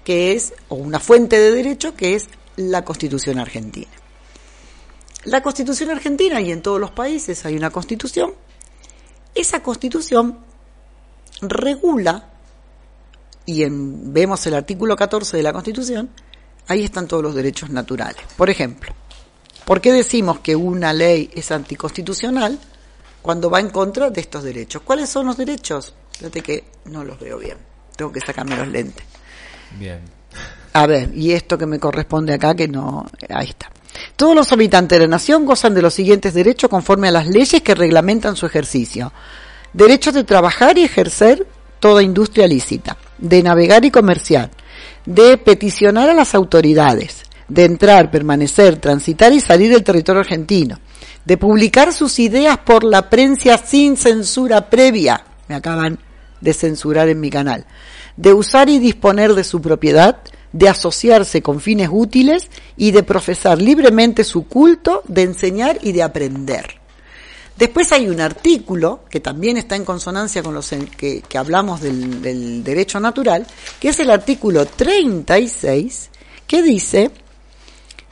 que 0.05 0.33
es, 0.33 0.55
o 0.69 0.77
una 0.77 1.01
fuente 1.01 1.39
de 1.39 1.51
derecho, 1.51 1.97
que 1.97 2.15
es 2.15 2.29
la 2.57 2.85
Constitución 2.85 3.39
argentina. 3.39 3.89
La 5.25 5.43
Constitución 5.43 5.91
argentina, 5.91 6.41
y 6.41 6.53
en 6.53 6.63
todos 6.63 6.81
los 6.81 6.93
países 6.93 7.45
hay 7.45 7.57
una 7.57 7.71
Constitución, 7.71 8.33
esa 9.35 9.63
Constitución 9.63 10.39
regula, 11.41 12.31
y 13.49 13.63
en, 13.63 14.13
vemos 14.13 14.47
el 14.47 14.55
artículo 14.55 14.95
14 14.95 15.37
de 15.37 15.43
la 15.43 15.53
Constitución, 15.53 16.11
ahí 16.67 16.85
están 16.85 17.09
todos 17.09 17.23
los 17.23 17.35
derechos 17.35 17.71
naturales. 17.71 18.23
Por 18.37 18.51
ejemplo, 18.51 18.95
¿Por 19.69 19.83
qué 19.83 19.93
decimos 19.93 20.39
que 20.39 20.57
una 20.57 20.95
ley 20.95 21.29
es 21.35 21.53
anticonstitucional 21.53 22.59
cuando 23.21 23.51
va 23.51 23.61
en 23.61 23.69
contra 23.69 24.09
de 24.09 24.19
estos 24.23 24.43
derechos? 24.43 24.81
¿Cuáles 24.81 25.11
son 25.11 25.27
los 25.27 25.37
derechos? 25.37 25.93
Fíjate 26.17 26.41
que 26.41 26.65
no 26.87 27.05
los 27.05 27.21
veo 27.21 27.37
bien. 27.37 27.59
Tengo 27.95 28.11
que 28.11 28.19
sacarme 28.21 28.57
los 28.57 28.67
lentes. 28.67 29.05
Bien. 29.79 30.01
A 30.73 30.87
ver, 30.87 31.11
y 31.15 31.33
esto 31.33 31.59
que 31.59 31.67
me 31.67 31.79
corresponde 31.79 32.33
acá, 32.33 32.55
que 32.55 32.67
no. 32.67 33.05
Ahí 33.29 33.51
está. 33.51 33.71
Todos 34.17 34.35
los 34.35 34.51
habitantes 34.51 34.99
de 34.99 35.05
la 35.05 35.11
nación 35.11 35.45
gozan 35.45 35.75
de 35.75 35.83
los 35.83 35.93
siguientes 35.93 36.33
derechos 36.33 36.71
conforme 36.71 37.09
a 37.09 37.11
las 37.11 37.27
leyes 37.27 37.61
que 37.61 37.75
reglamentan 37.75 38.37
su 38.37 38.47
ejercicio. 38.47 39.13
Derechos 39.75 40.15
de 40.15 40.25
trabajar 40.25 40.79
y 40.79 40.85
ejercer 40.85 41.47
toda 41.79 42.03
industria 42.03 42.49
lícita, 42.49 42.97
de 43.19 43.43
navegar 43.43 43.85
y 43.85 43.91
comerciar, 43.91 44.51
de 45.05 45.37
peticionar 45.37 46.09
a 46.09 46.15
las 46.15 46.35
autoridades, 46.35 47.23
de 47.49 47.65
entrar, 47.65 48.11
permanecer, 48.11 48.77
transitar 48.77 49.33
y 49.33 49.41
salir 49.41 49.71
del 49.71 49.85
territorio 49.85 50.21
argentino, 50.21 50.79
de 51.25 51.37
publicar 51.37 51.93
sus 51.93 52.19
ideas 52.19 52.59
por 52.59 52.85
la 52.85 53.11
prensa 53.11 53.59
sin 53.59 53.97
censura 53.97 54.71
previa, 54.71 55.25
me 55.49 55.55
acaban 55.55 55.99
de 56.41 56.55
censurar 56.55 57.09
en 57.09 57.21
mi 57.21 57.31
canal, 57.31 57.65
de 58.17 58.33
usar 58.33 58.69
y 58.69 58.79
disponer 58.79 59.35
de 59.35 59.45
su 59.45 59.61
propiedad, 59.61 60.19
de 60.53 60.69
asociarse 60.69 61.43
con 61.43 61.61
fines 61.61 61.89
útiles 61.93 62.49
y 62.77 62.91
de 62.91 63.03
profesar 63.03 63.61
libremente 63.61 64.25
su 64.25 64.47
culto, 64.47 65.03
de 65.07 65.23
enseñar 65.23 65.79
y 65.83 65.93
de 65.93 66.03
aprender. 66.03 66.81
Después 67.59 67.91
hay 67.91 68.09
un 68.09 68.21
artículo 68.21 69.01
que 69.11 69.19
también 69.19 69.57
está 69.57 69.75
en 69.75 69.85
consonancia 69.85 70.45
con 70.45 70.55
los 70.55 70.71
que, 70.97 71.23
hablamos 71.35 71.81
del, 71.81 72.23
del 72.23 72.63
derecho 72.63 73.01
natural, 73.01 73.47
que 73.81 73.89
es 73.89 73.99
el 73.99 74.11
artículo 74.11 74.65
36, 74.65 76.11
que 76.47 76.63
dice 76.63 77.11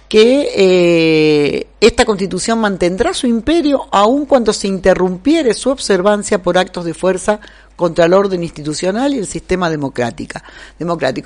que 0.09 0.49
eh, 0.55 1.67
esta 1.81 2.05
constitución 2.05 2.61
mantendrá 2.61 3.13
su 3.13 3.27
imperio 3.27 3.87
aun 3.91 4.27
cuando 4.27 4.53
se 4.53 4.69
interrumpiere 4.69 5.55
su 5.55 5.71
observancia 5.71 6.43
por 6.43 6.59
actos 6.59 6.85
de 6.85 6.95
fuerza 6.95 7.41
contra 7.77 8.07
el 8.07 8.15
orden 8.15 8.43
institucional 8.43 9.15
y 9.15 9.19
el 9.19 9.27
sistema 9.27 9.71
democrático. 9.71 10.41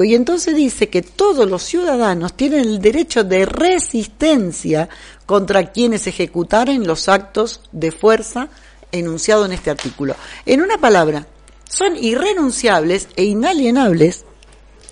Y 0.04 0.14
entonces 0.14 0.54
dice 0.54 0.88
que 0.88 1.02
todos 1.02 1.48
los 1.48 1.62
ciudadanos 1.62 2.34
tienen 2.34 2.60
el 2.60 2.80
derecho 2.80 3.24
de 3.24 3.46
resistencia 3.46 4.88
contra 5.24 5.70
quienes 5.70 6.06
ejecutaren 6.08 6.86
los 6.86 7.08
actos 7.08 7.62
de 7.72 7.92
fuerza 7.92 8.48
enunciados 8.92 9.46
en 9.46 9.52
este 9.52 9.70
artículo. 9.70 10.16
En 10.44 10.60
una 10.60 10.76
palabra, 10.76 11.26
son 11.64 11.96
irrenunciables 11.96 13.08
e 13.14 13.24
inalienables 13.24 14.24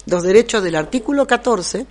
los 0.06 0.22
derechos 0.22 0.62
del 0.62 0.76
artículo 0.76 1.26
14 1.26 1.86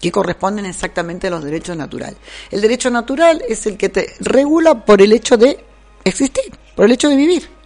que 0.00 0.12
corresponden 0.12 0.66
exactamente 0.66 1.26
a 1.26 1.30
los 1.30 1.42
derechos 1.42 1.76
naturales. 1.76 2.16
El 2.50 2.60
derecho 2.60 2.90
natural 2.90 3.42
es 3.48 3.66
el 3.66 3.76
que 3.76 3.88
te 3.88 4.14
regula 4.20 4.84
por 4.84 5.00
el 5.00 5.12
hecho 5.12 5.36
de 5.36 5.64
existir, 6.04 6.52
por 6.74 6.86
el 6.86 6.92
hecho 6.92 7.08
de 7.08 7.16
vivir. 7.16 7.59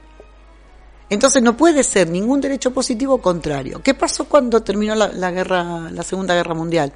Entonces 1.10 1.42
no 1.42 1.56
puede 1.56 1.82
ser 1.82 2.08
ningún 2.08 2.40
derecho 2.40 2.72
positivo 2.72 3.18
contrario. 3.18 3.82
¿Qué 3.82 3.94
pasó 3.94 4.24
cuando 4.24 4.62
terminó 4.62 4.94
la, 4.94 5.30
guerra, 5.30 5.90
la 5.90 6.02
Segunda 6.02 6.34
Guerra 6.34 6.54
Mundial? 6.54 6.92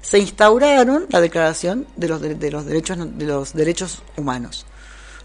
Se 0.00 0.18
instauraron 0.18 1.06
la 1.10 1.20
Declaración 1.20 1.86
de 1.96 2.08
los, 2.08 2.20
de 2.22 2.50
los 2.50 2.64
derechos 2.64 3.18
de 3.18 3.26
los 3.26 3.52
derechos 3.52 4.02
humanos 4.16 4.66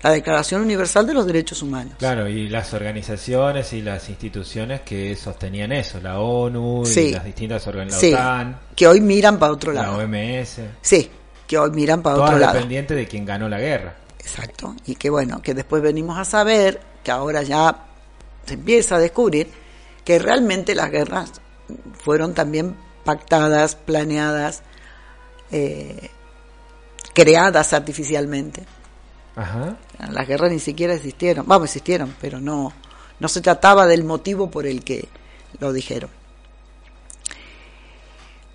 la 0.06 0.12
Declaración 0.12 0.62
Universal 0.62 1.08
de 1.08 1.16
los 1.16 1.26
Derechos 1.26 1.64
Humanos. 1.64 1.96
Claro, 1.98 2.28
y 2.28 2.48
las 2.48 2.76
organizaciones 2.76 3.74
y 3.74 3.82
las 3.82 4.08
instituciones 4.08 4.82
que 4.82 5.16
sostenían 5.16 5.72
eso, 5.72 6.00
la 6.00 6.20
ONU 6.20 6.84
y 6.86 7.12
las 7.12 7.26
distintas 7.26 7.66
organizaciones, 7.66 8.56
que 8.76 8.88
hoy 8.88 9.02
miran 9.02 9.40
para 9.40 9.54
otro 9.54 9.74
lado. 9.74 9.98
La 9.98 10.04
OMS. 10.04 10.60
Sí, 10.80 11.10
que 11.48 11.58
hoy 11.58 11.72
miran 11.72 12.04
para 12.04 12.18
otro 12.18 12.38
lado. 12.38 12.54
dependiente 12.54 12.94
de 12.94 13.08
quién 13.08 13.26
ganó 13.26 13.50
la 13.50 13.60
guerra. 13.60 13.96
Exacto, 14.20 14.76
y 14.86 14.94
que 14.94 15.10
bueno, 15.10 15.42
que 15.42 15.56
después 15.56 15.82
venimos 15.82 16.20
a 16.20 16.26
saber, 16.26 16.80
que 17.04 17.10
ahora 17.10 17.42
ya 17.42 17.85
se 18.46 18.54
empieza 18.54 18.96
a 18.96 19.00
descubrir, 19.00 19.50
que 20.04 20.20
realmente 20.20 20.76
las 20.76 20.92
guerras 20.92 21.34
fueron 22.04 22.34
también 22.34 22.76
pactadas, 23.04 23.76
planeadas, 23.76 24.62
eh, 25.52 26.10
creadas 27.14 27.74
artificialmente. 27.74 28.66
Ajá. 29.36 29.78
Las 30.12 30.28
guerras 30.28 30.52
ni 30.52 30.60
siquiera 30.60 30.94
existieron, 30.94 31.46
vamos, 31.48 31.66
existieron, 31.66 32.16
pero 32.22 32.40
no, 32.40 32.74
no 33.20 33.28
se 33.28 33.42
trataba 33.42 33.88
del 33.88 34.04
motivo 34.04 34.50
por 34.50 34.66
el 34.66 34.84
que 34.84 35.08
lo 35.60 35.74
dijeron. 35.74 36.10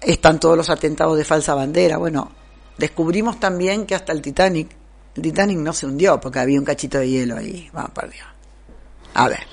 Están 0.01 0.41
todos 0.41 0.57
los 0.57 0.71
atentados 0.71 1.17
de 1.19 1.25
falsa 1.25 1.55
bandera. 1.55 1.99
Bueno, 1.99 2.33
descubrimos 2.79 3.39
también 3.39 3.87
que 3.87 3.95
hasta 3.95 4.13
el 4.13 4.23
Titanic, 4.23 4.71
el 5.17 5.23
Titanic 5.23 5.59
no 5.59 5.73
se 5.73 5.87
hundió 5.87 6.21
porque 6.21 6.39
había 6.39 6.59
un 6.59 6.65
cachito 6.65 6.99
de 6.99 7.09
hielo 7.09 7.37
ahí. 7.37 7.69
Vamos, 7.73 7.91
por 7.91 8.09
Dios. 8.11 8.27
A 9.15 9.29
ver, 9.29 9.47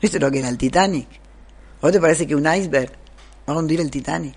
¿viste 0.00 0.18
lo 0.18 0.30
que 0.30 0.38
era 0.38 0.48
el 0.48 0.58
Titanic? 0.58 1.08
¿O 1.80 1.90
te 1.90 2.00
parece 2.00 2.26
que 2.26 2.34
un 2.34 2.46
iceberg 2.52 2.92
va 3.48 3.54
a 3.54 3.56
hundir 3.56 3.80
el 3.80 3.90
Titanic? 3.90 4.34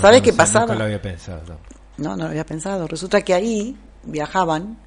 ¿Sabes 0.00 0.22
qué 0.22 0.32
pasaba? 0.32 0.66
No 0.66 0.74
lo 0.74 0.84
había 0.84 1.02
pensado. 1.02 1.58
No, 1.96 2.16
no 2.16 2.24
lo 2.24 2.30
había 2.30 2.46
pensado. 2.46 2.86
Resulta 2.88 3.22
que 3.22 3.34
ahí 3.34 3.76
viajaban 4.02 4.78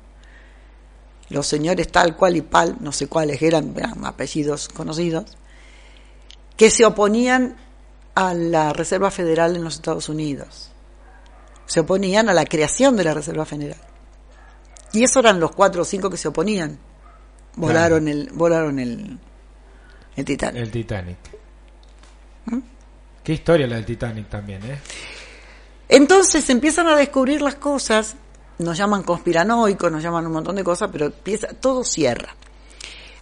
los 1.30 1.46
señores 1.48 1.92
tal 1.92 2.16
cual 2.16 2.38
y 2.38 2.42
pal, 2.42 2.78
no 2.80 2.92
sé 2.92 3.08
cuáles 3.08 3.42
eran, 3.42 3.74
eran 3.78 4.06
apellidos 4.06 4.70
conocidos, 4.70 5.26
que 6.56 6.70
se 6.70 6.86
oponían 6.86 7.58
a 8.16 8.34
la 8.34 8.74
Reserva 8.74 9.12
Federal 9.12 9.56
en 9.56 9.64
los 9.64 9.76
Estados 9.76 10.10
Unidos. 10.10 10.72
Se 11.66 11.82
oponían 11.82 12.30
a 12.30 12.34
la 12.34 12.46
creación 12.46 12.96
de 12.96 13.04
la 13.04 13.14
Reserva 13.14 13.46
Federal. 13.46 13.80
Y 14.94 15.04
esos 15.04 15.18
eran 15.18 15.40
los 15.40 15.52
cuatro 15.52 15.82
o 15.82 15.86
cinco 15.86 16.10
que 16.10 16.18
se 16.18 16.30
oponían. 16.30 16.80
Volaron 17.56 18.08
el, 18.08 18.32
volaron 18.34 18.80
el, 18.80 19.20
el 20.18 20.26
Titanic. 20.26 20.62
El 20.62 20.72
Titanic. 20.72 21.18
¿Mm? 22.46 22.60
Qué 23.24 23.34
historia 23.34 23.68
la 23.68 23.76
del 23.76 23.86
Titanic 23.86 24.28
también, 24.28 24.62
¿eh? 24.66 24.78
Entonces 25.88 26.50
empiezan 26.50 26.88
a 26.88 26.98
descubrir 26.98 27.42
las 27.42 27.56
cosas 27.56 28.18
nos 28.60 28.78
llaman 28.78 29.04
conspiranoicos, 29.04 29.92
nos 29.92 30.02
llaman 30.02 30.26
un 30.26 30.34
montón 30.34 30.56
de 30.56 30.64
cosas, 30.64 30.90
pero 30.92 31.06
empieza, 31.08 31.50
todo 31.50 31.84
cierra. 31.84 32.36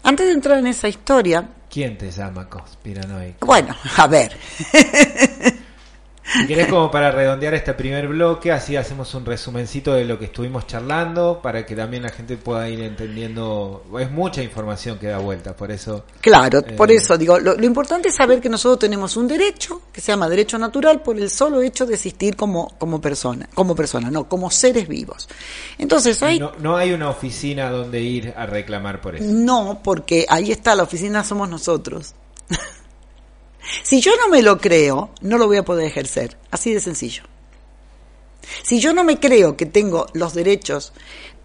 Antes 0.03 0.27
de 0.27 0.33
entrar 0.33 0.59
en 0.59 0.67
esa 0.67 0.87
historia... 0.87 1.47
¿Quién 1.69 1.97
te 1.97 2.09
llama 2.11 2.47
conspiranoico? 2.47 3.45
Bueno, 3.45 3.75
a 3.97 4.07
ver. 4.07 4.37
Si 6.33 6.47
querés 6.47 6.67
como 6.67 6.89
para 6.89 7.11
redondear 7.11 7.53
este 7.53 7.73
primer 7.73 8.07
bloque, 8.07 8.51
así 8.51 8.75
hacemos 8.75 9.13
un 9.13 9.25
resumencito 9.25 9.93
de 9.93 10.05
lo 10.05 10.17
que 10.17 10.25
estuvimos 10.25 10.65
charlando, 10.65 11.39
para 11.41 11.65
que 11.65 11.75
también 11.75 12.03
la 12.03 12.09
gente 12.09 12.35
pueda 12.35 12.67
ir 12.67 12.81
entendiendo, 12.81 13.85
es 13.99 14.09
mucha 14.09 14.41
información 14.41 14.97
que 14.97 15.07
da 15.07 15.19
vuelta, 15.19 15.55
por 15.55 15.71
eso... 15.71 16.05
Claro, 16.21 16.59
eh, 16.59 16.73
por 16.73 16.91
eso 16.91 17.17
digo, 17.17 17.37
lo, 17.37 17.63
importante 17.63 18.09
es 18.09 18.15
saber 18.15 18.41
que 18.41 18.49
nosotros 18.49 18.79
tenemos 18.79 19.15
un 19.17 19.27
derecho, 19.27 19.83
que 19.93 20.01
se 20.01 20.11
llama 20.11 20.27
derecho 20.27 20.57
natural, 20.57 21.01
por 21.01 21.15
el 21.17 21.29
solo 21.29 21.61
hecho 21.61 21.85
de 21.85 21.93
existir 21.93 22.35
como, 22.35 22.75
como 22.79 22.99
persona, 22.99 23.47
como 23.53 23.75
persona, 23.75 24.09
no, 24.09 24.27
como 24.27 24.49
seres 24.49 24.87
vivos. 24.87 25.29
Entonces 25.77 26.21
hay... 26.23 26.39
No, 26.39 26.53
no 26.59 26.75
hay 26.75 26.91
una 26.91 27.09
oficina 27.09 27.69
donde 27.69 28.01
ir 28.01 28.33
a 28.35 28.47
reclamar 28.47 28.99
por 28.99 29.15
eso. 29.15 29.25
No, 29.27 29.79
porque 29.83 30.25
ahí 30.27 30.51
está, 30.51 30.75
la 30.75 30.83
oficina 30.83 31.23
somos 31.23 31.47
nosotros. 31.49 32.15
Si 33.83 34.01
yo 34.01 34.11
no 34.17 34.29
me 34.29 34.41
lo 34.41 34.59
creo, 34.59 35.11
no 35.21 35.37
lo 35.37 35.47
voy 35.47 35.57
a 35.57 35.65
poder 35.65 35.87
ejercer. 35.87 36.37
Así 36.51 36.73
de 36.73 36.79
sencillo. 36.79 37.23
Si 38.63 38.79
yo 38.79 38.93
no 38.93 39.03
me 39.03 39.19
creo 39.19 39.57
que 39.57 39.65
tengo 39.65 40.07
los 40.13 40.33
derechos, 40.33 40.93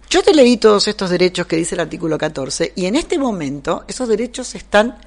yo 0.09 0.23
te 0.23 0.35
leí 0.35 0.57
todos 0.57 0.89
estos 0.89 1.11
derechos 1.11 1.47
que 1.47 1.57
dice 1.57 1.75
el 1.75 1.81
artículo 1.81 2.19
14 2.19 2.73
y 2.75 2.87
en 2.87 2.97
este 2.97 3.19
momento 3.19 3.85
esos 3.87 4.09
derechos 4.09 4.55
están 4.55 4.99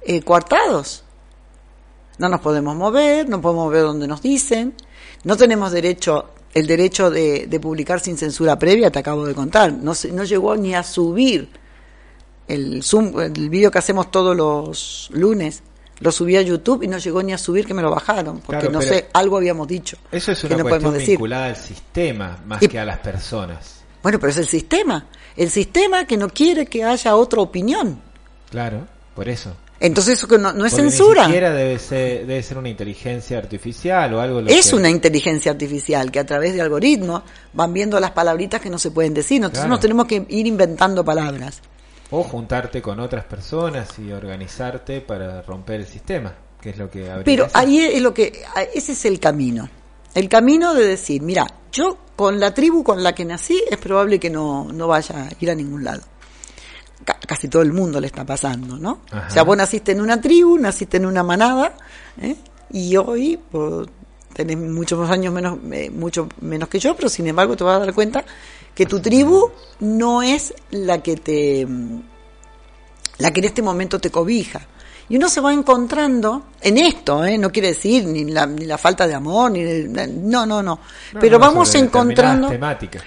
eh, 0.00 0.22
coartados. 0.22 1.04
No 2.18 2.28
nos 2.28 2.40
podemos 2.40 2.76
mover, 2.76 3.28
no 3.28 3.40
podemos 3.40 3.70
ver 3.70 3.82
donde 3.82 4.06
nos 4.06 4.22
dicen, 4.22 4.74
no 5.24 5.36
tenemos 5.36 5.72
derecho, 5.72 6.30
el 6.54 6.66
derecho 6.66 7.10
de, 7.10 7.58
publicar 7.60 8.00
sin 8.00 8.16
censura 8.16 8.58
previa, 8.58 8.90
te 8.90 8.98
acabo 8.98 9.26
de 9.26 9.34
contar, 9.34 9.72
no, 9.72 9.92
no 10.12 10.24
llegó 10.24 10.56
ni 10.56 10.74
a 10.74 10.82
subir 10.82 11.48
el 12.48 12.82
Zoom, 12.82 13.18
el 13.18 13.48
vídeo 13.48 13.70
que 13.70 13.78
hacemos 13.78 14.10
todos 14.10 14.36
los 14.36 15.10
lunes, 15.12 15.62
lo 16.02 16.10
subí 16.12 16.36
a 16.36 16.42
YouTube 16.42 16.82
y 16.82 16.88
no 16.88 16.98
llegó 16.98 17.22
ni 17.22 17.32
a 17.32 17.38
subir 17.38 17.66
que 17.66 17.74
me 17.74 17.82
lo 17.82 17.90
bajaron, 17.90 18.40
porque 18.40 18.68
no 18.68 18.82
sé, 18.82 19.08
algo 19.12 19.36
habíamos 19.36 19.68
dicho. 19.68 19.96
Eso 20.10 20.32
es 20.32 20.44
una 20.44 20.56
no 20.56 20.64
cuestión 20.64 20.96
vinculada 20.98 21.46
al 21.46 21.56
sistema 21.56 22.38
más 22.46 22.60
que 22.60 22.78
a 22.78 22.84
las 22.84 22.98
personas. 22.98 23.82
Bueno, 24.02 24.18
pero 24.18 24.30
es 24.30 24.38
el 24.38 24.48
sistema, 24.48 25.06
el 25.36 25.50
sistema 25.50 26.06
que 26.06 26.16
no 26.16 26.28
quiere 26.28 26.66
que 26.66 26.82
haya 26.82 27.14
otra 27.14 27.40
opinión. 27.40 28.00
Claro, 28.50 28.86
por 29.14 29.28
eso. 29.28 29.54
Entonces 29.78 30.18
eso 30.18 30.38
no, 30.38 30.52
no 30.52 30.64
es 30.64 30.74
censura. 30.74 31.22
Ni 31.22 31.26
siquiera 31.26 31.52
debe 31.52 31.78
ser, 31.78 32.24
debe 32.24 32.42
ser 32.42 32.56
una 32.56 32.68
inteligencia 32.68 33.38
artificial 33.38 34.14
o 34.14 34.20
algo. 34.20 34.40
es 34.40 34.72
una 34.72 34.88
inteligencia 34.88 35.50
artificial 35.50 36.12
que 36.12 36.20
a 36.20 36.26
través 36.26 36.54
de 36.54 36.60
algoritmos 36.60 37.22
van 37.52 37.72
viendo 37.72 37.98
las 37.98 38.12
palabritas 38.12 38.60
que 38.60 38.70
no 38.70 38.78
se 38.78 38.92
pueden 38.92 39.12
decir. 39.12 39.38
Entonces 39.42 39.68
nos 39.68 39.80
tenemos 39.80 40.06
que 40.06 40.24
ir 40.28 40.46
inventando 40.46 41.04
palabras. 41.04 41.60
O 42.14 42.22
juntarte 42.22 42.82
con 42.82 43.00
otras 43.00 43.24
personas 43.24 43.98
y 43.98 44.12
organizarte 44.12 45.00
para 45.00 45.40
romper 45.42 45.80
el 45.80 45.86
sistema, 45.86 46.32
que 46.60 46.70
es 46.70 46.76
lo 46.78 46.90
que 46.90 47.10
Pero 47.24 47.48
ahí 47.54 47.80
es 47.80 48.02
lo 48.02 48.12
que, 48.12 48.44
ese 48.74 48.92
es 48.92 49.04
el 49.06 49.18
camino. 49.18 49.68
El 50.14 50.28
camino 50.28 50.74
de 50.74 50.86
decir, 50.86 51.22
mira, 51.22 51.46
yo 51.72 51.96
con 52.14 52.38
la 52.38 52.52
tribu 52.52 52.84
con 52.84 53.02
la 53.02 53.14
que 53.14 53.24
nací 53.24 53.62
es 53.68 53.78
probable 53.78 54.20
que 54.20 54.28
no, 54.28 54.70
no 54.72 54.86
vaya 54.88 55.24
a 55.24 55.28
ir 55.40 55.50
a 55.50 55.54
ningún 55.54 55.84
lado. 55.84 56.02
casi 57.26 57.48
todo 57.48 57.62
el 57.62 57.72
mundo 57.72 57.98
le 57.98 58.08
está 58.08 58.26
pasando, 58.26 58.78
¿no? 58.78 59.00
O 59.10 59.30
sea, 59.30 59.42
vos 59.42 59.56
naciste 59.56 59.92
en 59.92 60.02
una 60.02 60.20
tribu, 60.20 60.58
naciste 60.58 60.98
en 60.98 61.06
una 61.06 61.22
manada, 61.22 61.74
¿eh? 62.20 62.36
y 62.70 62.94
hoy 62.96 63.40
tenés 64.34 64.58
muchos 64.58 65.10
años 65.10 65.32
menos, 65.32 65.58
eh, 65.72 65.90
mucho 65.90 66.28
menos 66.42 66.68
que 66.68 66.78
yo, 66.78 66.94
pero 66.94 67.08
sin 67.08 67.26
embargo 67.26 67.56
te 67.56 67.64
vas 67.64 67.76
a 67.76 67.86
dar 67.86 67.94
cuenta 67.94 68.24
que 68.74 68.86
tu 68.86 69.00
tribu 69.00 69.50
no 69.80 70.22
es 70.22 70.54
la 70.70 71.02
que 71.02 71.16
te 71.16 71.66
la 73.18 73.30
que 73.30 73.40
en 73.40 73.46
este 73.46 73.62
momento 73.62 74.00
te 74.00 74.10
cobija. 74.10 74.66
Y 75.08 75.16
uno 75.16 75.28
se 75.28 75.40
va 75.40 75.52
encontrando 75.52 76.44
en 76.60 76.78
esto, 76.78 77.24
¿eh? 77.24 77.36
no 77.36 77.50
quiere 77.50 77.68
decir 77.68 78.06
ni 78.06 78.24
la, 78.24 78.46
ni 78.46 78.64
la 78.64 78.78
falta 78.78 79.06
de 79.06 79.14
amor, 79.14 79.50
ni 79.50 79.62
no, 79.62 80.46
no, 80.46 80.62
no, 80.62 80.80
pero 81.20 81.38
vamos 81.38 81.74
encontrando... 81.74 82.48
Temáticas. 82.48 83.02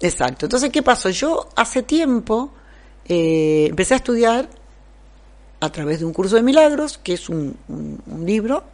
Exacto. 0.00 0.46
Entonces, 0.46 0.70
¿qué 0.70 0.82
pasó? 0.82 1.10
Yo 1.10 1.48
hace 1.54 1.82
tiempo 1.82 2.52
eh, 3.04 3.66
empecé 3.68 3.94
a 3.94 3.96
estudiar 3.98 4.48
a 5.60 5.70
través 5.70 6.00
de 6.00 6.06
un 6.06 6.14
curso 6.14 6.36
de 6.36 6.42
milagros, 6.42 6.98
que 6.98 7.12
es 7.12 7.28
un, 7.28 7.54
un 7.68 8.24
libro 8.24 8.64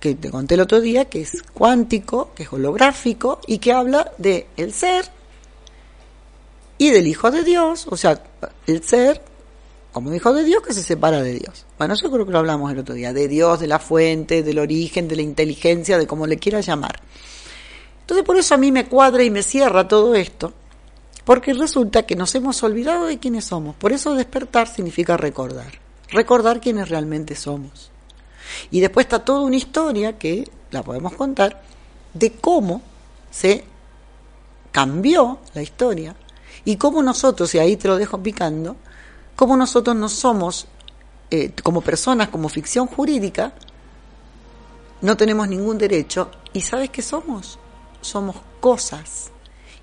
que 0.00 0.14
te 0.16 0.30
conté 0.30 0.54
el 0.54 0.60
otro 0.60 0.80
día, 0.80 1.04
que 1.04 1.20
es 1.20 1.42
cuántico, 1.54 2.32
que 2.34 2.42
es 2.42 2.52
holográfico 2.52 3.40
y 3.46 3.58
que 3.58 3.72
habla 3.72 4.10
de 4.18 4.48
el 4.56 4.72
ser 4.72 5.08
y 6.78 6.90
del 6.90 7.06
Hijo 7.06 7.30
de 7.30 7.42
Dios, 7.42 7.86
o 7.90 7.96
sea, 7.96 8.22
el 8.66 8.82
ser 8.84 9.20
como 9.92 10.14
Hijo 10.14 10.32
de 10.32 10.44
Dios 10.44 10.62
que 10.62 10.72
se 10.72 10.82
separa 10.82 11.22
de 11.22 11.34
Dios. 11.34 11.66
Bueno, 11.76 11.94
eso 11.94 12.10
creo 12.10 12.24
que 12.24 12.32
lo 12.32 12.38
hablamos 12.38 12.70
el 12.70 12.78
otro 12.78 12.94
día, 12.94 13.12
de 13.12 13.26
Dios, 13.26 13.58
de 13.58 13.66
la 13.66 13.80
fuente, 13.80 14.42
del 14.42 14.60
origen, 14.60 15.08
de 15.08 15.16
la 15.16 15.22
inteligencia, 15.22 15.98
de 15.98 16.06
como 16.06 16.26
le 16.26 16.38
quiera 16.38 16.60
llamar. 16.60 17.00
Entonces 18.02 18.24
por 18.24 18.36
eso 18.36 18.54
a 18.54 18.58
mí 18.58 18.70
me 18.70 18.86
cuadra 18.86 19.24
y 19.24 19.30
me 19.30 19.42
cierra 19.42 19.88
todo 19.88 20.14
esto, 20.14 20.52
porque 21.24 21.52
resulta 21.52 22.06
que 22.06 22.16
nos 22.16 22.34
hemos 22.34 22.62
olvidado 22.62 23.06
de 23.06 23.18
quiénes 23.18 23.46
somos. 23.46 23.74
Por 23.76 23.92
eso 23.92 24.14
despertar 24.14 24.68
significa 24.68 25.16
recordar, 25.16 25.72
recordar 26.10 26.60
quiénes 26.60 26.88
realmente 26.88 27.34
somos. 27.34 27.90
Y 28.70 28.80
después 28.80 29.06
está 29.06 29.24
toda 29.24 29.40
una 29.40 29.56
historia 29.56 30.16
que 30.16 30.48
la 30.70 30.82
podemos 30.82 31.12
contar 31.14 31.62
de 32.14 32.32
cómo 32.32 32.82
se 33.30 33.64
cambió 34.72 35.38
la 35.54 35.62
historia 35.62 36.14
y 36.64 36.76
cómo 36.76 37.02
nosotros, 37.02 37.54
y 37.54 37.58
ahí 37.58 37.76
te 37.76 37.88
lo 37.88 37.96
dejo 37.96 38.22
picando, 38.22 38.76
cómo 39.36 39.56
nosotros 39.56 39.96
no 39.96 40.08
somos, 40.08 40.66
eh, 41.30 41.52
como 41.62 41.80
personas, 41.80 42.28
como 42.28 42.48
ficción 42.48 42.86
jurídica, 42.86 43.52
no 45.00 45.16
tenemos 45.16 45.48
ningún 45.48 45.78
derecho. 45.78 46.30
¿Y 46.52 46.60
sabes 46.60 46.90
qué 46.90 47.02
somos? 47.02 47.58
Somos 48.00 48.36
cosas. 48.60 49.30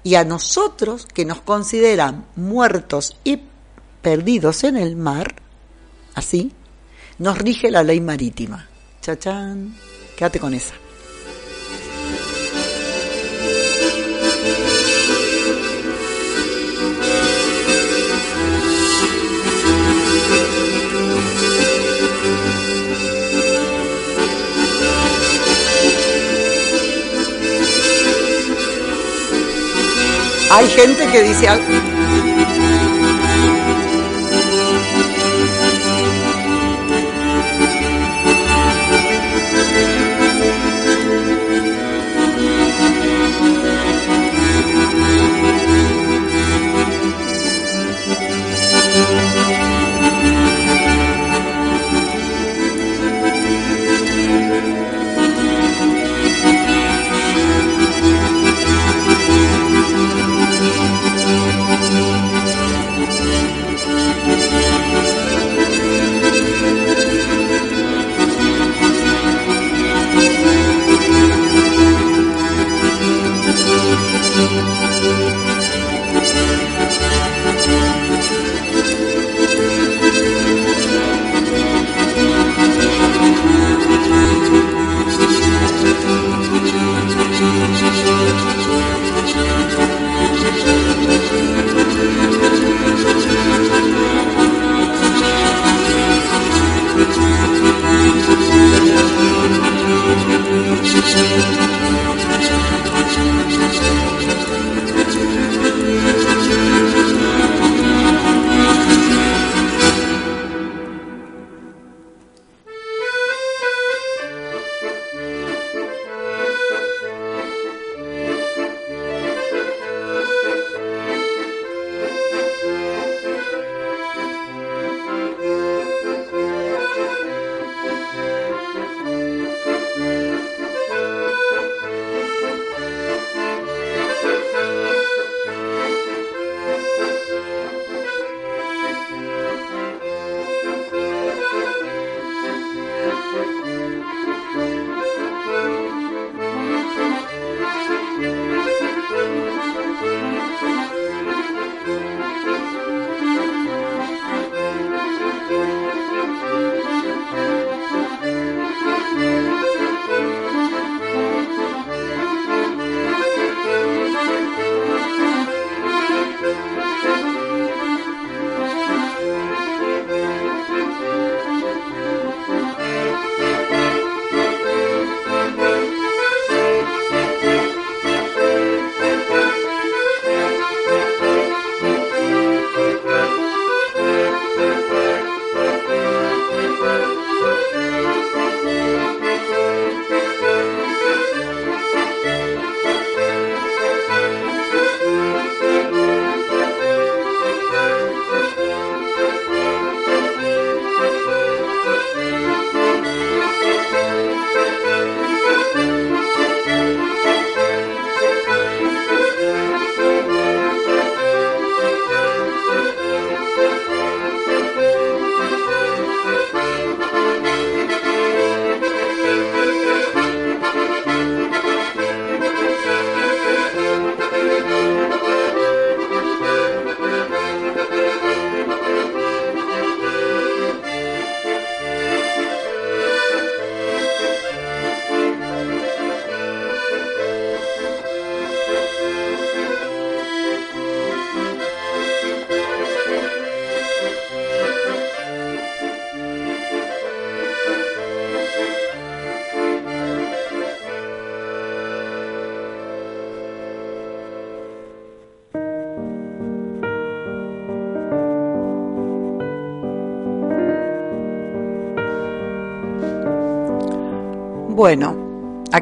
Y 0.03 0.15
a 0.15 0.23
nosotros, 0.23 1.05
que 1.05 1.25
nos 1.25 1.41
consideran 1.41 2.25
muertos 2.35 3.17
y 3.23 3.39
perdidos 4.01 4.63
en 4.63 4.77
el 4.77 4.95
mar, 4.95 5.35
así, 6.13 6.51
nos 7.17 7.37
rige 7.37 7.71
la 7.71 7.83
ley 7.83 8.01
marítima. 8.01 8.67
Chachán, 9.01 9.75
quédate 10.17 10.39
con 10.39 10.53
esa. 10.53 10.84
Hay 30.55 30.69
gente 30.69 31.05
que 31.07 31.21
dice 31.21 31.49
algo. 31.49 31.94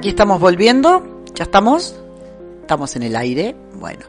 Aquí 0.04 0.10
estamos 0.10 0.42
volviendo. 0.42 1.24
¿Ya 1.34 1.46
estamos? 1.46 1.96
Estamos 2.60 2.94
en 2.98 3.04
el 3.04 3.16
aire. 3.16 3.56
Bueno. 3.76 4.02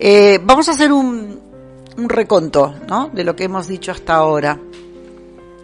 Eh, 0.00 0.40
vamos 0.42 0.68
a 0.68 0.72
hacer 0.72 0.90
un, 0.90 1.40
un 1.96 2.08
reconto 2.08 2.74
¿no? 2.88 3.08
de 3.10 3.22
lo 3.22 3.36
que 3.36 3.44
hemos 3.44 3.68
dicho 3.68 3.92
hasta 3.92 4.16
ahora. 4.16 4.60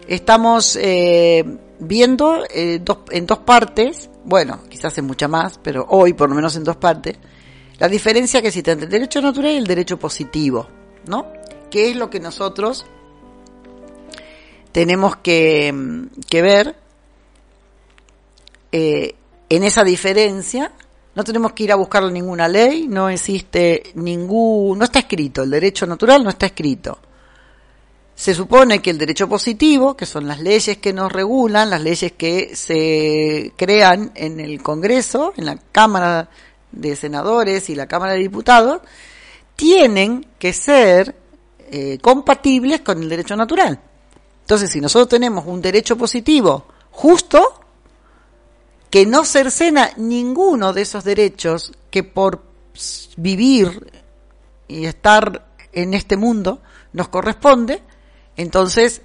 Estamos 0.07 0.79
eh, 0.81 1.45
viendo 1.81 2.45
eh, 2.55 2.81
en 3.11 3.27
dos 3.27 3.39
partes, 3.39 4.09
bueno, 4.25 4.61
quizás 4.69 4.97
en 4.97 5.07
mucha 5.07 5.27
más, 5.27 5.59
pero 5.61 5.85
hoy 5.89 6.13
por 6.13 6.29
lo 6.29 6.37
menos 6.37 6.55
en 6.55 6.63
dos 6.63 6.77
partes, 6.77 7.17
la 7.81 7.89
diferencia 7.89 8.41
que 8.41 8.47
existe 8.47 8.71
entre 8.71 8.85
el 8.85 8.93
derecho 8.93 9.21
natural 9.21 9.51
y 9.51 9.57
el 9.57 9.67
derecho 9.67 9.99
positivo, 9.99 10.69
¿no? 11.09 11.27
¿Qué 11.69 11.91
es 11.91 11.97
lo 11.97 12.11
que 12.11 12.21
nosotros 12.21 12.87
tenemos 14.71 15.17
que, 15.17 16.07
que 16.29 16.43
ver 16.43 16.84
eh, 18.77 19.15
en 19.49 19.63
esa 19.63 19.85
diferencia 19.85 20.73
no 21.15 21.23
tenemos 21.23 21.53
que 21.53 21.63
ir 21.63 21.71
a 21.71 21.77
buscar 21.77 22.03
ninguna 22.11 22.49
ley, 22.49 22.89
no 22.89 23.09
existe 23.09 23.93
ningún, 23.95 24.77
no 24.77 24.85
está 24.85 24.99
escrito, 24.99 25.45
el 25.45 25.51
derecho 25.51 25.87
natural 25.87 26.25
no 26.25 26.31
está 26.31 26.47
escrito. 26.47 26.99
se 28.17 28.35
supone 28.35 28.83
que 28.83 28.91
el 28.91 28.99
derecho 28.99 29.29
positivo, 29.29 29.97
que 29.97 30.07
son 30.07 30.27
las 30.27 30.41
leyes 30.41 30.79
que 30.79 30.93
nos 30.93 31.13
regulan, 31.13 31.71
las 31.71 31.83
leyes 31.83 32.15
que 32.15 32.57
se 32.57 33.53
crean 33.57 34.11
en 34.17 34.41
el 34.41 34.61
Congreso, 34.61 35.33
en 35.37 35.47
la 35.47 35.57
Cámara 35.71 36.29
de 36.73 36.97
Senadores 36.97 37.71
y 37.71 37.77
la 37.77 37.87
Cámara 37.87 38.15
de 38.15 38.19
Diputados, 38.19 38.83
tienen 39.55 40.27
que 40.37 40.53
ser 40.53 41.15
eh, 41.71 41.99
compatibles 42.03 42.81
con 42.81 43.01
el 43.01 43.09
derecho 43.09 43.37
natural. 43.37 43.79
Entonces, 44.41 44.69
si 44.69 44.81
nosotros 44.81 45.11
tenemos 45.11 45.47
un 45.47 45.63
derecho 45.63 45.97
positivo 45.97 46.67
justo, 46.91 47.64
que 48.95 49.07
no 49.07 49.25
cercena 49.25 49.91
ninguno 49.97 50.73
de 50.73 50.83
esos 50.83 51.03
derechos 51.03 51.73
que 51.91 52.05
por 52.05 52.45
vivir 53.17 53.91
y 54.69 54.85
estar 54.85 55.49
en 55.73 55.95
este 55.95 56.17
mundo 56.17 56.63
nos 56.93 57.09
corresponde, 57.09 57.83
entonces 58.37 59.03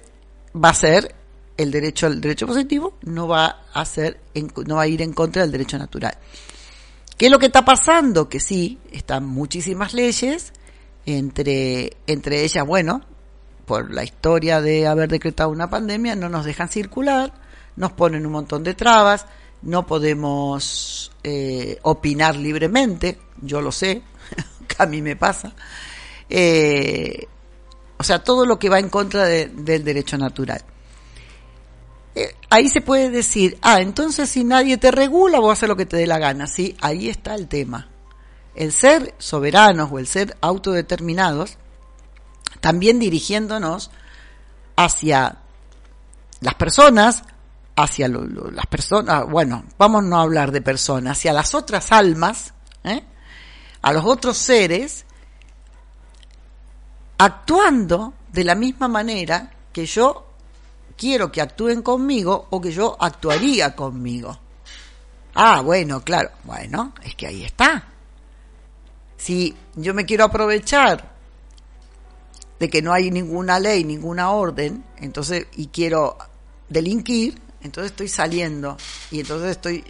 va 0.54 0.68
a 0.68 0.74
ser 0.74 1.12
el 1.56 1.72
derecho 1.72 2.06
al 2.06 2.20
derecho 2.20 2.46
positivo, 2.46 2.98
no 3.02 3.26
va 3.26 3.64
a 3.74 3.84
ser 3.84 4.20
no 4.64 4.76
va 4.76 4.82
a 4.82 4.86
ir 4.86 5.02
en 5.02 5.12
contra 5.12 5.42
del 5.42 5.50
derecho 5.50 5.76
natural. 5.76 6.16
¿Qué 7.18 7.26
es 7.26 7.32
lo 7.32 7.40
que 7.40 7.46
está 7.46 7.64
pasando? 7.64 8.28
Que 8.28 8.38
sí, 8.38 8.78
están 8.92 9.26
muchísimas 9.26 9.92
leyes, 9.92 10.52
entre, 11.04 11.96
entre 12.06 12.44
ellas, 12.44 12.64
bueno, 12.64 13.00
por 13.66 13.92
la 13.92 14.04
historia 14.04 14.60
de 14.60 14.86
haber 14.86 15.08
decretado 15.08 15.50
una 15.50 15.68
pandemia, 15.68 16.14
no 16.14 16.28
nos 16.28 16.44
dejan 16.44 16.68
circular, 16.68 17.32
nos 17.74 17.90
ponen 17.90 18.24
un 18.24 18.30
montón 18.30 18.62
de 18.62 18.74
trabas, 18.74 19.26
no 19.62 19.86
podemos 19.86 21.12
eh, 21.22 21.78
opinar 21.82 22.36
libremente, 22.36 23.18
yo 23.40 23.60
lo 23.60 23.72
sé, 23.72 24.02
a 24.78 24.86
mí 24.86 25.02
me 25.02 25.16
pasa. 25.16 25.52
Eh, 26.28 27.26
o 27.98 28.02
sea, 28.02 28.24
todo 28.24 28.46
lo 28.46 28.58
que 28.58 28.70
va 28.70 28.78
en 28.78 28.88
contra 28.88 29.26
del 29.26 29.84
derecho 29.84 30.16
natural. 30.16 30.62
Eh, 32.14 32.34
ahí 32.48 32.68
se 32.68 32.80
puede 32.80 33.10
decir, 33.10 33.58
ah, 33.62 33.80
entonces 33.80 34.30
si 34.30 34.42
nadie 34.42 34.78
te 34.78 34.90
regula, 34.90 35.38
vos 35.38 35.52
haces 35.52 35.68
lo 35.68 35.76
que 35.76 35.86
te 35.86 35.96
dé 35.96 36.06
la 36.06 36.18
gana. 36.18 36.46
Sí, 36.46 36.76
ahí 36.80 37.08
está 37.08 37.34
el 37.34 37.46
tema. 37.46 37.88
El 38.54 38.72
ser 38.72 39.14
soberanos 39.18 39.90
o 39.92 39.98
el 39.98 40.06
ser 40.06 40.36
autodeterminados, 40.40 41.58
también 42.60 42.98
dirigiéndonos 42.98 43.90
hacia 44.76 45.38
las 46.40 46.54
personas, 46.54 47.22
hacia 47.82 48.08
las 48.08 48.66
personas, 48.66 49.26
bueno, 49.28 49.64
vamos 49.78 50.04
no 50.04 50.18
a 50.18 50.22
hablar 50.22 50.52
de 50.52 50.60
personas, 50.60 51.18
hacia 51.18 51.32
las 51.32 51.54
otras 51.54 51.92
almas, 51.92 52.54
¿eh? 52.84 53.02
a 53.82 53.92
los 53.92 54.04
otros 54.04 54.36
seres, 54.36 55.04
actuando 57.18 58.14
de 58.32 58.44
la 58.44 58.54
misma 58.54 58.88
manera 58.88 59.50
que 59.72 59.86
yo 59.86 60.26
quiero 60.96 61.30
que 61.30 61.40
actúen 61.40 61.82
conmigo 61.82 62.46
o 62.50 62.60
que 62.60 62.72
yo 62.72 62.96
actuaría 62.98 63.74
conmigo. 63.74 64.38
Ah, 65.34 65.60
bueno, 65.60 66.02
claro, 66.02 66.30
bueno, 66.44 66.92
es 67.02 67.14
que 67.14 67.26
ahí 67.26 67.44
está. 67.44 67.84
Si 69.16 69.54
yo 69.76 69.94
me 69.94 70.04
quiero 70.04 70.24
aprovechar 70.24 71.14
de 72.58 72.68
que 72.68 72.82
no 72.82 72.92
hay 72.92 73.10
ninguna 73.10 73.58
ley, 73.58 73.84
ninguna 73.84 74.30
orden, 74.30 74.84
entonces 74.98 75.46
y 75.56 75.68
quiero 75.68 76.18
delinquir, 76.68 77.40
entonces 77.62 77.92
estoy 77.92 78.08
saliendo 78.08 78.76
y 79.10 79.20
entonces 79.20 79.50
estoy 79.50 79.82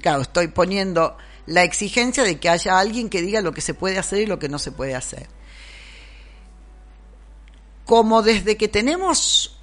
claro, 0.00 0.22
estoy 0.22 0.48
poniendo 0.48 1.16
la 1.46 1.62
exigencia 1.62 2.24
de 2.24 2.38
que 2.38 2.48
haya 2.48 2.78
alguien 2.78 3.08
que 3.08 3.22
diga 3.22 3.40
lo 3.40 3.52
que 3.52 3.60
se 3.60 3.74
puede 3.74 3.98
hacer 3.98 4.20
y 4.20 4.26
lo 4.26 4.38
que 4.38 4.48
no 4.48 4.58
se 4.58 4.72
puede 4.72 4.94
hacer. 4.94 5.26
Como 7.84 8.20
desde 8.22 8.58
que 8.58 8.68
tenemos, 8.68 9.58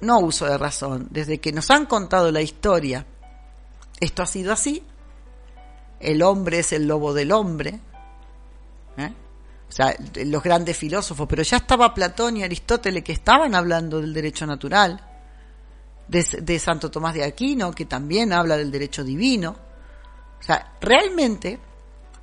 no 0.00 0.18
uso 0.18 0.44
de 0.44 0.58
razón, 0.58 1.08
desde 1.10 1.40
que 1.40 1.52
nos 1.52 1.70
han 1.70 1.86
contado 1.86 2.30
la 2.30 2.42
historia, 2.42 3.06
esto 4.00 4.22
ha 4.22 4.26
sido 4.26 4.52
así, 4.52 4.82
el 6.00 6.22
hombre 6.22 6.58
es 6.58 6.72
el 6.74 6.86
lobo 6.86 7.14
del 7.14 7.32
hombre, 7.32 7.80
¿eh? 8.98 9.12
o 9.66 9.72
sea, 9.72 9.96
los 10.26 10.42
grandes 10.42 10.76
filósofos, 10.76 11.26
pero 11.26 11.42
ya 11.42 11.56
estaba 11.56 11.94
Platón 11.94 12.36
y 12.36 12.44
Aristóteles 12.44 13.02
que 13.02 13.12
estaban 13.12 13.54
hablando 13.54 14.02
del 14.02 14.12
derecho 14.12 14.46
natural, 14.46 15.13
de, 16.08 16.22
de 16.42 16.58
Santo 16.58 16.90
Tomás 16.90 17.14
de 17.14 17.24
Aquino, 17.24 17.72
que 17.72 17.84
también 17.84 18.32
habla 18.32 18.56
del 18.56 18.70
derecho 18.70 19.04
divino, 19.04 19.56
o 20.40 20.42
sea, 20.42 20.74
realmente 20.80 21.58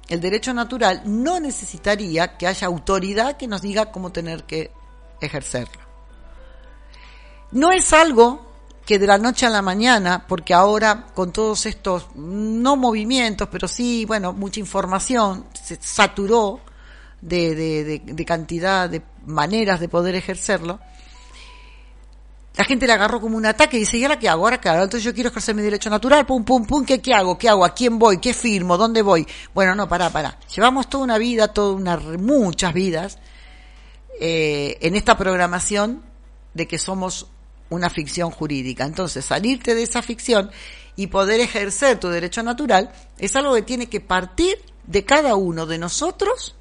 el 0.09 0.19
derecho 0.19 0.53
natural 0.53 1.03
no 1.05 1.39
necesitaría 1.39 2.37
que 2.37 2.47
haya 2.47 2.67
autoridad 2.67 3.37
que 3.37 3.47
nos 3.47 3.61
diga 3.61 3.91
cómo 3.91 4.11
tener 4.11 4.43
que 4.43 4.71
ejercerlo. 5.21 5.81
No 7.51 7.71
es 7.71 7.93
algo 7.93 8.51
que 8.85 8.99
de 8.99 9.07
la 9.07 9.17
noche 9.17 9.45
a 9.45 9.49
la 9.49 9.61
mañana, 9.61 10.25
porque 10.27 10.53
ahora 10.53 11.07
con 11.13 11.31
todos 11.31 11.65
estos, 11.65 12.07
no 12.15 12.75
movimientos, 12.75 13.47
pero 13.51 13.67
sí, 13.67 14.05
bueno, 14.05 14.33
mucha 14.33 14.59
información, 14.59 15.45
se 15.53 15.77
saturó 15.81 16.59
de, 17.21 18.01
de, 18.03 18.25
cantidad 18.25 18.89
de 18.89 19.03
maneras 19.25 19.79
de 19.79 19.87
poder 19.87 20.15
ejercerlo, 20.15 20.79
la 22.55 22.65
gente 22.65 22.85
le 22.85 22.93
agarró 22.93 23.21
como 23.21 23.37
un 23.37 23.45
ataque 23.45 23.77
y 23.77 23.81
dice, 23.81 23.97
¿y 23.97 24.03
ahora 24.03 24.19
qué 24.19 24.27
hago? 24.27 24.43
¿Ahora 24.43 24.59
qué 24.59 24.69
hago? 24.69 24.83
Entonces 24.83 25.03
yo 25.03 25.13
quiero 25.13 25.29
ejercer 25.29 25.55
mi 25.55 25.61
derecho 25.61 25.89
natural, 25.89 26.25
pum, 26.25 26.43
pum, 26.43 26.65
pum, 26.65 26.85
¿qué, 26.85 27.01
qué 27.01 27.13
hago? 27.13 27.37
¿Qué 27.37 27.47
hago? 27.47 27.63
¿A 27.63 27.73
quién 27.73 27.97
voy? 27.97 28.17
¿Qué 28.19 28.33
firmo? 28.33 28.77
¿Dónde 28.77 29.01
voy? 29.01 29.25
Bueno, 29.53 29.73
no, 29.73 29.87
pará, 29.87 30.09
pará. 30.09 30.37
Llevamos 30.53 30.89
toda 30.89 31.03
una 31.03 31.17
vida, 31.17 31.47
toda 31.47 31.73
una, 31.73 31.97
muchas 31.97 32.73
vidas, 32.73 33.19
eh, 34.19 34.77
en 34.81 34.95
esta 34.95 35.17
programación 35.17 36.03
de 36.53 36.67
que 36.67 36.77
somos 36.77 37.27
una 37.69 37.89
ficción 37.89 38.31
jurídica. 38.31 38.83
Entonces, 38.83 39.23
salirte 39.23 39.73
de 39.73 39.83
esa 39.83 40.01
ficción 40.01 40.51
y 40.97 41.07
poder 41.07 41.39
ejercer 41.39 41.99
tu 41.99 42.09
derecho 42.09 42.43
natural 42.43 42.91
es 43.17 43.35
algo 43.37 43.55
que 43.55 43.61
tiene 43.61 43.87
que 43.87 44.01
partir 44.01 44.57
de 44.85 45.05
cada 45.05 45.35
uno 45.35 45.65
de 45.65 45.77
nosotros 45.77 46.55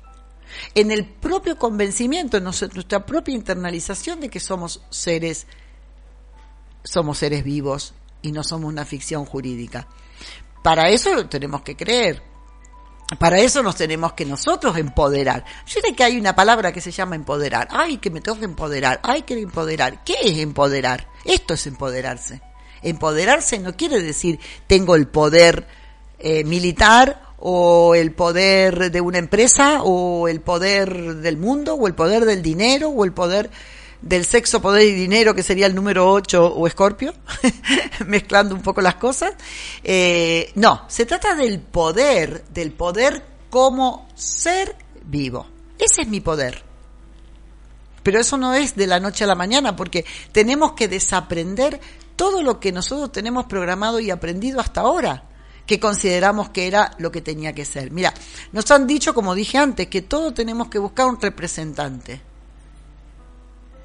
en 0.75 0.91
el 0.91 1.05
propio 1.05 1.59
convencimiento, 1.59 2.37
en 2.37 2.45
nuestra 2.45 3.05
propia 3.05 3.35
internalización 3.35 4.21
de 4.21 4.29
que 4.29 4.41
somos 4.41 4.83
seres, 4.91 5.47
somos 6.83 7.19
seres 7.19 7.45
vivos 7.45 7.95
y 8.23 8.33
no 8.33 8.45
somos 8.45 8.69
una 8.69 8.85
ficción 8.85 9.25
jurídica. 9.25 9.89
Para 10.63 10.91
eso 10.91 11.27
tenemos 11.27 11.63
que 11.63 11.77
creer, 11.77 12.23
para 13.19 13.41
eso 13.41 13.63
nos 13.63 13.77
tenemos 13.77 14.13
que 14.13 14.25
nosotros 14.25 14.77
empoderar. 14.77 15.45
Yo 15.67 15.81
sé 15.81 15.95
que 15.95 16.05
hay 16.05 16.17
una 16.17 16.35
palabra 16.35 16.73
que 16.73 16.81
se 16.81 16.93
llama 16.93 17.17
empoderar. 17.17 17.69
Ay, 17.71 17.99
que 17.99 18.11
me 18.11 18.21
que 18.21 18.31
empoderar. 18.45 19.01
Ay, 19.03 19.23
que 19.23 19.35
empoderar. 19.35 20.05
¿Qué 20.05 20.15
es 20.23 20.39
empoderar? 20.39 21.09
Esto 21.25 21.55
es 21.55 21.67
empoderarse. 21.67 22.41
Empoderarse 22.83 23.59
no 23.59 23.77
quiere 23.77 24.01
decir 24.01 24.39
tengo 24.67 24.95
el 24.95 25.09
poder 25.09 25.67
eh, 26.19 26.45
militar 26.45 27.35
o 27.39 27.95
el 27.95 28.13
poder 28.13 28.91
de 28.91 29.01
una 29.01 29.19
empresa 29.19 29.83
o 29.83 30.29
el 30.29 30.41
poder 30.41 31.17
del 31.17 31.37
mundo 31.37 31.75
o 31.75 31.87
el 31.89 31.95
poder 31.95 32.25
del 32.25 32.43
dinero 32.43 32.91
o 32.91 33.05
el 33.05 33.13
poder 33.13 33.51
del 34.03 34.25
sexo, 34.25 34.63
poder 34.63 34.87
y 34.87 34.93
dinero, 34.93 35.35
que 35.35 35.43
sería 35.43 35.67
el 35.67 35.75
número 35.75 36.11
8 36.11 36.55
o 36.55 36.67
Escorpio, 36.67 37.15
mezclando 38.07 38.55
un 38.55 38.63
poco 38.63 38.81
las 38.81 38.97
cosas. 38.97 39.35
Eh, 39.83 40.53
no, 40.55 40.85
se 40.89 41.07
trata 41.07 41.35
del 41.35 41.61
poder, 41.61 42.45
del 42.49 42.73
poder 42.73 43.25
como 43.51 44.09
ser 44.15 44.77
vivo. 45.05 45.47
Ese 45.79 46.03
es 46.03 46.09
mi 46.09 46.21
poder. 46.21 46.63
Pero 48.03 48.21
eso 48.21 48.37
no 48.39 48.55
es 48.55 48.75
de 48.77 48.87
la 48.87 49.01
noche 49.01 49.25
a 49.25 49.27
la 49.27 49.35
mañana, 49.35 49.77
porque 49.77 50.05
tenemos 50.33 50.73
que 50.73 50.89
desaprender 50.89 51.81
todo 52.17 52.43
lo 52.43 52.61
que 52.61 52.73
nosotros 52.73 53.13
tenemos 53.13 53.47
programado 53.47 54.01
y 54.01 54.11
aprendido 54.11 54.61
hasta 54.61 54.81
ahora, 54.81 55.25
que 55.67 55.79
consideramos 55.79 56.51
que 56.51 56.67
era 56.67 56.93
lo 56.99 57.11
que 57.11 57.21
tenía 57.21 57.53
que 57.53 57.65
ser. 57.65 57.91
Mira, 57.91 58.15
nos 58.53 58.71
han 58.71 58.87
dicho, 58.87 59.15
como 59.15 59.35
dije 59.35 59.59
antes, 59.59 59.89
que 59.89 60.03
todos 60.03 60.33
tenemos 60.35 60.69
que 60.69 60.79
buscar 60.79 61.07
un 61.07 61.21
representante. 61.21 62.30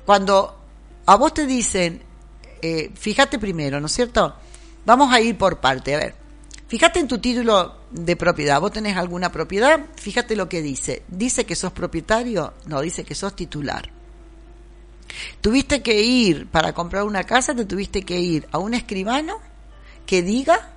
Cuando 0.06 0.60
a 1.06 1.16
vos 1.16 1.34
te 1.34 1.46
dicen, 1.46 2.02
eh, 2.62 2.92
fíjate 2.96 3.40
primero, 3.40 3.80
¿no 3.80 3.88
es 3.88 3.94
cierto? 3.94 4.36
Vamos 4.86 5.12
a 5.14 5.20
ir 5.20 5.38
por 5.38 5.60
parte, 5.60 5.96
a 5.96 6.00
ver. 6.00 6.16
Fíjate 6.68 7.00
en 7.00 7.08
tu 7.08 7.20
título 7.20 7.78
de 7.92 8.16
propiedad. 8.16 8.60
¿Vos 8.60 8.72
tenés 8.72 8.98
alguna 8.98 9.32
propiedad? 9.32 9.86
Fíjate 9.96 10.36
lo 10.36 10.50
que 10.50 10.62
dice. 10.62 11.04
¿Dice 11.08 11.46
que 11.46 11.56
sos 11.56 11.72
propietario? 11.72 12.54
No, 12.66 12.82
dice 12.82 13.04
que 13.04 13.14
sos 13.14 13.36
titular. 13.36 13.90
Tuviste 15.42 15.82
que 15.82 16.02
ir, 16.02 16.48
para 16.48 16.74
comprar 16.74 17.04
una 17.04 17.24
casa, 17.24 17.56
te 17.56 17.66
tuviste 17.66 18.04
que 18.04 18.20
ir 18.20 18.48
a 18.52 18.58
un 18.58 18.74
escribano 18.74 19.40
que 20.06 20.22
diga 20.22 20.72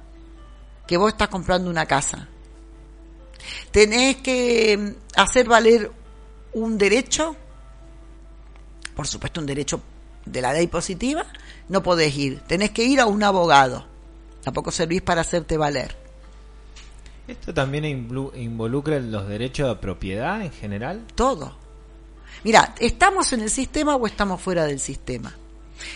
que 0.86 0.96
vos 0.96 1.12
estás 1.12 1.28
comprando 1.28 1.70
una 1.70 1.86
casa. 1.86 2.28
Tenés 3.70 4.16
que 4.16 4.76
mm, 4.76 5.20
hacer 5.20 5.48
valer 5.48 5.90
un 6.52 6.78
derecho 6.78 7.36
por 8.98 9.06
supuesto 9.06 9.38
un 9.38 9.46
derecho 9.46 9.80
de 10.26 10.42
la 10.42 10.52
ley 10.52 10.66
positiva, 10.66 11.24
no 11.68 11.84
podés 11.84 12.16
ir. 12.16 12.40
Tenés 12.48 12.72
que 12.72 12.82
ir 12.82 12.98
a 12.98 13.06
un 13.06 13.22
abogado. 13.22 13.86
Tampoco 14.42 14.72
servís 14.72 15.02
para 15.02 15.20
hacerte 15.20 15.56
valer. 15.56 15.94
¿Esto 17.28 17.54
también 17.54 17.84
involucra 17.84 18.98
los 18.98 19.28
derechos 19.28 19.68
de 19.68 19.76
propiedad 19.76 20.42
en 20.42 20.50
general? 20.50 21.04
Todo. 21.14 21.56
Mira, 22.42 22.74
¿estamos 22.80 23.32
en 23.32 23.42
el 23.42 23.50
sistema 23.50 23.94
o 23.94 24.04
estamos 24.04 24.40
fuera 24.40 24.64
del 24.64 24.80
sistema? 24.80 25.32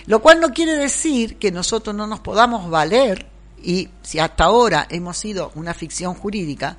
Lo 0.06 0.22
cual 0.22 0.38
no 0.38 0.52
quiere 0.52 0.76
decir 0.76 1.38
que 1.38 1.50
nosotros 1.50 1.96
no 1.96 2.06
nos 2.06 2.20
podamos 2.20 2.70
valer, 2.70 3.26
y 3.60 3.88
si 4.02 4.20
hasta 4.20 4.44
ahora 4.44 4.86
hemos 4.88 5.18
sido 5.18 5.50
una 5.56 5.74
ficción 5.74 6.14
jurídica, 6.14 6.76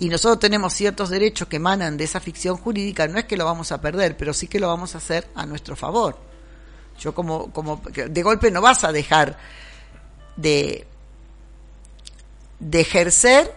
y 0.00 0.08
nosotros 0.08 0.38
tenemos 0.38 0.74
ciertos 0.74 1.10
derechos 1.10 1.48
que 1.48 1.56
emanan 1.56 1.96
de 1.96 2.04
esa 2.04 2.20
ficción 2.20 2.56
jurídica, 2.56 3.08
no 3.08 3.18
es 3.18 3.24
que 3.24 3.36
lo 3.36 3.44
vamos 3.44 3.72
a 3.72 3.80
perder, 3.80 4.16
pero 4.16 4.32
sí 4.32 4.46
que 4.46 4.60
lo 4.60 4.68
vamos 4.68 4.94
a 4.94 4.98
hacer 4.98 5.28
a 5.34 5.44
nuestro 5.44 5.74
favor. 5.74 6.18
Yo 7.00 7.14
como, 7.14 7.52
como 7.52 7.82
de 7.92 8.22
golpe 8.22 8.50
no 8.50 8.60
vas 8.60 8.84
a 8.84 8.92
dejar 8.92 9.38
de, 10.36 10.86
de 12.60 12.80
ejercer 12.80 13.52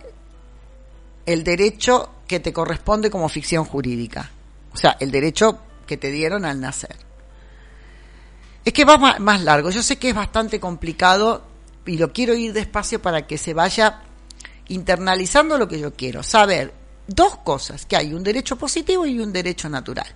el 1.26 1.44
derecho 1.44 2.10
que 2.28 2.40
te 2.40 2.54
corresponde 2.54 3.12
como 3.12 3.30
ficción 3.30 3.66
jurídica. 3.66 4.32
O 4.74 4.78
sea, 4.78 4.98
el 5.00 5.12
derecho 5.12 5.60
que 5.86 5.98
te 5.98 6.12
dieron 6.12 6.46
al 6.46 6.60
nacer. 6.60 6.96
Es 8.64 8.74
que 8.74 8.86
va 8.86 9.20
más 9.20 9.42
largo. 9.42 9.70
Yo 9.70 9.84
sé 9.84 9.98
que 9.98 10.10
es 10.10 10.16
bastante 10.16 10.60
complicado 10.60 11.44
y 11.86 11.98
lo 11.98 12.14
quiero 12.14 12.34
ir 12.34 12.54
despacio 12.54 13.02
para 13.02 13.28
que 13.28 13.38
se 13.38 13.54
vaya 13.54 14.02
internalizando 14.72 15.58
lo 15.58 15.68
que 15.68 15.80
yo 15.80 15.94
quiero. 15.94 16.24
Saber 16.24 16.74
dos 17.08 17.38
cosas, 17.38 17.86
que 17.86 17.96
hay 17.96 18.14
un 18.14 18.24
derecho 18.24 18.56
positivo 18.58 19.06
y 19.06 19.20
un 19.20 19.32
derecho 19.32 19.70
natural. 19.70 20.08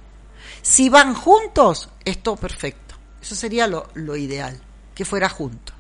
Si 0.62 0.90
van 0.90 1.14
juntos, 1.14 1.90
es 2.04 2.22
todo 2.24 2.36
perfecto. 2.36 2.96
Eso 3.22 3.36
sería 3.36 3.68
lo, 3.68 3.90
lo 3.94 4.16
ideal, 4.16 4.60
que 4.94 5.06
fuera 5.06 5.30
junto. 5.30 5.74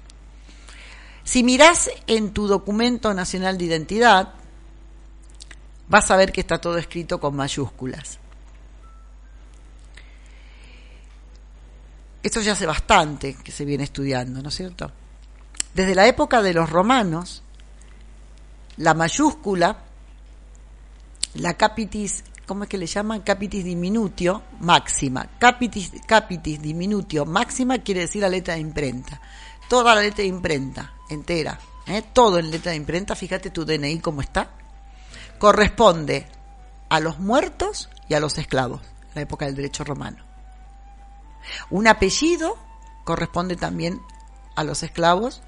Si 1.23 1.43
mirás 1.43 1.89
en 2.07 2.31
tu 2.33 2.47
documento 2.47 3.13
nacional 3.13 3.57
de 3.57 3.65
identidad, 3.65 4.33
vas 5.87 6.11
a 6.11 6.17
ver 6.17 6.31
que 6.31 6.41
está 6.41 6.59
todo 6.59 6.77
escrito 6.77 7.19
con 7.19 7.35
mayúsculas. 7.35 8.19
Esto 12.21 12.41
ya 12.41 12.53
hace 12.53 12.65
bastante 12.65 13.35
que 13.35 13.51
se 13.51 13.65
viene 13.65 13.83
estudiando, 13.83 14.41
¿no 14.41 14.49
es 14.49 14.55
cierto? 14.55 14.91
Desde 15.75 15.93
la 15.93 16.07
época 16.07 16.41
de 16.41 16.53
los 16.53 16.69
romanos, 16.69 17.43
la 18.77 18.93
mayúscula, 18.93 19.77
la 21.35 21.53
capitis, 21.55 22.23
¿cómo 22.45 22.63
es 22.63 22.69
que 22.69 22.77
le 22.77 22.87
llaman? 22.87 23.21
Capitis 23.21 23.63
diminutio 23.63 24.43
máxima. 24.59 25.27
Capitis, 25.37 25.91
capitis 26.05 26.61
diminutio 26.61 27.25
máxima 27.25 27.79
quiere 27.79 28.01
decir 28.01 28.21
la 28.21 28.29
letra 28.29 28.55
de 28.55 28.61
imprenta. 28.61 29.21
Toda 29.69 29.95
la 29.95 30.01
letra 30.01 30.23
de 30.23 30.27
imprenta, 30.27 30.93
entera. 31.09 31.59
¿eh? 31.87 32.03
Todo 32.13 32.39
en 32.39 32.51
letra 32.51 32.71
de 32.71 32.77
imprenta, 32.77 33.15
fíjate 33.15 33.49
tu 33.49 33.65
DNI 33.65 33.99
cómo 33.99 34.21
está. 34.21 34.51
Corresponde 35.39 36.27
a 36.89 36.99
los 36.99 37.19
muertos 37.19 37.89
y 38.07 38.13
a 38.13 38.19
los 38.19 38.37
esclavos, 38.37 38.81
la 39.13 39.21
época 39.21 39.45
del 39.45 39.55
derecho 39.55 39.83
romano. 39.83 40.23
Un 41.69 41.87
apellido 41.87 42.57
corresponde 43.03 43.55
también 43.55 44.01
a 44.55 44.63
los 44.63 44.83
esclavos 44.83 45.41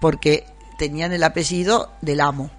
porque 0.00 0.46
tenían 0.78 1.12
el 1.12 1.22
apellido 1.22 1.92
del 2.00 2.20
amo. 2.20 2.50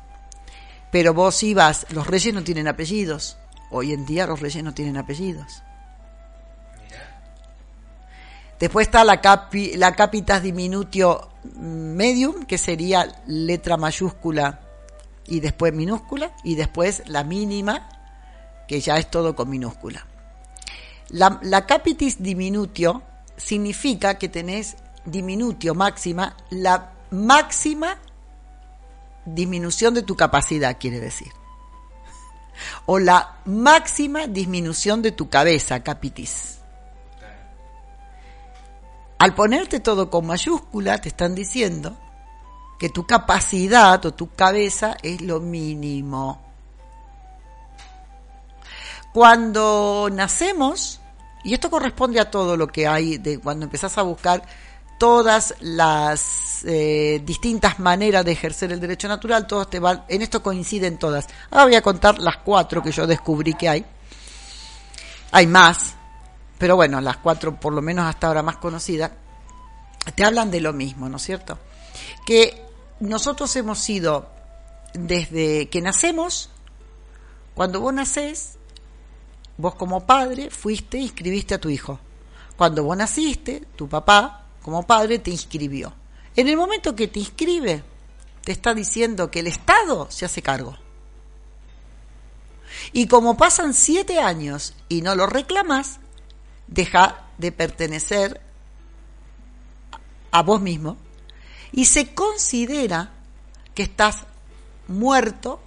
Pero 0.91 1.13
vos 1.13 1.41
ibas, 1.43 1.85
los 1.89 2.07
reyes 2.07 2.33
no 2.33 2.43
tienen 2.43 2.67
apellidos. 2.67 3.37
Hoy 3.71 3.93
en 3.93 4.05
día 4.05 4.27
los 4.27 4.39
reyes 4.39 4.63
no 4.63 4.73
tienen 4.73 4.97
apellidos. 4.97 5.61
Después 8.59 8.87
está 8.87 9.03
la, 9.03 9.21
la 9.75 9.95
capitas 9.95 10.41
diminutio 10.41 11.29
medium, 11.59 12.45
que 12.45 12.57
sería 12.57 13.21
letra 13.27 13.77
mayúscula 13.77 14.61
y 15.27 15.39
después 15.39 15.73
minúscula, 15.73 16.31
y 16.43 16.55
después 16.55 17.03
la 17.07 17.23
mínima, 17.23 17.89
que 18.67 18.79
ya 18.79 18.97
es 18.97 19.09
todo 19.09 19.35
con 19.35 19.49
minúscula. 19.49 20.05
La, 21.09 21.65
capitis 21.65 22.21
diminutio 22.21 23.03
significa 23.37 24.17
que 24.17 24.29
tenés 24.29 24.77
diminutio 25.05 25.75
máxima, 25.75 26.35
la 26.49 26.93
máxima 27.11 27.97
disminución 29.25 29.93
de 29.93 30.03
tu 30.03 30.15
capacidad, 30.15 30.77
quiere 30.79 30.99
decir. 30.99 31.31
O 32.85 32.99
la 32.99 33.39
máxima 33.45 34.27
disminución 34.27 35.01
de 35.01 35.11
tu 35.11 35.29
cabeza, 35.29 35.83
capitis. 35.83 36.59
Al 39.17 39.33
ponerte 39.33 39.79
todo 39.79 40.09
con 40.09 40.27
mayúscula, 40.27 40.99
te 40.99 41.09
están 41.09 41.35
diciendo 41.35 41.97
que 42.77 42.89
tu 42.89 43.05
capacidad 43.05 44.05
o 44.05 44.13
tu 44.13 44.33
cabeza 44.33 44.97
es 45.01 45.21
lo 45.21 45.39
mínimo. 45.39 46.41
Cuando 49.13 50.09
nacemos, 50.11 50.99
y 51.43 51.53
esto 51.53 51.69
corresponde 51.69 52.19
a 52.19 52.29
todo 52.29 52.57
lo 52.57 52.67
que 52.67 52.87
hay 52.87 53.17
de 53.17 53.39
cuando 53.39 53.65
empezás 53.65 53.97
a 53.97 54.01
buscar 54.01 54.43
todas 54.97 55.55
las 55.59 56.63
eh, 56.65 57.21
distintas 57.25 57.79
maneras 57.79 58.25
de 58.25 58.31
ejercer 58.31 58.71
el 58.71 58.79
derecho 58.79 59.07
natural, 59.07 59.47
todos 59.47 59.69
te 59.69 59.79
van, 59.79 60.03
en 60.07 60.21
esto 60.21 60.41
coinciden 60.41 60.97
todas. 60.97 61.27
Ahora 61.51 61.65
voy 61.65 61.75
a 61.75 61.81
contar 61.81 62.19
las 62.19 62.37
cuatro 62.37 62.81
que 62.81 62.91
yo 62.91 63.07
descubrí 63.07 63.53
que 63.53 63.69
hay. 63.69 63.85
Hay 65.31 65.47
más, 65.47 65.95
pero 66.57 66.75
bueno, 66.75 67.01
las 67.01 67.17
cuatro 67.17 67.59
por 67.59 67.73
lo 67.73 67.81
menos 67.81 68.05
hasta 68.05 68.27
ahora 68.27 68.41
más 68.41 68.57
conocidas, 68.57 69.11
te 70.13 70.23
hablan 70.23 70.51
de 70.51 70.61
lo 70.61 70.71
mismo, 70.71 71.09
¿no 71.09 71.17
es 71.17 71.23
cierto? 71.23 71.57
Que 72.25 72.63
nosotros 72.99 73.55
hemos 73.55 73.79
sido, 73.79 74.29
desde 74.93 75.67
que 75.69 75.81
nacemos, 75.81 76.49
cuando 77.53 77.81
vos 77.81 77.93
nacés, 77.93 78.57
Vos 79.57 79.75
como 79.75 80.05
padre 80.05 80.49
fuiste 80.49 80.97
e 80.97 81.01
inscribiste 81.01 81.55
a 81.55 81.61
tu 81.61 81.69
hijo. 81.69 81.99
Cuando 82.57 82.83
vos 82.83 82.97
naciste, 82.97 83.63
tu 83.75 83.87
papá 83.87 84.44
como 84.65 84.81
padre 84.81 85.19
te 85.19 85.29
inscribió. 85.29 85.93
En 86.35 86.47
el 86.47 86.57
momento 86.57 86.95
que 86.95 87.07
te 87.07 87.19
inscribe, 87.19 87.83
te 88.43 88.51
está 88.51 88.73
diciendo 88.73 89.29
que 89.29 89.41
el 89.41 89.45
Estado 89.45 90.07
se 90.09 90.25
hace 90.25 90.41
cargo. 90.41 90.75
Y 92.91 93.05
como 93.05 93.37
pasan 93.37 93.75
siete 93.75 94.19
años 94.19 94.73
y 94.89 95.03
no 95.03 95.13
lo 95.13 95.27
reclamas, 95.27 95.99
deja 96.65 97.27
de 97.37 97.51
pertenecer 97.51 98.41
a 100.31 100.41
vos 100.41 100.59
mismo 100.59 100.97
y 101.71 101.85
se 101.85 102.15
considera 102.15 103.11
que 103.75 103.83
estás 103.83 104.23
muerto, 104.87 105.61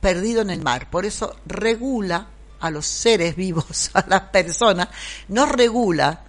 perdido 0.00 0.42
en 0.42 0.50
el 0.50 0.62
mar. 0.62 0.88
Por 0.90 1.06
eso 1.06 1.34
regula 1.44 2.28
a 2.60 2.70
los 2.70 2.86
seres 2.86 3.34
vivos, 3.34 3.90
a 3.94 4.04
las 4.06 4.22
personas, 4.30 4.90
nos 5.26 5.48
regula 5.48 6.26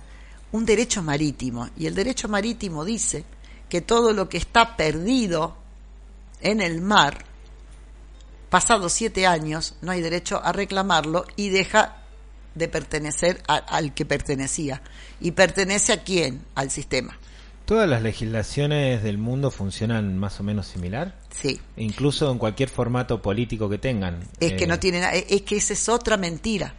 un 0.53 0.65
derecho 0.65 1.03
marítimo. 1.03 1.69
Y 1.77 1.87
el 1.87 1.93
derecho 1.95 2.29
marítimo 2.29 2.85
dice 2.85 3.25
que 3.67 3.81
todo 3.81 4.13
lo 4.13 4.29
que 4.29 4.37
está 4.37 4.77
perdido 4.77 5.57
en 6.41 6.61
el 6.61 6.79
mar, 6.79 7.25
pasados 8.49 8.93
siete 8.93 9.27
años, 9.27 9.75
no 9.81 9.91
hay 9.91 10.01
derecho 10.01 10.41
a 10.43 10.53
reclamarlo 10.53 11.25
y 11.35 11.49
deja 11.49 11.97
de 12.55 12.67
pertenecer 12.67 13.41
al 13.47 13.93
que 13.93 14.05
pertenecía. 14.05 14.81
¿Y 15.19 15.31
pertenece 15.31 15.91
a 15.91 16.03
quién? 16.03 16.45
Al 16.55 16.69
sistema. 16.69 17.17
¿Todas 17.65 17.89
las 17.89 18.03
legislaciones 18.03 19.01
del 19.01 19.17
mundo 19.17 19.49
funcionan 19.49 20.17
más 20.17 20.39
o 20.39 20.43
menos 20.43 20.67
similar? 20.67 21.17
Sí. 21.31 21.59
Incluso 21.77 22.29
en 22.29 22.37
cualquier 22.37 22.69
formato 22.69 23.21
político 23.21 23.69
que 23.69 23.79
tengan. 23.79 24.27
Es 24.39 24.53
que 24.53 24.67
no 24.67 24.75
eh, 24.75 24.79
tienen, 24.79 25.03
es 25.29 25.41
que 25.41 25.55
esa 25.55 25.73
es 25.73 25.89
otra 25.89 26.17
mentira. 26.17 26.75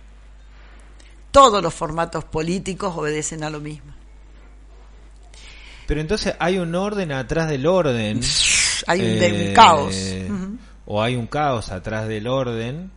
Todos 1.35 1.61
los 1.61 1.75
formatos 1.75 2.25
políticos 2.25 2.95
obedecen 2.97 3.43
a 3.43 3.51
lo 3.51 3.59
mismo. 3.59 3.93
Pero 5.89 6.01
entonces 6.01 6.37
hay 6.39 6.59
un 6.59 6.73
orden 6.77 7.11
atrás 7.11 7.49
del 7.49 7.67
orden. 7.67 8.21
hay 8.87 9.01
un, 9.01 9.07
eh, 9.21 9.53
caos. 9.53 9.97
O 10.87 11.03
hay 11.03 11.17
un 11.17 11.27
caos 11.27 11.73
atrás 11.73 12.07
del 12.07 12.29
orden 12.29 12.93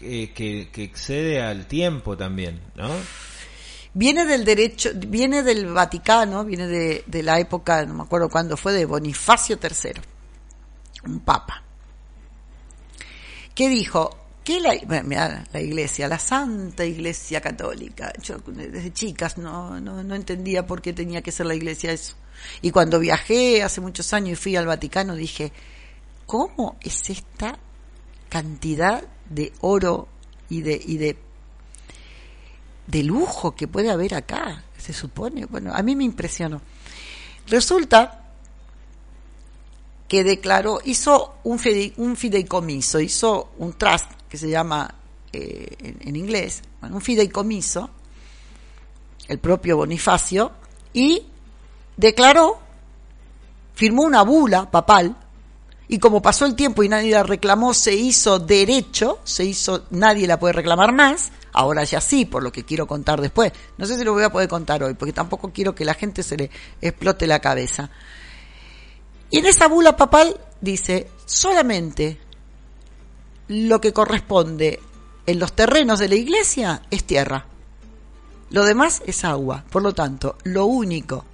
que, 0.00 0.32
que 0.72 0.82
excede 0.82 1.42
al 1.42 1.66
tiempo 1.66 2.16
también, 2.16 2.58
¿no? 2.74 2.88
Viene 3.92 4.24
del 4.24 4.46
derecho, 4.46 4.88
viene 4.94 5.42
del 5.42 5.66
Vaticano, 5.66 6.46
viene 6.46 6.68
de, 6.68 7.04
de 7.06 7.22
la 7.22 7.38
época, 7.38 7.84
no 7.84 7.92
me 7.92 8.02
acuerdo 8.04 8.30
cuándo 8.30 8.56
fue, 8.56 8.72
de 8.72 8.86
Bonifacio 8.86 9.58
III, 9.62 10.00
un 11.04 11.20
papa, 11.20 11.62
que 13.54 13.68
dijo 13.68 14.27
que 14.48 14.60
la, 14.60 15.44
la 15.52 15.60
iglesia, 15.60 16.08
la 16.08 16.18
Santa 16.18 16.82
Iglesia 16.82 17.38
Católica, 17.38 18.10
yo 18.22 18.38
desde 18.46 18.90
chicas 18.94 19.36
no, 19.36 19.78
no, 19.78 20.02
no 20.02 20.14
entendía 20.14 20.66
por 20.66 20.80
qué 20.80 20.94
tenía 20.94 21.20
que 21.20 21.32
ser 21.32 21.44
la 21.44 21.54
iglesia 21.54 21.92
eso. 21.92 22.14
Y 22.62 22.70
cuando 22.70 22.98
viajé 22.98 23.62
hace 23.62 23.82
muchos 23.82 24.14
años 24.14 24.32
y 24.32 24.36
fui 24.36 24.56
al 24.56 24.64
Vaticano 24.64 25.14
dije, 25.14 25.52
¿cómo 26.24 26.78
es 26.80 27.10
esta 27.10 27.58
cantidad 28.30 29.04
de 29.28 29.52
oro 29.60 30.08
y 30.48 30.62
de, 30.62 30.80
y 30.82 30.96
de 30.96 31.18
de 32.86 33.02
lujo 33.02 33.54
que 33.54 33.68
puede 33.68 33.90
haber 33.90 34.14
acá, 34.14 34.64
se 34.78 34.94
supone. 34.94 35.44
Bueno, 35.44 35.74
a 35.74 35.82
mí 35.82 35.94
me 35.94 36.04
impresionó. 36.04 36.62
Resulta 37.48 38.24
que 40.08 40.24
declaró, 40.24 40.80
hizo 40.86 41.34
un 41.44 41.58
fideicomiso, 41.58 42.98
hizo 42.98 43.52
un 43.58 43.74
trust 43.74 44.17
que 44.28 44.36
se 44.36 44.48
llama 44.48 44.94
eh, 45.32 45.94
en, 46.00 46.16
inglés, 46.16 46.62
un 46.82 47.00
fideicomiso, 47.00 47.90
el 49.28 49.38
propio 49.38 49.76
Bonifacio, 49.76 50.52
y 50.92 51.26
declaró, 51.96 52.58
firmó 53.74 54.02
una 54.02 54.22
bula 54.22 54.70
papal, 54.70 55.16
y 55.86 55.98
como 55.98 56.20
pasó 56.20 56.44
el 56.44 56.54
tiempo 56.54 56.82
y 56.82 56.88
nadie 56.88 57.12
la 57.12 57.22
reclamó, 57.22 57.72
se 57.72 57.94
hizo 57.94 58.38
derecho, 58.38 59.20
se 59.24 59.44
hizo, 59.44 59.86
nadie 59.90 60.26
la 60.26 60.38
puede 60.38 60.52
reclamar 60.52 60.92
más, 60.92 61.30
ahora 61.52 61.84
ya 61.84 62.00
sí, 62.00 62.24
por 62.24 62.42
lo 62.42 62.52
que 62.52 62.64
quiero 62.64 62.86
contar 62.86 63.20
después. 63.20 63.52
No 63.78 63.86
sé 63.86 63.96
si 63.96 64.04
lo 64.04 64.12
voy 64.12 64.22
a 64.22 64.30
poder 64.30 64.48
contar 64.48 64.82
hoy, 64.82 64.94
porque 64.94 65.12
tampoco 65.12 65.50
quiero 65.52 65.74
que 65.74 65.84
la 65.84 65.94
gente 65.94 66.22
se 66.22 66.36
le 66.36 66.50
explote 66.80 67.26
la 67.26 67.40
cabeza. 67.40 67.90
Y 69.30 69.38
en 69.38 69.46
esa 69.46 69.68
bula 69.68 69.96
papal 69.96 70.38
dice, 70.60 71.08
solamente 71.24 72.18
lo 73.48 73.80
que 73.80 73.92
corresponde 73.92 74.80
en 75.26 75.38
los 75.38 75.52
terrenos 75.52 75.98
de 75.98 76.08
la 76.08 76.14
iglesia 76.14 76.82
es 76.90 77.04
tierra. 77.04 77.46
Lo 78.50 78.64
demás 78.64 79.02
es 79.06 79.24
agua. 79.24 79.64
Por 79.68 79.82
lo 79.82 79.94
tanto, 79.94 80.36
lo 80.44 80.66
único 80.66 81.24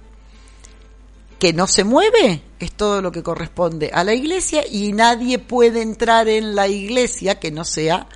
que 1.39 1.53
no 1.53 1.67
se 1.67 1.83
mueve 1.83 2.41
es 2.59 2.71
todo 2.73 3.01
lo 3.01 3.11
que 3.11 3.23
corresponde 3.23 3.91
a 3.93 4.03
la 4.03 4.13
iglesia 4.13 4.63
y 4.69 4.93
nadie 4.93 5.39
puede 5.39 5.81
entrar 5.81 6.27
en 6.27 6.55
la 6.55 6.67
iglesia 6.67 7.39
que 7.39 7.51
no 7.51 7.63
sea 7.63 8.07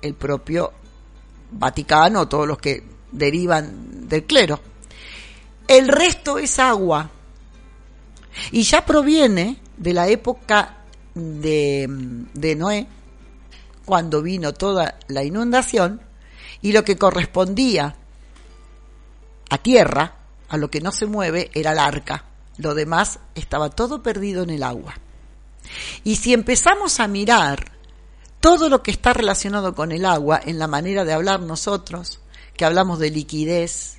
el 0.00 0.14
propio 0.14 0.72
Vaticano 1.52 2.20
o 2.20 2.28
todos 2.28 2.48
los 2.48 2.58
que 2.58 2.82
derivan 3.12 4.08
del 4.08 4.24
clero. 4.24 4.60
El 5.68 5.88
resto 5.88 6.38
es 6.38 6.58
agua. 6.58 7.10
Y 8.50 8.62
ya 8.62 8.84
proviene 8.84 9.58
de 9.76 9.92
la 9.92 10.08
época 10.08 10.78
de, 11.14 11.86
de 12.32 12.56
Noé, 12.56 12.86
cuando 13.84 14.22
vino 14.22 14.52
toda 14.54 14.98
la 15.08 15.24
inundación, 15.24 16.00
y 16.60 16.72
lo 16.72 16.84
que 16.84 16.96
correspondía 16.96 17.96
a 19.50 19.58
tierra, 19.58 20.14
a 20.48 20.56
lo 20.56 20.70
que 20.70 20.80
no 20.80 20.92
se 20.92 21.06
mueve, 21.06 21.50
era 21.54 21.72
el 21.72 21.78
arca. 21.78 22.24
Lo 22.56 22.74
demás 22.74 23.18
estaba 23.34 23.70
todo 23.70 24.02
perdido 24.02 24.44
en 24.44 24.50
el 24.50 24.62
agua. 24.62 24.94
Y 26.04 26.16
si 26.16 26.32
empezamos 26.32 27.00
a 27.00 27.08
mirar 27.08 27.72
todo 28.40 28.68
lo 28.68 28.82
que 28.82 28.90
está 28.90 29.12
relacionado 29.12 29.74
con 29.74 29.92
el 29.92 30.04
agua 30.04 30.40
en 30.44 30.58
la 30.58 30.68
manera 30.68 31.04
de 31.04 31.12
hablar 31.12 31.40
nosotros, 31.40 32.20
que 32.56 32.64
hablamos 32.64 32.98
de 32.98 33.10
liquidez, 33.10 33.98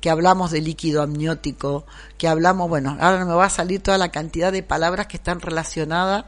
que 0.00 0.10
hablamos 0.10 0.50
de 0.50 0.60
líquido 0.60 1.02
amniótico, 1.02 1.86
que 2.18 2.28
hablamos, 2.28 2.68
bueno, 2.68 2.96
ahora 3.00 3.24
me 3.24 3.34
va 3.34 3.46
a 3.46 3.50
salir 3.50 3.82
toda 3.82 3.98
la 3.98 4.10
cantidad 4.10 4.52
de 4.52 4.62
palabras 4.62 5.06
que 5.06 5.16
están 5.16 5.40
relacionadas, 5.40 6.26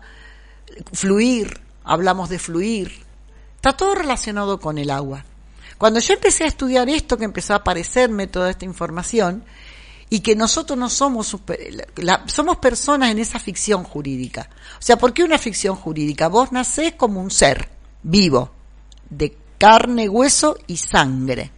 fluir, 0.93 1.61
hablamos 1.89 2.29
de 2.29 2.39
fluir, 2.39 3.03
está 3.57 3.73
todo 3.73 3.95
relacionado 3.95 4.61
con 4.61 4.79
el 4.79 4.91
agua. 4.91 5.25
Cuando 5.79 6.01
yo 6.01 6.15
empecé 6.15 6.45
a 6.45 6.49
estudiar 6.49 6.89
esto, 6.89 7.17
que 7.17 7.25
empezó 7.25 7.55
a 7.55 7.57
aparecerme 7.57 8.27
toda 8.27 8.51
esta 8.51 8.65
información, 8.65 9.45
y 10.11 10.21
que 10.21 10.35
nosotros 10.35 10.79
no 10.79 10.89
somos, 10.89 11.37
somos 12.27 12.57
personas 12.59 13.11
en 13.11 13.19
esa 13.19 13.39
ficción 13.39 13.85
jurídica. 13.85 14.49
O 14.79 14.83
sea, 14.83 14.97
¿por 14.97 15.13
qué 15.13 15.23
una 15.23 15.39
ficción 15.39 15.77
jurídica? 15.77 16.29
Vos 16.29 16.53
nacés 16.53 16.95
como 16.95 17.21
un 17.21 17.31
ser 17.31 17.69
vivo, 18.03 18.51
de 19.11 19.37
carne, 19.59 20.09
hueso 20.09 20.57
y 20.67 20.77
sangre. 20.77 21.51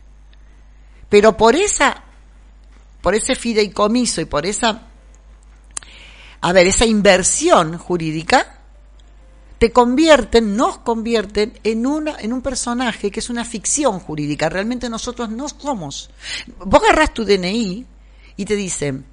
Pero 1.08 1.36
por 1.36 1.54
esa, 1.54 2.02
por 3.02 3.14
ese 3.14 3.34
fideicomiso 3.34 4.20
y 4.20 4.24
por 4.24 4.46
esa, 4.46 4.82
a 6.40 6.52
ver, 6.52 6.66
esa 6.66 6.86
inversión 6.86 7.78
jurídica, 7.78 8.59
te 9.60 9.72
convierten, 9.72 10.56
nos 10.56 10.78
convierten 10.78 11.52
en 11.64 11.86
una, 11.86 12.16
en 12.18 12.32
un 12.32 12.40
personaje 12.40 13.10
que 13.10 13.20
es 13.20 13.28
una 13.28 13.44
ficción 13.44 14.00
jurídica. 14.00 14.48
Realmente 14.48 14.88
nosotros 14.88 15.28
no 15.28 15.50
somos. 15.50 16.08
Vos 16.64 16.82
agarrás 16.82 17.12
tu 17.12 17.26
DNI 17.26 17.86
y 18.36 18.44
te 18.46 18.56
dicen, 18.56 19.04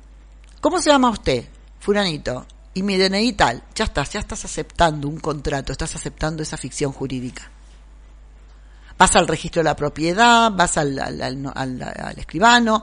¿cómo 0.62 0.80
se 0.80 0.90
llama 0.90 1.10
usted? 1.10 1.44
Furanito. 1.82 2.46
Y 2.74 2.82
mi 2.82 2.96
DNI 2.96 3.34
tal. 3.34 3.62
Ya 3.76 3.84
estás, 3.84 4.10
ya 4.14 4.22
estás 4.22 4.46
aceptando 4.46 5.10
un 5.10 5.20
contrato, 5.20 5.74
estás 5.74 5.94
aceptando 5.98 6.42
esa 6.42 6.56
ficción 6.56 6.94
jurídica 6.94 7.52
vas 8.98 9.16
al 9.16 9.28
registro 9.28 9.60
de 9.60 9.66
la 9.66 9.76
propiedad, 9.76 10.52
vas 10.52 10.76
al, 10.78 10.98
al, 10.98 12.18
escribano, 12.18 12.82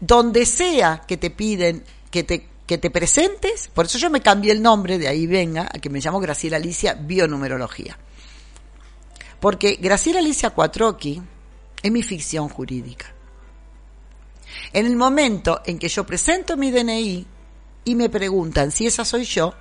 donde 0.00 0.46
sea 0.46 1.02
que 1.06 1.18
te 1.18 1.28
piden 1.28 1.84
que 2.10 2.22
te, 2.24 2.48
que 2.70 2.78
te 2.78 2.88
presentes, 2.88 3.68
por 3.74 3.86
eso 3.86 3.98
yo 3.98 4.10
me 4.10 4.20
cambié 4.20 4.52
el 4.52 4.62
nombre, 4.62 4.96
de 4.96 5.08
ahí 5.08 5.26
venga, 5.26 5.68
a 5.74 5.80
que 5.80 5.90
me 5.90 5.98
llamo 5.98 6.20
Graciela 6.20 6.56
Alicia 6.56 6.94
Bionumerología. 6.94 7.98
Porque 9.40 9.76
Graciela 9.80 10.20
Alicia 10.20 10.50
Cuatroqui 10.50 11.20
es 11.82 11.90
mi 11.90 12.04
ficción 12.04 12.48
jurídica. 12.48 13.06
En 14.72 14.86
el 14.86 14.94
momento 14.94 15.62
en 15.66 15.80
que 15.80 15.88
yo 15.88 16.06
presento 16.06 16.56
mi 16.56 16.70
DNI 16.70 17.26
y 17.86 17.94
me 17.96 18.08
preguntan 18.08 18.70
si 18.70 18.86
esa 18.86 19.04
soy 19.04 19.24
yo, 19.24 19.52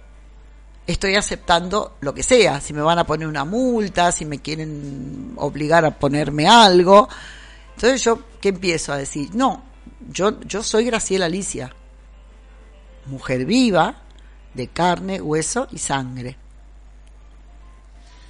estoy 0.86 1.16
aceptando 1.16 1.98
lo 2.02 2.14
que 2.14 2.22
sea, 2.22 2.62
si 2.62 2.74
me 2.74 2.82
van 2.84 3.00
a 3.00 3.08
poner 3.08 3.28
una 3.28 3.44
multa, 3.44 4.12
si 4.12 4.24
me 4.24 4.38
quieren 4.38 5.34
obligar 5.38 5.84
a 5.84 5.98
ponerme 5.98 6.48
algo. 6.48 7.10
Entonces 7.74 8.04
yo, 8.04 8.20
¿qué 8.40 8.50
empiezo 8.50 8.94
a 8.94 8.98
decir? 8.98 9.34
No, 9.34 9.64
yo, 10.12 10.40
yo 10.42 10.62
soy 10.62 10.86
Graciela 10.86 11.26
Alicia, 11.26 11.74
mujer 13.06 13.46
viva, 13.46 13.96
de 14.54 14.68
carne, 14.68 15.22
hueso 15.22 15.68
y 15.72 15.78
sangre. 15.78 16.38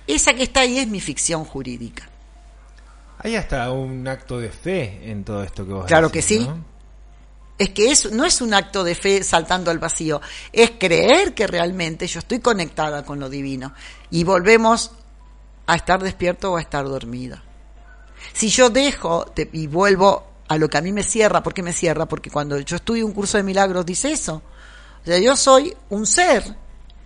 Esa 0.07 0.33
que 0.33 0.43
está 0.43 0.61
ahí 0.61 0.79
es 0.79 0.87
mi 0.87 0.99
ficción 0.99 1.45
jurídica. 1.45 2.09
Hay 3.19 3.35
hasta 3.35 3.71
un 3.71 4.07
acto 4.07 4.39
de 4.39 4.49
fe 4.49 5.11
en 5.11 5.23
todo 5.23 5.43
esto 5.43 5.65
que 5.65 5.73
vos 5.73 5.85
Claro 5.85 6.09
que 6.11 6.21
sí 6.21 6.47
es 7.59 7.71
que 7.71 7.91
eso 7.91 8.09
no 8.11 8.25
es 8.25 8.41
un 8.41 8.53
acto 8.53 8.85
de 8.85 8.95
fe 8.95 9.21
saltando 9.21 9.69
al 9.69 9.79
vacío, 9.79 10.21
es 10.53 10.71
creer 10.79 11.33
que 11.33 11.45
realmente 11.45 12.07
yo 12.07 12.19
estoy 12.19 12.39
conectada 12.39 13.03
con 13.03 13.19
lo 13.19 13.29
divino 13.29 13.73
y 14.09 14.23
volvemos 14.23 14.93
a 15.67 15.75
estar 15.75 16.01
despierto 16.01 16.53
o 16.53 16.57
a 16.57 16.61
estar 16.61 16.85
dormida. 16.85 17.43
Si 18.31 18.47
yo 18.47 18.69
dejo 18.69 19.33
y 19.51 19.67
vuelvo 19.67 20.25
a 20.47 20.57
lo 20.57 20.69
que 20.69 20.77
a 20.77 20.81
mí 20.81 20.93
me 20.93 21.03
cierra, 21.03 21.43
¿por 21.43 21.53
qué 21.53 21.61
me 21.61 21.73
cierra? 21.73 22.07
Porque 22.07 22.31
cuando 22.31 22.57
yo 22.59 22.77
estudio 22.77 23.05
un 23.05 23.11
curso 23.11 23.37
de 23.37 23.43
milagros 23.43 23.85
dice 23.85 24.11
eso. 24.13 24.41
O 25.03 25.05
sea, 25.05 25.19
yo 25.19 25.35
soy 25.35 25.75
un 25.89 26.05
ser 26.05 26.55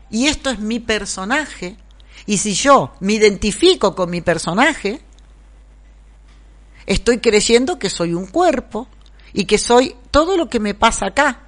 y 0.09 0.27
esto 0.27 0.49
es 0.49 0.59
mi 0.59 0.79
personaje. 0.79 1.77
Y 2.25 2.37
si 2.37 2.53
yo 2.53 2.93
me 2.99 3.13
identifico 3.13 3.95
con 3.95 4.09
mi 4.09 4.21
personaje, 4.21 5.01
estoy 6.85 7.19
creyendo 7.19 7.79
que 7.79 7.89
soy 7.89 8.13
un 8.13 8.27
cuerpo 8.27 8.87
y 9.33 9.45
que 9.45 9.57
soy 9.57 9.95
todo 10.11 10.37
lo 10.37 10.49
que 10.49 10.59
me 10.59 10.73
pasa 10.73 11.07
acá. 11.07 11.47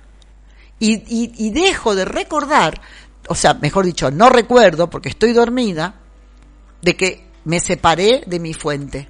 Y, 0.79 1.03
y, 1.07 1.51
dejo 1.51 1.95
de 1.95 2.03
recordar, 2.03 2.81
o 3.29 3.35
sea, 3.35 3.53
mejor 3.53 3.85
dicho, 3.85 4.11
no 4.11 4.29
recuerdo 4.29 4.89
porque 4.89 5.07
estoy 5.07 5.31
dormida, 5.31 5.95
de 6.81 6.97
que 6.97 7.29
me 7.45 7.61
separé 7.61 8.23
de 8.27 8.39
mi 8.39 8.53
fuente. 8.53 9.07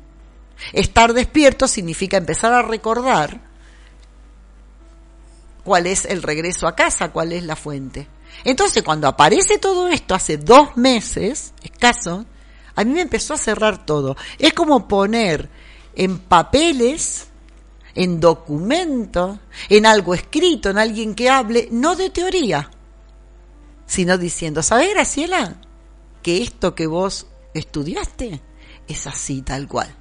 Estar 0.74 1.14
despierto 1.14 1.68
significa 1.68 2.18
empezar 2.18 2.54
a 2.54 2.62
recordar 2.62 3.42
cuál 5.66 5.88
es 5.88 6.06
el 6.06 6.24
regreso 6.24 6.68
a 6.68 6.76
casa, 6.76 7.12
cuál 7.12 7.34
es 7.34 7.44
la 7.44 7.58
fuente. 7.58 8.08
Entonces, 8.46 8.84
cuando 8.84 9.08
aparece 9.08 9.58
todo 9.58 9.90
esto 9.90 10.16
hace 10.16 10.38
dos 10.38 10.78
meses, 10.78 11.54
escaso, 11.62 12.26
a 12.76 12.84
mí 12.86 12.94
me 12.94 13.02
empezó 13.02 13.34
a 13.34 13.38
cerrar 13.38 13.86
todo. 13.86 14.16
Es 14.40 14.54
como 14.54 14.88
poner 14.88 15.50
en 15.96 16.20
papeles 16.20 17.28
en 17.96 18.20
documento, 18.20 19.40
en 19.70 19.86
algo 19.86 20.14
escrito, 20.14 20.70
en 20.70 20.78
alguien 20.78 21.16
que 21.16 21.30
hable, 21.30 21.70
no 21.72 21.96
de 21.96 22.10
teoría, 22.10 22.70
sino 23.88 24.18
diciendo, 24.18 24.62
¿sabes, 24.62 24.94
Graciela? 24.94 25.56
Que 26.22 26.44
esto 26.44 26.76
que 26.76 26.88
vos 26.88 27.28
estudiaste 27.54 28.42
es 28.88 29.08
así, 29.08 29.42
tal 29.42 29.68
cual. 29.68 29.96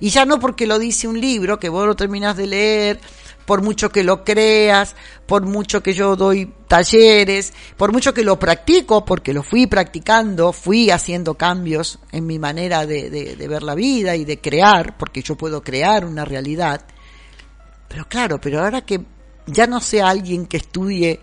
Y 0.00 0.10
ya 0.10 0.26
no 0.26 0.38
porque 0.38 0.66
lo 0.66 0.78
dice 0.78 1.08
un 1.08 1.18
libro 1.18 1.58
que 1.58 1.70
vos 1.70 1.86
lo 1.86 1.96
terminás 1.96 2.36
de 2.36 2.46
leer, 2.46 3.00
por 3.48 3.62
mucho 3.62 3.88
que 3.88 4.04
lo 4.04 4.24
creas, 4.24 4.94
por 5.24 5.46
mucho 5.46 5.82
que 5.82 5.94
yo 5.94 6.16
doy 6.16 6.52
talleres, 6.68 7.54
por 7.78 7.92
mucho 7.92 8.12
que 8.12 8.22
lo 8.22 8.38
practico, 8.38 9.06
porque 9.06 9.32
lo 9.32 9.42
fui 9.42 9.66
practicando, 9.66 10.52
fui 10.52 10.90
haciendo 10.90 11.32
cambios 11.32 11.98
en 12.12 12.26
mi 12.26 12.38
manera 12.38 12.84
de, 12.84 13.36
ver 13.48 13.62
la 13.62 13.74
vida 13.74 14.16
y 14.16 14.26
de 14.26 14.38
crear, 14.38 14.98
porque 14.98 15.22
yo 15.22 15.34
puedo 15.34 15.62
crear 15.62 16.04
una 16.04 16.26
realidad. 16.26 16.84
Pero 17.88 18.06
claro, 18.06 18.38
pero 18.38 18.62
ahora 18.62 18.82
que 18.82 19.00
ya 19.46 19.66
no 19.66 19.80
sea 19.80 20.10
alguien 20.10 20.44
que 20.44 20.58
estudie 20.58 21.18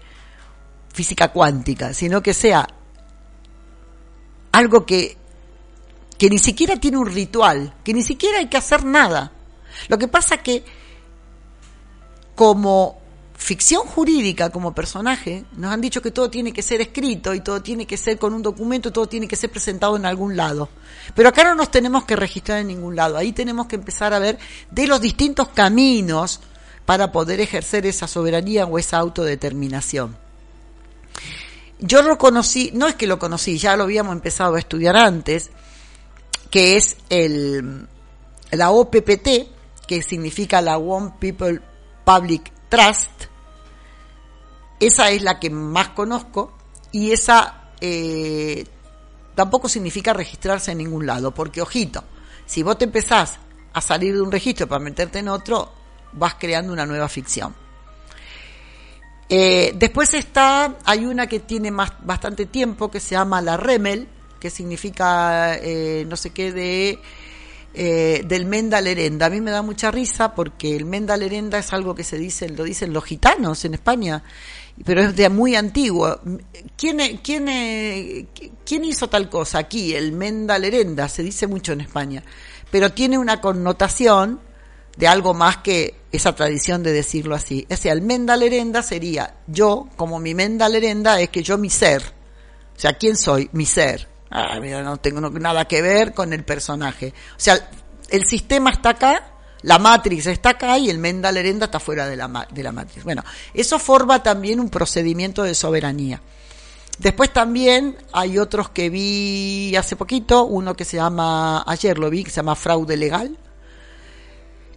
física 0.92 1.32
cuántica, 1.32 1.94
sino 1.94 2.24
que 2.24 2.34
sea 2.34 2.68
algo 4.52 4.84
que, 4.84 5.16
que 6.18 6.32
ni 6.32 6.40
siquiera 6.40 6.78
tiene 6.78 6.98
un 6.98 7.06
ritual, 7.06 7.76
que 7.84 7.94
ni 7.94 8.02
siquiera 8.02 8.40
hay 8.40 8.48
que 8.48 8.58
hacer 8.58 8.84
nada. 8.84 9.32
Lo 9.90 10.00
que 10.00 10.08
pasa 10.08 10.38
que 10.38 10.64
como 12.36 13.00
ficción 13.38 13.84
jurídica 13.84 14.50
como 14.50 14.74
personaje, 14.74 15.46
nos 15.58 15.72
han 15.72 15.82
dicho 15.82 16.02
que 16.02 16.12
todo 16.12 16.30
tiene 16.30 16.54
que 16.54 16.62
ser 16.62 16.82
escrito 16.82 17.34
y 17.34 17.42
todo 17.42 17.62
tiene 17.62 17.86
que 17.86 17.98
ser 17.98 18.18
con 18.18 18.34
un 18.34 18.42
documento, 18.42 18.92
todo 18.92 19.08
tiene 19.08 19.28
que 19.28 19.36
ser 19.36 19.50
presentado 19.50 19.96
en 19.96 20.06
algún 20.06 20.38
lado. 20.38 20.70
Pero 21.14 21.30
acá 21.30 21.44
no 21.44 21.56
nos 21.56 21.70
tenemos 21.70 22.06
que 22.06 22.16
registrar 22.16 22.60
en 22.60 22.68
ningún 22.68 22.96
lado. 22.96 23.18
Ahí 23.18 23.34
tenemos 23.34 23.68
que 23.68 23.76
empezar 23.76 24.14
a 24.14 24.20
ver 24.20 24.38
de 24.72 24.88
los 24.88 25.02
distintos 25.02 25.50
caminos 25.50 26.40
para 26.86 27.12
poder 27.12 27.42
ejercer 27.42 27.86
esa 27.86 28.08
soberanía 28.08 28.66
o 28.66 28.80
esa 28.80 28.98
autodeterminación. 28.98 30.16
Yo 31.80 32.02
lo 32.02 32.18
conocí, 32.18 32.72
no 32.74 32.88
es 32.88 32.96
que 32.96 33.08
lo 33.08 33.20
conocí, 33.20 33.58
ya 33.58 33.76
lo 33.76 33.84
habíamos 33.84 34.14
empezado 34.14 34.56
a 34.56 34.60
estudiar 34.60 34.96
antes, 34.96 35.52
que 36.50 36.78
es 36.78 36.96
el, 37.10 37.88
la 38.52 38.72
OPPT, 38.72 39.30
que 39.88 40.02
significa 40.02 40.62
la 40.62 40.78
One 40.78 41.14
People 41.20 41.62
Public 42.06 42.54
Trust. 42.70 43.26
Esa 44.80 45.10
es 45.10 45.22
la 45.22 45.40
que 45.40 45.50
más 45.50 45.90
conozco 45.90 46.54
y 46.92 47.12
esa 47.12 47.72
eh, 47.82 48.66
tampoco 49.34 49.68
significa 49.68 50.14
registrarse 50.14 50.72
en 50.72 50.78
ningún 50.78 51.06
lado, 51.06 51.34
porque 51.34 51.62
ojito, 51.62 52.04
si 52.46 52.64
vos 52.64 52.78
te 52.78 52.86
empezás 52.86 53.40
a 53.74 53.82
salir 53.82 54.14
de 54.16 54.22
un 54.22 54.32
registro 54.32 54.68
para 54.68 54.84
meterte 54.84 55.20
en 55.20 55.28
otro, 55.28 55.72
vas 56.14 56.36
creando 56.36 56.72
una 56.72 56.86
nueva 56.86 57.10
ficción. 57.10 57.54
Eh, 59.28 59.74
después 59.76 60.14
está, 60.14 60.78
hay 60.86 61.06
una 61.06 61.28
que 61.28 61.40
tiene 61.40 61.72
más, 61.72 61.94
bastante 62.04 62.46
tiempo 62.46 62.92
que 62.92 63.00
se 63.00 63.16
llama 63.16 63.42
la 63.42 63.58
Remel, 63.58 64.08
que 64.40 64.50
significa 64.50 65.56
eh, 65.56 66.06
no 66.08 66.16
sé 66.16 66.30
qué 66.30 66.52
de 66.52 67.00
eh, 67.76 68.24
del 68.26 68.46
Menda 68.46 68.80
Lerenda. 68.82 69.26
A 69.26 69.30
mí 69.30 69.42
me 69.42 69.52
da 69.52 69.62
mucha 69.62 69.92
risa 69.92 70.34
porque 70.34 70.76
el 70.76 70.86
Menda 70.86 71.18
Lerenda 71.18 71.60
es 71.60 71.74
algo 71.74 71.94
que 71.94 72.04
se 72.04 72.18
dice, 72.18 72.50
lo 72.50 72.64
dicen 72.64 72.94
los 72.94 73.04
gitanos 73.04 73.66
en 73.66 73.74
España, 73.74 74.24
pero 74.84 75.02
es 75.02 75.16
de 75.16 75.30
muy 75.30 75.56
antiguo. 75.56 76.20
¿Quién, 76.78 77.18
quién, 77.18 78.30
quién 78.66 78.86
hizo 78.86 79.10
tal 79.10 79.30
cosa 79.30 79.60
aquí? 79.60 79.94
El 79.94 80.14
Menda 80.14 80.58
Lerenda, 80.58 81.10
se 81.10 81.24
dice 81.24 81.48
mucho 81.48 81.74
en 81.74 81.82
España, 81.82 82.24
pero 82.72 82.92
tiene 82.92 83.18
una 83.18 83.42
connotación 83.42 84.40
de 84.98 85.08
algo 85.08 85.34
más 85.34 85.58
que 85.58 85.96
esa 86.12 86.34
tradición 86.34 86.82
de 86.82 86.94
decirlo 86.94 87.36
así. 87.36 87.68
O 87.70 87.76
sea, 87.76 87.94
el 87.94 88.02
Menda 88.02 88.38
Lerenda 88.38 88.82
sería 88.82 89.36
yo, 89.48 89.90
como 89.98 90.20
mi 90.20 90.34
Menda 90.34 90.70
Lerenda 90.70 91.20
es 91.20 91.30
que 91.30 91.44
yo 91.44 91.58
mi 91.58 91.70
ser. 91.70 92.02
O 92.76 92.80
sea, 92.80 92.94
¿quién 92.94 93.18
soy? 93.18 93.50
Mi 93.52 93.66
ser. 93.66 94.15
No 94.84 94.98
tengo 94.98 95.22
nada 95.30 95.66
que 95.66 95.82
ver 95.82 96.14
con 96.14 96.34
el 96.34 96.44
personaje. 96.44 97.14
O 97.32 97.40
sea, 97.40 97.70
el 98.10 98.26
sistema 98.26 98.72
está 98.72 98.90
acá, 98.90 99.32
la 99.62 99.80
Matrix 99.80 100.28
está 100.28 100.50
acá 100.50 100.78
y 100.78 100.90
el 100.90 101.00
Menda 101.00 101.32
Lerenda 101.32 101.66
está 101.66 101.80
fuera 101.80 102.08
de 102.08 102.16
la, 102.16 102.48
de 102.52 102.64
la 102.64 102.72
Matrix. 102.72 103.04
Bueno, 103.04 103.24
eso 103.54 103.80
forma 103.80 104.22
también 104.22 104.60
un 104.60 104.70
procedimiento 104.70 105.44
de 105.44 105.56
soberanía. 105.56 106.22
Después 106.98 107.34
también 107.34 107.98
hay 108.14 108.38
otros 108.38 108.70
que 108.70 108.90
vi 108.90 109.76
hace 109.76 109.96
poquito, 109.96 110.46
uno 110.46 110.76
que 110.76 110.86
se 110.86 110.98
llama, 110.98 111.64
ayer 111.68 111.98
lo 111.98 112.10
vi, 112.10 112.24
que 112.24 112.30
se 112.30 112.38
llama 112.38 112.56
Fraude 112.56 112.96
Legal, 112.96 113.38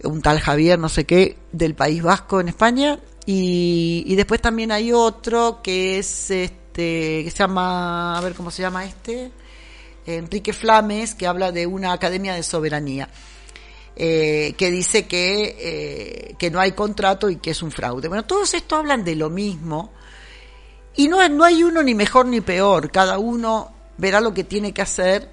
un 0.03 0.21
tal 0.21 0.39
Javier, 0.39 0.79
no 0.79 0.89
sé 0.89 1.05
qué, 1.05 1.37
del 1.51 1.75
País 1.75 2.03
Vasco 2.03 2.41
en 2.41 2.49
España, 2.49 2.99
y, 3.25 4.03
y 4.05 4.15
después 4.15 4.41
también 4.41 4.71
hay 4.71 4.91
otro 4.91 5.61
que 5.61 5.99
es 5.99 6.29
este, 6.29 7.23
que 7.23 7.29
se 7.31 7.37
llama, 7.37 8.17
a 8.17 8.21
ver 8.21 8.33
cómo 8.33 8.51
se 8.51 8.63
llama 8.63 8.83
este, 8.83 9.31
Enrique 10.05 10.53
Flames, 10.53 11.15
que 11.15 11.27
habla 11.27 11.51
de 11.51 11.67
una 11.67 11.93
academia 11.93 12.33
de 12.33 12.43
soberanía. 12.43 13.09
Eh, 14.01 14.53
que 14.57 14.71
dice 14.71 15.07
que, 15.07 15.57
eh, 15.59 16.35
que 16.39 16.49
no 16.49 16.61
hay 16.61 16.71
contrato 16.71 17.29
y 17.29 17.35
que 17.35 17.51
es 17.51 17.61
un 17.61 17.71
fraude. 17.71 18.07
Bueno, 18.07 18.23
todos 18.23 18.53
estos 18.53 18.79
hablan 18.79 19.03
de 19.03 19.15
lo 19.15 19.29
mismo 19.29 19.91
y 20.95 21.09
no, 21.09 21.27
no 21.27 21.43
hay 21.43 21.63
uno 21.63 21.83
ni 21.83 21.95
mejor 21.95 22.25
ni 22.25 22.39
peor, 22.39 22.91
cada 22.91 23.19
uno 23.19 23.73
verá 23.97 24.21
lo 24.21 24.33
que 24.33 24.45
tiene 24.45 24.73
que 24.73 24.81
hacer 24.81 25.29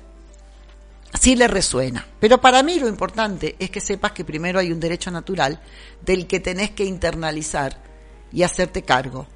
si 1.19 1.37
le 1.37 1.49
resuena. 1.49 2.07
Pero 2.21 2.41
para 2.41 2.63
mí 2.63 2.79
lo 2.79 2.89
importante 2.89 3.57
es 3.59 3.71
que 3.71 3.81
sepas 3.81 4.13
que 4.13 4.25
primero 4.25 4.59
hay 4.59 4.73
un 4.73 4.81
derecho 4.81 5.11
natural 5.11 5.61
del 6.05 6.27
que 6.27 6.41
tenés 6.41 6.71
que 6.71 6.85
internalizar 6.85 7.81
y 8.33 8.43
hacerte 8.43 8.83
cargo. 8.83 9.27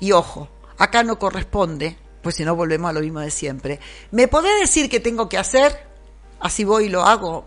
Y 0.00 0.12
ojo, 0.12 0.48
acá 0.78 1.02
no 1.02 1.18
corresponde 1.18 1.96
pues 2.22 2.36
si 2.36 2.44
no 2.44 2.54
volvemos 2.56 2.90
a 2.90 2.92
lo 2.92 3.00
mismo 3.00 3.20
de 3.20 3.30
siempre. 3.30 3.80
¿Me 4.10 4.28
podés 4.28 4.60
decir 4.60 4.90
qué 4.90 5.00
tengo 5.00 5.28
que 5.28 5.38
hacer? 5.38 5.86
Así 6.40 6.64
voy 6.64 6.84
y 6.84 6.88
lo 6.88 7.02
hago. 7.02 7.46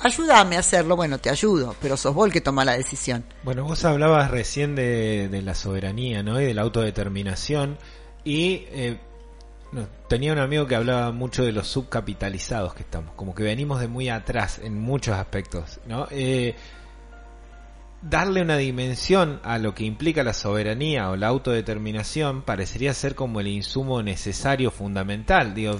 Ayúdame 0.00 0.56
a 0.56 0.60
hacerlo, 0.60 0.96
bueno, 0.96 1.18
te 1.18 1.30
ayudo, 1.30 1.76
pero 1.80 1.96
sos 1.96 2.12
vos 2.12 2.26
el 2.26 2.32
que 2.32 2.40
toma 2.40 2.64
la 2.64 2.76
decisión. 2.76 3.24
Bueno, 3.44 3.62
vos 3.62 3.84
hablabas 3.84 4.32
recién 4.32 4.74
de, 4.74 5.40
la 5.44 5.54
soberanía, 5.54 6.24
¿no? 6.24 6.40
Y 6.40 6.44
de 6.44 6.54
la 6.54 6.62
autodeterminación. 6.62 7.78
Y 8.24 8.64
eh, 8.70 8.98
tenía 10.08 10.32
un 10.32 10.40
amigo 10.40 10.66
que 10.66 10.74
hablaba 10.74 11.12
mucho 11.12 11.44
de 11.44 11.52
los 11.52 11.68
subcapitalizados 11.68 12.74
que 12.74 12.82
estamos, 12.82 13.14
como 13.14 13.34
que 13.34 13.44
venimos 13.44 13.80
de 13.80 13.86
muy 13.86 14.08
atrás 14.08 14.58
en 14.62 14.80
muchos 14.80 15.16
aspectos, 15.16 15.80
¿no? 15.86 16.08
Eh, 16.10 16.56
darle 18.02 18.42
una 18.42 18.56
dimensión 18.56 19.40
a 19.44 19.58
lo 19.58 19.74
que 19.74 19.84
implica 19.84 20.22
la 20.24 20.34
soberanía 20.34 21.10
o 21.10 21.16
la 21.16 21.28
autodeterminación 21.28 22.42
parecería 22.42 22.92
ser 22.94 23.14
como 23.14 23.40
el 23.40 23.46
insumo 23.46 24.02
necesario, 24.02 24.70
fundamental. 24.70 25.54
Digo, 25.54 25.78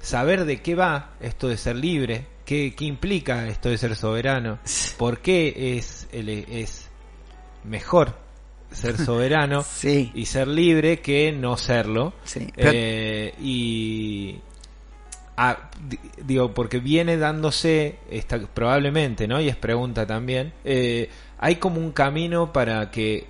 saber 0.00 0.44
de 0.44 0.60
qué 0.60 0.74
va 0.74 1.12
esto 1.20 1.48
de 1.48 1.56
ser 1.56 1.76
libre, 1.76 2.26
qué, 2.44 2.74
qué 2.76 2.84
implica 2.84 3.46
esto 3.48 3.68
de 3.68 3.78
ser 3.78 3.96
soberano, 3.96 4.58
por 4.98 5.20
qué 5.20 5.76
es, 5.76 6.08
es 6.12 6.88
mejor 7.64 8.14
ser 8.72 8.96
soberano 8.98 9.64
y 9.82 10.26
ser 10.26 10.48
libre 10.48 11.00
que 11.00 11.32
no 11.32 11.56
serlo. 11.56 12.14
Eh, 12.56 13.34
y 13.40 14.38
ah, 15.36 15.70
digo, 16.24 16.52
porque 16.52 16.78
viene 16.78 17.16
dándose, 17.16 17.98
esta, 18.10 18.38
probablemente, 18.38 19.26
¿no? 19.26 19.40
Y 19.40 19.48
es 19.48 19.56
pregunta 19.56 20.06
también, 20.06 20.52
eh, 20.64 21.08
hay 21.42 21.56
como 21.56 21.80
un 21.80 21.92
camino 21.92 22.52
para 22.52 22.90
que 22.90 23.26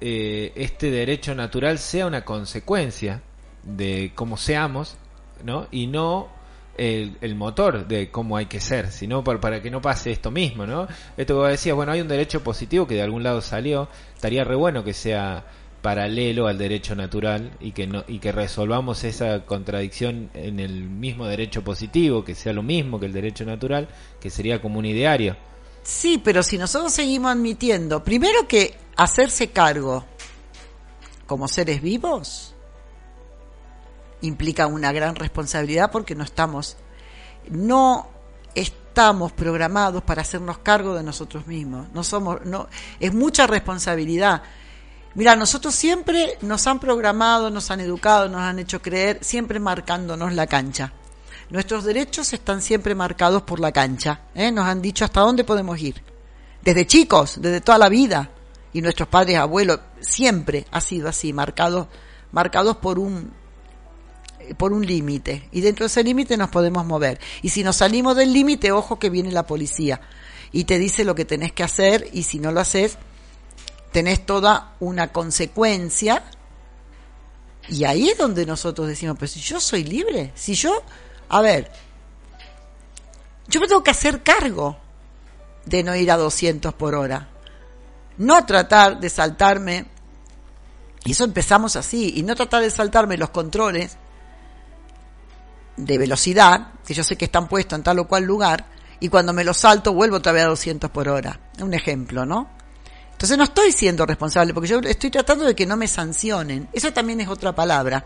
eh, 0.00 0.52
este 0.54 0.90
derecho 0.90 1.34
natural 1.34 1.78
sea 1.78 2.06
una 2.06 2.24
consecuencia 2.24 3.22
de 3.64 4.12
cómo 4.14 4.36
seamos, 4.36 4.96
¿no? 5.42 5.66
Y 5.72 5.88
no 5.88 6.28
el, 6.76 7.34
motor 7.34 7.88
de 7.88 8.10
cómo 8.10 8.36
hay 8.36 8.46
que 8.46 8.60
ser, 8.60 8.92
sino 8.92 9.24
para, 9.24 9.40
para, 9.40 9.60
que 9.60 9.70
no 9.70 9.80
pase 9.80 10.12
esto 10.12 10.30
mismo, 10.30 10.64
¿no? 10.64 10.86
Esto 11.16 11.34
que 11.34 11.40
vos 11.40 11.48
decías, 11.48 11.74
bueno, 11.74 11.90
hay 11.90 12.00
un 12.00 12.08
derecho 12.08 12.44
positivo 12.44 12.86
que 12.86 12.94
de 12.94 13.02
algún 13.02 13.24
lado 13.24 13.40
salió, 13.40 13.88
estaría 14.14 14.44
re 14.44 14.54
bueno 14.54 14.84
que 14.84 14.92
sea 14.92 15.44
paralelo 15.82 16.46
al 16.46 16.56
derecho 16.56 16.94
natural 16.94 17.50
y 17.60 17.72
que 17.72 17.88
no, 17.88 18.04
y 18.06 18.20
que 18.20 18.30
resolvamos 18.30 19.02
esa 19.02 19.44
contradicción 19.44 20.30
en 20.34 20.60
el 20.60 20.84
mismo 20.84 21.26
derecho 21.26 21.64
positivo, 21.64 22.24
que 22.24 22.36
sea 22.36 22.52
lo 22.52 22.62
mismo 22.62 23.00
que 23.00 23.06
el 23.06 23.12
derecho 23.12 23.44
natural, 23.44 23.88
que 24.20 24.30
sería 24.30 24.62
como 24.62 24.78
un 24.78 24.86
ideario. 24.86 25.36
Sí, 25.84 26.18
pero 26.18 26.42
si 26.42 26.56
nosotros 26.56 26.92
seguimos 26.94 27.30
admitiendo, 27.30 28.02
primero 28.02 28.48
que 28.48 28.76
hacerse 28.96 29.50
cargo 29.50 30.04
como 31.26 31.46
seres 31.46 31.82
vivos 31.82 32.54
implica 34.22 34.66
una 34.66 34.92
gran 34.92 35.14
responsabilidad 35.14 35.90
porque 35.90 36.14
no 36.14 36.24
estamos, 36.24 36.78
no 37.50 38.08
estamos 38.54 39.32
programados 39.32 40.02
para 40.02 40.22
hacernos 40.22 40.58
cargo 40.58 40.94
de 40.94 41.02
nosotros 41.02 41.46
mismos. 41.46 41.88
No 41.92 42.02
somos, 42.02 42.42
no, 42.46 42.66
es 42.98 43.12
mucha 43.12 43.46
responsabilidad. 43.46 44.42
Mira, 45.14 45.36
nosotros 45.36 45.74
siempre 45.74 46.38
nos 46.40 46.66
han 46.66 46.80
programado, 46.80 47.50
nos 47.50 47.70
han 47.70 47.80
educado, 47.80 48.28
nos 48.30 48.40
han 48.40 48.58
hecho 48.58 48.80
creer, 48.80 49.18
siempre 49.22 49.60
marcándonos 49.60 50.32
la 50.32 50.46
cancha. 50.46 50.92
Nuestros 51.54 51.84
derechos 51.84 52.32
están 52.32 52.60
siempre 52.60 52.96
marcados 52.96 53.42
por 53.42 53.60
la 53.60 53.70
cancha. 53.70 54.22
¿eh? 54.34 54.50
Nos 54.50 54.66
han 54.66 54.82
dicho 54.82 55.04
hasta 55.04 55.20
dónde 55.20 55.44
podemos 55.44 55.80
ir. 55.80 56.02
Desde 56.62 56.84
chicos, 56.84 57.40
desde 57.40 57.60
toda 57.60 57.78
la 57.78 57.88
vida. 57.88 58.28
Y 58.72 58.82
nuestros 58.82 59.08
padres, 59.08 59.38
abuelos, 59.38 59.78
siempre 60.00 60.66
ha 60.72 60.80
sido 60.80 61.08
así, 61.08 61.32
marcados, 61.32 61.86
marcados 62.32 62.78
por 62.78 62.98
un, 62.98 63.32
por 64.56 64.72
un 64.72 64.84
límite. 64.84 65.48
Y 65.52 65.60
dentro 65.60 65.84
de 65.84 65.86
ese 65.86 66.02
límite 66.02 66.36
nos 66.36 66.50
podemos 66.50 66.84
mover. 66.86 67.20
Y 67.40 67.50
si 67.50 67.62
nos 67.62 67.76
salimos 67.76 68.16
del 68.16 68.32
límite, 68.32 68.72
ojo 68.72 68.98
que 68.98 69.08
viene 69.08 69.30
la 69.30 69.46
policía. 69.46 70.00
Y 70.50 70.64
te 70.64 70.80
dice 70.80 71.04
lo 71.04 71.14
que 71.14 71.24
tenés 71.24 71.52
que 71.52 71.62
hacer. 71.62 72.08
Y 72.12 72.24
si 72.24 72.40
no 72.40 72.50
lo 72.50 72.58
haces, 72.58 72.98
tenés 73.92 74.26
toda 74.26 74.74
una 74.80 75.12
consecuencia. 75.12 76.24
Y 77.68 77.84
ahí 77.84 78.08
es 78.08 78.18
donde 78.18 78.44
nosotros 78.44 78.88
decimos, 78.88 79.16
pues 79.16 79.30
si 79.30 79.38
yo 79.38 79.60
soy 79.60 79.84
libre, 79.84 80.32
si 80.34 80.56
yo 80.56 80.82
a 81.34 81.40
ver, 81.40 81.68
yo 83.48 83.60
me 83.60 83.66
tengo 83.66 83.82
que 83.82 83.90
hacer 83.90 84.22
cargo 84.22 84.76
de 85.64 85.82
no 85.82 85.96
ir 85.96 86.12
a 86.12 86.16
200 86.16 86.72
por 86.74 86.94
hora. 86.94 87.26
No 88.18 88.46
tratar 88.46 89.00
de 89.00 89.10
saltarme, 89.10 89.86
y 91.04 91.10
eso 91.10 91.24
empezamos 91.24 91.74
así, 91.74 92.12
y 92.14 92.22
no 92.22 92.36
tratar 92.36 92.62
de 92.62 92.70
saltarme 92.70 93.16
los 93.16 93.30
controles 93.30 93.96
de 95.76 95.98
velocidad, 95.98 96.68
que 96.86 96.94
yo 96.94 97.02
sé 97.02 97.16
que 97.16 97.24
están 97.24 97.48
puestos 97.48 97.78
en 97.78 97.82
tal 97.82 97.98
o 97.98 98.06
cual 98.06 98.22
lugar, 98.22 98.66
y 99.00 99.08
cuando 99.08 99.32
me 99.32 99.42
los 99.42 99.56
salto 99.56 99.92
vuelvo 99.92 100.18
otra 100.18 100.30
vez 100.30 100.44
a 100.44 100.50
200 100.50 100.88
por 100.90 101.08
hora. 101.08 101.40
Un 101.58 101.74
ejemplo, 101.74 102.24
¿no? 102.24 102.48
Entonces 103.10 103.36
no 103.36 103.42
estoy 103.42 103.72
siendo 103.72 104.06
responsable, 104.06 104.54
porque 104.54 104.68
yo 104.68 104.78
estoy 104.78 105.10
tratando 105.10 105.46
de 105.46 105.56
que 105.56 105.66
no 105.66 105.76
me 105.76 105.88
sancionen. 105.88 106.68
Eso 106.72 106.92
también 106.92 107.20
es 107.22 107.26
otra 107.26 107.52
palabra. 107.52 108.04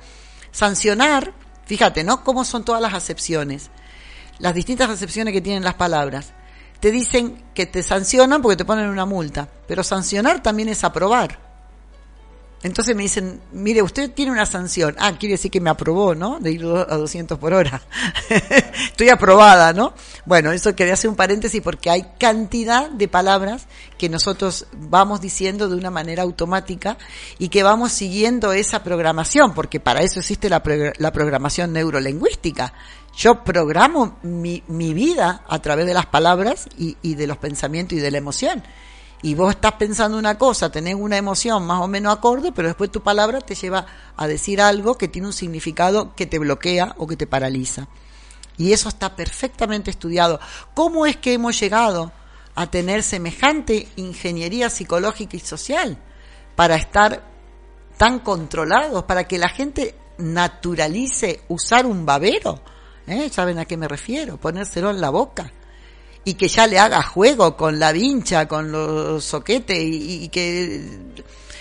Sancionar, 0.50 1.34
fíjate, 1.68 2.02
¿no? 2.02 2.24
¿Cómo 2.24 2.44
son 2.44 2.64
todas 2.64 2.82
las 2.82 2.94
acepciones? 2.94 3.70
Las 4.38 4.54
distintas 4.54 4.88
acepciones 4.88 5.34
que 5.34 5.42
tienen 5.42 5.62
las 5.62 5.74
palabras. 5.74 6.32
Te 6.80 6.90
dicen 6.90 7.44
que 7.54 7.66
te 7.66 7.82
sancionan 7.82 8.40
porque 8.40 8.56
te 8.56 8.64
ponen 8.64 8.88
una 8.88 9.04
multa, 9.04 9.48
pero 9.66 9.84
sancionar 9.84 10.42
también 10.42 10.70
es 10.70 10.82
aprobar. 10.82 11.47
Entonces 12.62 12.96
me 12.96 13.02
dicen, 13.02 13.40
mire, 13.52 13.82
usted 13.82 14.10
tiene 14.10 14.32
una 14.32 14.44
sanción. 14.44 14.96
Ah, 14.98 15.12
quiere 15.16 15.34
decir 15.34 15.50
que 15.50 15.60
me 15.60 15.70
aprobó, 15.70 16.16
¿no? 16.16 16.40
De 16.40 16.50
ir 16.50 16.64
a 16.64 16.96
200 16.96 17.38
por 17.38 17.54
hora. 17.54 17.80
Estoy 18.84 19.10
aprobada, 19.10 19.72
¿no? 19.72 19.94
Bueno, 20.24 20.50
eso 20.50 20.74
quería 20.74 20.94
hacer 20.94 21.08
un 21.08 21.14
paréntesis 21.14 21.62
porque 21.62 21.88
hay 21.88 22.06
cantidad 22.18 22.90
de 22.90 23.06
palabras 23.06 23.66
que 23.96 24.08
nosotros 24.08 24.66
vamos 24.72 25.20
diciendo 25.20 25.68
de 25.68 25.76
una 25.76 25.92
manera 25.92 26.24
automática 26.24 26.98
y 27.38 27.48
que 27.48 27.62
vamos 27.62 27.92
siguiendo 27.92 28.52
esa 28.52 28.82
programación, 28.82 29.54
porque 29.54 29.78
para 29.78 30.00
eso 30.00 30.18
existe 30.18 30.48
la, 30.48 30.60
la 30.98 31.12
programación 31.12 31.72
neurolingüística. 31.72 32.72
Yo 33.16 33.44
programo 33.44 34.18
mi, 34.22 34.64
mi, 34.66 34.94
vida 34.94 35.42
a 35.48 35.60
través 35.60 35.86
de 35.86 35.94
las 35.94 36.06
palabras 36.06 36.68
y, 36.76 36.96
y 37.02 37.14
de 37.14 37.26
los 37.26 37.36
pensamientos 37.36 37.98
y 37.98 38.00
de 38.00 38.10
la 38.10 38.18
emoción 38.18 38.62
y 39.20 39.34
vos 39.34 39.50
estás 39.50 39.72
pensando 39.72 40.16
una 40.16 40.38
cosa, 40.38 40.70
tenés 40.70 40.94
una 40.94 41.16
emoción 41.16 41.66
más 41.66 41.80
o 41.80 41.88
menos 41.88 42.16
acorde, 42.16 42.52
pero 42.52 42.68
después 42.68 42.90
tu 42.90 43.02
palabra 43.02 43.40
te 43.40 43.56
lleva 43.56 43.84
a 44.16 44.26
decir 44.28 44.60
algo 44.60 44.96
que 44.96 45.08
tiene 45.08 45.26
un 45.26 45.32
significado 45.32 46.14
que 46.14 46.26
te 46.26 46.38
bloquea 46.38 46.94
o 46.98 47.06
que 47.06 47.16
te 47.16 47.26
paraliza. 47.26 47.88
Y 48.56 48.72
eso 48.72 48.88
está 48.88 49.16
perfectamente 49.16 49.90
estudiado. 49.90 50.40
¿Cómo 50.74 51.06
es 51.06 51.16
que 51.16 51.32
hemos 51.32 51.58
llegado 51.58 52.12
a 52.54 52.70
tener 52.70 53.02
semejante 53.02 53.88
ingeniería 53.96 54.70
psicológica 54.70 55.36
y 55.36 55.40
social 55.40 55.98
para 56.54 56.76
estar 56.76 57.24
tan 57.96 58.20
controlados, 58.20 59.04
para 59.04 59.26
que 59.26 59.38
la 59.38 59.48
gente 59.48 59.96
naturalice 60.18 61.42
usar 61.48 61.86
un 61.86 62.06
babero? 62.06 62.60
¿Eh? 63.06 63.30
¿Saben 63.30 63.58
a 63.58 63.64
qué 63.64 63.76
me 63.76 63.88
refiero? 63.88 64.36
Ponérselo 64.36 64.90
en 64.90 65.00
la 65.00 65.10
boca 65.10 65.52
y 66.24 66.34
que 66.34 66.48
ya 66.48 66.66
le 66.66 66.78
haga 66.78 67.02
juego 67.02 67.56
con 67.56 67.78
la 67.78 67.92
vincha, 67.92 68.46
con 68.46 68.70
los 68.70 69.24
soquetes 69.24 69.78
y, 69.80 70.28
que 70.28 70.84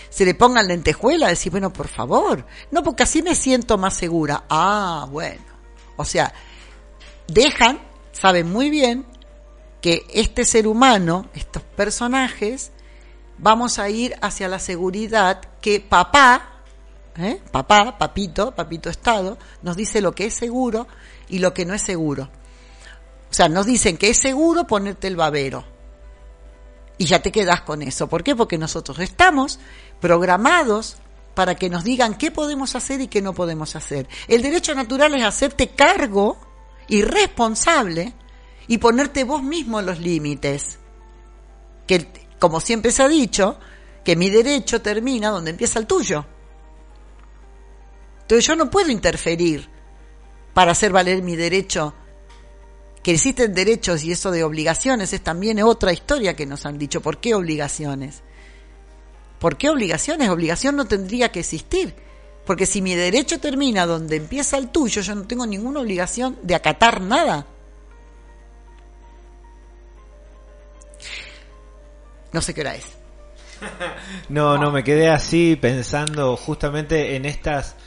se 0.10 0.26
le 0.26 0.34
pongan 0.34 0.68
lentejuela, 0.68 1.28
decir, 1.28 1.52
bueno, 1.52 1.72
por 1.72 1.88
favor, 1.88 2.46
no, 2.72 2.84
porque 2.84 3.04
así 3.04 3.22
me 3.22 3.36
siento 3.36 3.78
más 3.78 3.94
segura. 3.94 4.44
Ah, 4.50 5.08
bueno. 5.10 5.44
O 5.96 6.06
sea, 6.06 6.34
dejan, 7.28 7.80
saben 8.12 8.52
muy 8.52 8.70
bien 8.70 9.06
que 9.82 10.06
este 10.14 10.44
ser 10.44 10.68
humano, 10.68 11.30
estos 11.34 11.64
personajes, 11.64 12.72
vamos 13.38 13.80
a 13.80 13.90
ir 13.90 14.16
hacia 14.22 14.48
la 14.48 14.60
seguridad 14.60 15.42
que 15.62 15.80
papá, 15.80 16.64
¿eh? 17.18 17.42
papá, 17.52 17.98
papito, 17.98 18.54
papito 18.54 18.90
Estado, 18.90 19.38
nos 19.62 19.76
dice 19.78 20.02
lo 20.02 20.14
que 20.14 20.26
es 20.26 20.34
seguro 20.34 20.88
y 21.30 21.40
lo 21.40 21.54
que 21.54 21.66
no 21.66 21.74
es 21.74 21.82
seguro. 21.82 22.30
O 23.30 23.34
sea, 23.34 23.50
nos 23.50 23.66
dicen 23.66 23.98
que 23.98 24.10
es 24.10 24.18
seguro 24.18 24.66
ponerte 24.66 25.08
el 25.08 25.16
babero. 25.16 25.66
Y 26.98 27.06
ya 27.06 27.22
te 27.22 27.32
quedas 27.32 27.62
con 27.62 27.82
eso. 27.82 28.08
¿Por 28.08 28.24
qué? 28.24 28.36
Porque 28.36 28.58
nosotros 28.58 29.00
estamos 29.00 29.60
programados 30.00 30.98
para 31.36 31.56
que 31.56 31.70
nos 31.70 31.84
digan 31.84 32.18
qué 32.18 32.32
podemos 32.32 32.76
hacer 32.76 33.02
y 33.02 33.08
qué 33.08 33.22
no 33.22 33.34
podemos 33.34 33.76
hacer. 33.76 34.08
El 34.28 34.42
derecho 34.42 34.74
natural 34.74 35.14
es 35.14 35.24
hacerte 35.24 35.70
cargo 35.70 36.38
y 36.88 37.04
responsable 37.04 38.14
y 38.68 38.80
ponerte 38.80 39.24
vos 39.24 39.44
mismo 39.44 39.82
los 39.82 40.00
límites. 40.00 40.80
Que, 41.86 42.08
como 42.40 42.60
siempre 42.60 42.92
se 42.92 43.04
ha 43.04 43.08
dicho, 43.08 43.60
que 44.04 44.16
mi 44.16 44.30
derecho 44.30 44.82
termina 44.82 45.30
donde 45.30 45.52
empieza 45.52 45.78
el 45.78 45.86
tuyo. 45.86 46.26
Entonces 48.22 48.46
yo 48.48 48.56
no 48.56 48.70
puedo 48.70 48.90
interferir 48.90 49.70
para 50.54 50.72
hacer 50.72 50.92
valer 50.92 51.22
mi 51.22 51.36
derecho 51.36 51.94
que 53.08 53.14
existen 53.14 53.54
derechos 53.54 54.04
y 54.04 54.12
eso 54.12 54.32
de 54.32 54.44
obligaciones 54.44 55.14
es 55.14 55.22
también 55.22 55.64
otra 55.64 55.94
historia 55.94 56.36
que 56.36 56.46
nos 56.46 56.66
han 56.66 56.78
dicho. 56.78 57.00
¿Por 57.00 57.22
qué 57.22 57.36
obligaciones? 57.36 58.22
¿Por 59.40 59.56
qué 59.56 59.70
obligaciones? 59.70 60.28
Obligación 60.28 60.76
no 60.76 60.90
tendría 60.90 61.32
que 61.32 61.40
existir. 61.40 61.96
Porque 62.46 62.66
si 62.66 62.82
mi 62.82 62.96
derecho 62.96 63.40
termina 63.40 63.86
donde 63.86 64.18
empieza 64.18 64.58
el 64.58 64.68
tuyo, 64.68 65.02
yo 65.02 65.16
no 65.16 65.26
tengo 65.26 65.48
ninguna 65.48 65.80
obligación 65.80 66.38
de 66.44 66.54
acatar 66.54 67.00
nada. 67.00 67.48
No 72.34 72.42
sé 72.42 72.54
qué 72.54 72.60
hora 72.60 72.76
es. 72.76 72.88
no, 74.28 74.58
no, 74.58 74.70
me 74.70 74.84
quedé 74.84 75.08
así 75.08 75.56
pensando 75.56 76.36
justamente 76.36 77.16
en 77.16 77.24
estas 77.24 77.78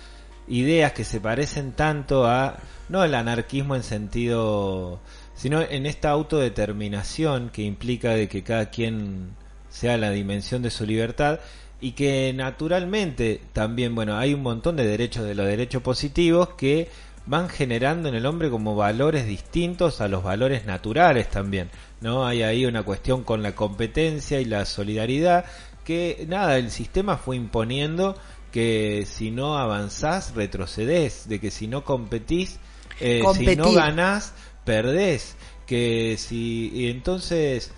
ideas 0.48 0.94
que 0.94 1.04
se 1.04 1.20
parecen 1.20 1.72
tanto 1.72 2.24
a 2.26 2.58
no 2.90 3.04
el 3.04 3.14
anarquismo 3.14 3.76
en 3.76 3.84
sentido, 3.84 5.00
sino 5.34 5.62
en 5.62 5.86
esta 5.86 6.10
autodeterminación 6.10 7.50
que 7.50 7.62
implica 7.62 8.10
de 8.10 8.28
que 8.28 8.42
cada 8.42 8.68
quien 8.68 9.30
sea 9.70 9.96
la 9.96 10.10
dimensión 10.10 10.60
de 10.60 10.70
su 10.70 10.84
libertad 10.84 11.38
y 11.80 11.92
que 11.92 12.32
naturalmente 12.34 13.40
también, 13.52 13.94
bueno, 13.94 14.18
hay 14.18 14.34
un 14.34 14.42
montón 14.42 14.74
de 14.76 14.86
derechos 14.86 15.24
de 15.24 15.36
los 15.36 15.46
derechos 15.46 15.82
positivos 15.82 16.50
que 16.50 16.88
van 17.26 17.48
generando 17.48 18.08
en 18.08 18.16
el 18.16 18.26
hombre 18.26 18.50
como 18.50 18.74
valores 18.74 19.24
distintos 19.24 20.00
a 20.00 20.08
los 20.08 20.24
valores 20.24 20.66
naturales 20.66 21.30
también, 21.30 21.70
¿no? 22.00 22.26
Hay 22.26 22.42
ahí 22.42 22.66
una 22.66 22.82
cuestión 22.82 23.22
con 23.22 23.42
la 23.42 23.54
competencia 23.54 24.40
y 24.40 24.46
la 24.46 24.64
solidaridad 24.64 25.44
que 25.84 26.26
nada, 26.28 26.58
el 26.58 26.72
sistema 26.72 27.16
fue 27.16 27.36
imponiendo 27.36 28.16
que 28.50 29.06
si 29.06 29.30
no 29.30 29.58
avanzás 29.58 30.34
retrocedés, 30.34 31.28
de 31.28 31.38
que 31.38 31.52
si 31.52 31.68
no 31.68 31.84
competís 31.84 32.58
eh, 33.00 33.22
si 33.34 33.56
no 33.56 33.72
ganás, 33.72 34.32
perdés. 34.64 35.36
Que 35.66 36.16
si. 36.18 36.70
Y 36.74 36.90
entonces. 36.90 37.72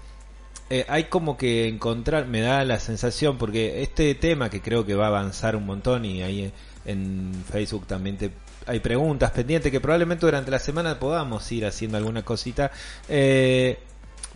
Eh, 0.71 0.87
hay 0.89 1.05
como 1.05 1.37
que 1.37 1.69
encontrar, 1.69 2.27
me 2.27 2.41
da 2.41 2.65
la 2.65 2.81
sensación, 2.81 3.37
porque 3.37 3.83
este 3.83 4.15
tema 4.15 4.49
que 4.49 4.63
creo 4.63 4.87
que 4.87 4.95
va 4.95 5.05
a 5.05 5.09
avanzar 5.09 5.55
un 5.55 5.67
montón 5.67 6.07
y 6.07 6.23
ahí 6.23 6.51
en 6.87 7.45
Facebook 7.51 7.87
también 7.87 8.17
te, 8.17 8.31
hay 8.67 8.81
preguntas 8.81 9.31
pendientes 9.33 9.71
que 9.71 9.81
probablemente 9.81 10.27
durante 10.27 10.51
la 10.51 10.59
semana 10.59 10.99
podamos 10.99 11.51
ir 11.53 11.67
haciendo 11.67 11.99
alguna 11.99 12.25
cosita. 12.25 12.71
Eh, 13.09 13.79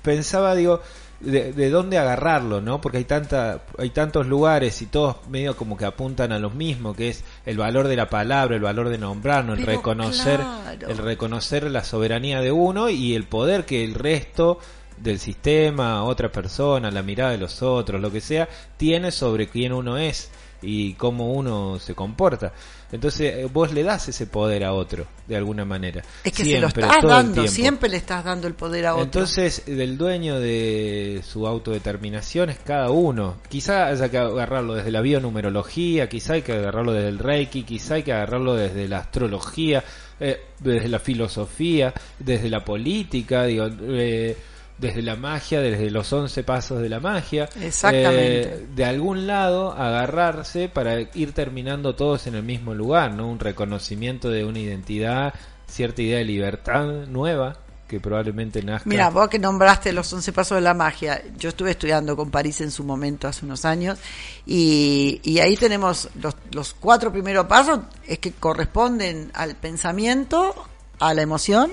pensaba, 0.02 0.54
digo, 0.54 0.82
de, 1.26 1.70
dónde 1.70 1.98
agarrarlo, 1.98 2.60
¿no? 2.60 2.80
Porque 2.80 2.98
hay 2.98 3.04
tanta, 3.04 3.62
hay 3.78 3.90
tantos 3.90 4.26
lugares 4.26 4.80
y 4.82 4.86
todos 4.86 5.16
medio 5.28 5.56
como 5.56 5.76
que 5.76 5.84
apuntan 5.84 6.32
a 6.32 6.38
lo 6.38 6.50
mismo, 6.50 6.94
que 6.94 7.08
es 7.08 7.24
el 7.44 7.58
valor 7.58 7.88
de 7.88 7.96
la 7.96 8.08
palabra, 8.08 8.56
el 8.56 8.62
valor 8.62 8.88
de 8.88 8.98
nombrarnos, 8.98 9.58
el 9.58 9.66
reconocer, 9.66 10.40
el 10.88 10.98
reconocer 10.98 11.70
la 11.70 11.84
soberanía 11.84 12.40
de 12.40 12.52
uno 12.52 12.88
y 12.88 13.14
el 13.14 13.24
poder 13.24 13.64
que 13.64 13.84
el 13.84 13.94
resto 13.94 14.58
del 14.98 15.18
sistema, 15.18 16.04
otra 16.04 16.30
persona, 16.30 16.90
la 16.90 17.02
mirada 17.02 17.32
de 17.32 17.38
los 17.38 17.62
otros, 17.62 18.00
lo 18.00 18.10
que 18.10 18.20
sea, 18.20 18.48
tiene 18.76 19.10
sobre 19.10 19.48
quién 19.48 19.72
uno 19.72 19.98
es 19.98 20.30
y 20.62 20.94
cómo 20.94 21.32
uno 21.32 21.78
se 21.78 21.94
comporta. 21.94 22.52
Entonces 22.92 23.34
eh, 23.34 23.48
vos 23.52 23.72
le 23.72 23.82
das 23.82 24.08
ese 24.08 24.26
poder 24.26 24.64
a 24.64 24.72
otro, 24.72 25.06
de 25.26 25.36
alguna 25.36 25.64
manera. 25.64 26.02
Es 26.22 26.32
que 26.32 26.44
se 26.44 26.60
lo 26.60 26.68
estás 26.68 27.02
dando, 27.02 27.46
siempre 27.48 27.88
le 27.88 27.96
estás 27.96 28.24
dando 28.24 28.46
el 28.46 28.54
poder 28.54 28.86
a 28.86 28.94
otro. 28.94 29.04
Entonces, 29.04 29.64
del 29.66 29.98
dueño 29.98 30.38
de 30.38 31.22
su 31.26 31.46
autodeterminación 31.46 32.50
es 32.50 32.58
cada 32.58 32.90
uno. 32.90 33.36
Quizá 33.48 33.86
haya 33.86 34.08
que 34.08 34.18
agarrarlo 34.18 34.74
desde 34.74 34.90
la 34.90 35.00
bionumerología, 35.00 36.08
quizá 36.08 36.34
hay 36.34 36.42
que 36.42 36.52
agarrarlo 36.52 36.92
desde 36.92 37.08
el 37.08 37.18
reiki, 37.18 37.64
quizá 37.64 37.94
hay 37.94 38.02
que 38.02 38.12
agarrarlo 38.12 38.54
desde 38.54 38.86
la 38.86 38.98
astrología, 38.98 39.82
eh, 40.20 40.40
desde 40.60 40.88
la 40.88 41.00
filosofía, 41.00 41.92
desde 42.18 42.48
la 42.48 42.64
política, 42.64 43.44
digo... 43.44 43.66
Eh, 43.66 44.36
desde 44.78 45.02
la 45.02 45.16
magia, 45.16 45.60
desde 45.60 45.90
los 45.90 46.12
once 46.12 46.42
pasos 46.44 46.80
de 46.80 46.88
la 46.88 47.00
magia. 47.00 47.48
Exactamente. 47.60 48.42
Eh, 48.42 48.66
de 48.74 48.84
algún 48.84 49.26
lado 49.26 49.72
agarrarse 49.72 50.68
para 50.68 51.00
ir 51.00 51.32
terminando 51.32 51.94
todos 51.94 52.26
en 52.26 52.34
el 52.34 52.42
mismo 52.42 52.74
lugar, 52.74 53.14
¿no? 53.14 53.28
Un 53.28 53.38
reconocimiento 53.38 54.28
de 54.28 54.44
una 54.44 54.58
identidad, 54.58 55.34
cierta 55.66 56.02
idea 56.02 56.18
de 56.18 56.24
libertad 56.24 57.06
nueva 57.06 57.58
que 57.86 58.00
probablemente 58.00 58.62
nazca. 58.62 58.88
Mira, 58.88 59.10
vos 59.10 59.28
que 59.28 59.38
nombraste 59.38 59.92
los 59.92 60.12
once 60.12 60.32
pasos 60.32 60.56
de 60.56 60.62
la 60.62 60.74
magia, 60.74 61.22
yo 61.38 61.50
estuve 61.50 61.70
estudiando 61.70 62.16
con 62.16 62.30
París 62.30 62.60
en 62.60 62.70
su 62.70 62.82
momento 62.84 63.28
hace 63.28 63.44
unos 63.44 63.64
años 63.64 63.98
y, 64.44 65.20
y 65.22 65.38
ahí 65.38 65.56
tenemos 65.56 66.08
los, 66.20 66.34
los 66.50 66.74
cuatro 66.74 67.12
primeros 67.12 67.46
pasos 67.46 67.80
es 68.06 68.18
que 68.18 68.32
corresponden 68.32 69.30
al 69.34 69.54
pensamiento, 69.54 70.54
a 70.98 71.14
la 71.14 71.22
emoción, 71.22 71.70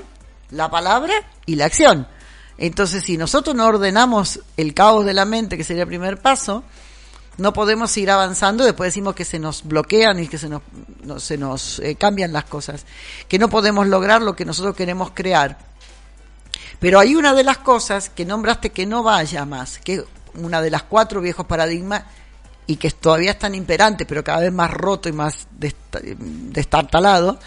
la 0.52 0.70
palabra 0.70 1.14
y 1.46 1.56
la 1.56 1.66
acción. 1.66 2.08
Entonces, 2.58 3.04
si 3.04 3.18
nosotros 3.18 3.56
no 3.56 3.66
ordenamos 3.66 4.40
el 4.58 4.74
caos 4.74 5.06
de 5.06 5.14
la 5.14 5.26
mente, 5.26 5.58
que 5.58 5.64
sería 5.64 5.84
el 5.84 5.88
primer 5.88 6.22
paso, 6.22 6.64
no 7.38 7.52
podemos 7.54 7.96
ir 7.98 8.12
avanzando, 8.12 8.64
después 8.64 8.90
decimos 8.90 9.16
que 9.16 9.26
se 9.26 9.40
nos 9.40 9.64
bloquean 9.64 10.20
y 10.20 10.28
que 10.28 10.38
se 10.38 10.50
nos, 10.50 10.62
se 11.18 11.38
nos 11.38 11.80
eh, 11.80 11.96
cambian 11.96 12.32
las 12.32 12.46
cosas, 12.46 12.86
que 13.28 13.40
no 13.40 13.50
podemos 13.50 13.88
lograr 13.88 14.22
lo 14.22 14.36
que 14.36 14.46
nosotros 14.46 14.76
queremos 14.76 15.12
crear. 15.14 15.58
Pero 16.80 17.00
hay 17.00 17.16
una 17.16 17.34
de 17.34 17.44
las 17.44 17.58
cosas 17.58 18.10
que 18.10 18.26
nombraste 18.26 18.70
que 18.70 18.86
no 18.86 19.04
vaya 19.04 19.46
más, 19.46 19.80
que 19.80 20.04
una 20.36 20.62
de 20.62 20.70
las 20.70 20.84
cuatro 20.84 21.22
viejos 21.22 21.46
paradigmas 21.46 22.04
y 22.68 22.76
que 22.76 22.92
todavía 22.92 23.32
están 23.32 23.56
imperantes, 23.56 24.08
pero 24.08 24.24
cada 24.24 24.42
vez 24.42 24.54
más 24.54 24.72
roto 24.72 25.10
y 25.10 25.14
más 25.14 25.48
destartalado, 25.60 27.40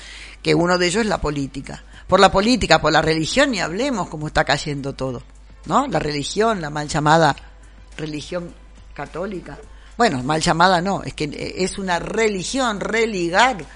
que 0.43 0.55
uno 0.55 0.79
de 0.79 0.87
ellos 0.87 1.03
es 1.03 1.09
la 1.09 1.21
política. 1.21 1.83
Por 2.07 2.21
la 2.21 2.31
política, 2.31 2.81
por 2.81 2.93
la 2.93 3.03
religión, 3.03 3.51
ni 3.51 3.61
hablemos 3.61 4.09
cómo 4.09 4.29
está 4.29 4.45
cayendo 4.45 4.95
todo, 4.95 5.23
¿no? 5.67 5.87
La 5.89 5.99
religión, 5.99 6.61
la 6.61 6.71
mal 6.71 6.89
llamada 6.89 7.35
religión 7.97 8.55
católica. 8.95 9.59
Bueno, 9.97 10.23
mal 10.23 10.41
llamada 10.41 10.81
no, 10.81 11.03
es 11.03 11.15
que 11.15 11.55
es 11.57 11.79
una 11.79 11.99
religión, 11.99 12.81
religar 12.81 13.67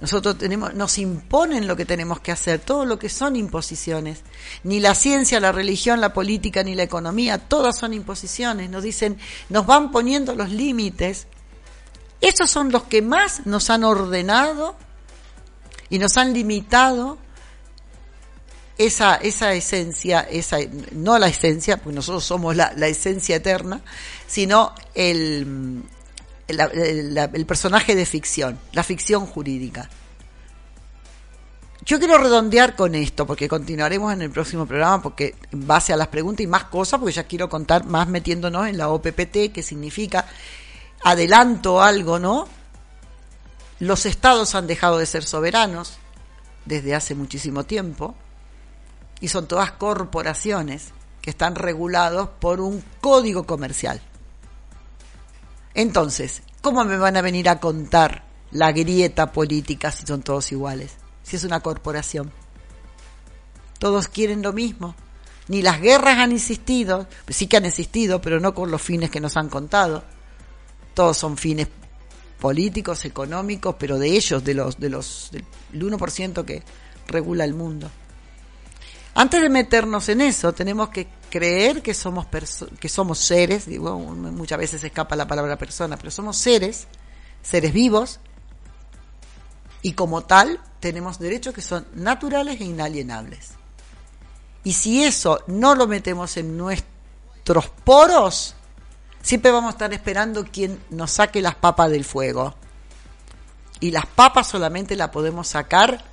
nosotros 0.00 0.36
tenemos, 0.36 0.74
nos 0.74 0.98
imponen 0.98 1.66
lo 1.66 1.74
que 1.74 1.86
tenemos 1.86 2.20
que 2.20 2.30
hacer, 2.30 2.60
todo 2.60 2.84
lo 2.84 2.98
que 2.98 3.08
son 3.08 3.34
imposiciones. 3.34 4.20
Ni 4.62 4.78
la 4.78 4.94
ciencia, 4.94 5.40
la 5.40 5.52
religión, 5.52 6.00
la 6.00 6.12
política, 6.12 6.62
ni 6.62 6.74
la 6.74 6.82
economía, 6.82 7.38
todas 7.38 7.78
son 7.78 7.94
imposiciones. 7.94 8.68
Nos 8.68 8.82
dicen, 8.82 9.18
nos 9.48 9.66
van 9.66 9.90
poniendo 9.90 10.34
los 10.34 10.50
límites. 10.50 11.26
Esos 12.20 12.50
son 12.50 12.70
los 12.70 12.84
que 12.84 13.00
más 13.00 13.46
nos 13.46 13.70
han 13.70 13.84
ordenado 13.84 14.76
y 15.88 15.98
nos 15.98 16.16
han 16.18 16.34
limitado 16.34 17.16
esa, 18.78 19.16
esa 19.16 19.54
esencia, 19.54 20.20
esa, 20.20 20.58
no 20.92 21.18
la 21.18 21.28
esencia, 21.28 21.78
porque 21.78 21.94
nosotros 21.94 22.24
somos 22.24 22.54
la, 22.54 22.72
la 22.76 22.88
esencia 22.88 23.36
eterna, 23.36 23.80
sino 24.26 24.74
el, 24.94 25.82
el, 26.48 27.46
personaje 27.46 27.94
de 27.94 28.04
ficción, 28.04 28.58
la 28.72 28.82
ficción 28.82 29.26
jurídica. 29.26 29.88
Yo 31.84 31.98
quiero 31.98 32.18
redondear 32.18 32.74
con 32.74 32.94
esto, 32.94 33.26
porque 33.26 33.48
continuaremos 33.48 34.12
en 34.12 34.22
el 34.22 34.30
próximo 34.30 34.66
programa, 34.66 35.00
porque 35.00 35.36
en 35.52 35.66
base 35.66 35.92
a 35.92 35.96
las 35.96 36.08
preguntas 36.08 36.42
y 36.42 36.48
más 36.48 36.64
cosas, 36.64 36.98
porque 36.98 37.14
ya 37.14 37.24
quiero 37.24 37.48
contar 37.48 37.86
más 37.86 38.08
metiéndonos 38.08 38.66
en 38.68 38.76
la 38.76 38.88
OPPT, 38.88 39.52
que 39.54 39.62
significa 39.62 40.26
adelanto 41.02 41.80
algo, 41.80 42.18
¿no? 42.18 42.48
Los 43.78 44.04
estados 44.04 44.54
han 44.54 44.66
dejado 44.66 44.98
de 44.98 45.06
ser 45.06 45.22
soberanos 45.22 45.98
desde 46.64 46.94
hace 46.94 47.14
muchísimo 47.14 47.64
tiempo 47.64 48.16
y 49.20 49.28
son 49.28 49.48
todas 49.48 49.72
corporaciones 49.72 50.92
que 51.20 51.30
están 51.30 51.54
regulados 51.54 52.28
por 52.40 52.60
un 52.60 52.82
código 53.00 53.46
comercial. 53.46 54.00
Entonces, 55.74 56.42
¿cómo 56.60 56.84
me 56.84 56.96
van 56.96 57.16
a 57.16 57.22
venir 57.22 57.48
a 57.48 57.60
contar 57.60 58.24
la 58.50 58.72
grieta 58.72 59.32
política 59.32 59.90
si 59.90 60.06
son 60.06 60.22
todos 60.22 60.52
iguales? 60.52 60.94
Si 61.22 61.36
es 61.36 61.44
una 61.44 61.60
corporación. 61.60 62.32
Todos 63.78 64.08
quieren 64.08 64.42
lo 64.42 64.52
mismo. 64.52 64.94
Ni 65.48 65.62
las 65.62 65.80
guerras 65.80 66.18
han 66.18 66.32
existido, 66.32 67.06
sí 67.28 67.46
que 67.46 67.56
han 67.56 67.66
existido, 67.66 68.20
pero 68.20 68.40
no 68.40 68.54
con 68.54 68.70
los 68.70 68.82
fines 68.82 69.10
que 69.10 69.20
nos 69.20 69.36
han 69.36 69.48
contado. 69.48 70.02
Todos 70.94 71.18
son 71.18 71.36
fines 71.36 71.68
políticos, 72.40 73.04
económicos, 73.04 73.76
pero 73.78 73.98
de 73.98 74.08
ellos, 74.08 74.42
de 74.44 74.54
los, 74.54 74.78
de 74.78 74.90
los, 74.90 75.30
del 75.30 75.44
1% 75.72 76.44
que 76.44 76.62
regula 77.06 77.44
el 77.44 77.54
mundo. 77.54 77.90
Antes 79.18 79.40
de 79.40 79.48
meternos 79.48 80.10
en 80.10 80.20
eso, 80.20 80.52
tenemos 80.52 80.90
que 80.90 81.08
creer 81.30 81.80
que 81.80 81.94
somos, 81.94 82.26
que 82.78 82.88
somos 82.90 83.18
seres, 83.18 83.64
digo, 83.64 83.98
muchas 83.98 84.58
veces 84.58 84.84
escapa 84.84 85.16
la 85.16 85.26
palabra 85.26 85.56
persona, 85.56 85.96
pero 85.96 86.10
somos 86.10 86.36
seres, 86.36 86.86
seres 87.42 87.72
vivos, 87.72 88.20
y 89.80 89.94
como 89.94 90.24
tal 90.24 90.60
tenemos 90.80 91.18
derechos 91.18 91.54
que 91.54 91.62
son 91.62 91.86
naturales 91.94 92.60
e 92.60 92.64
inalienables. 92.64 93.52
Y 94.64 94.74
si 94.74 95.02
eso 95.02 95.42
no 95.46 95.74
lo 95.74 95.86
metemos 95.86 96.36
en 96.36 96.58
nuestros 96.58 97.70
poros, 97.84 98.54
siempre 99.22 99.50
vamos 99.50 99.68
a 99.68 99.76
estar 99.76 99.94
esperando 99.94 100.44
quien 100.44 100.78
nos 100.90 101.12
saque 101.12 101.40
las 101.40 101.54
papas 101.54 101.90
del 101.90 102.04
fuego. 102.04 102.54
Y 103.80 103.92
las 103.92 104.04
papas 104.04 104.46
solamente 104.46 104.94
las 104.94 105.08
podemos 105.08 105.48
sacar 105.48 106.04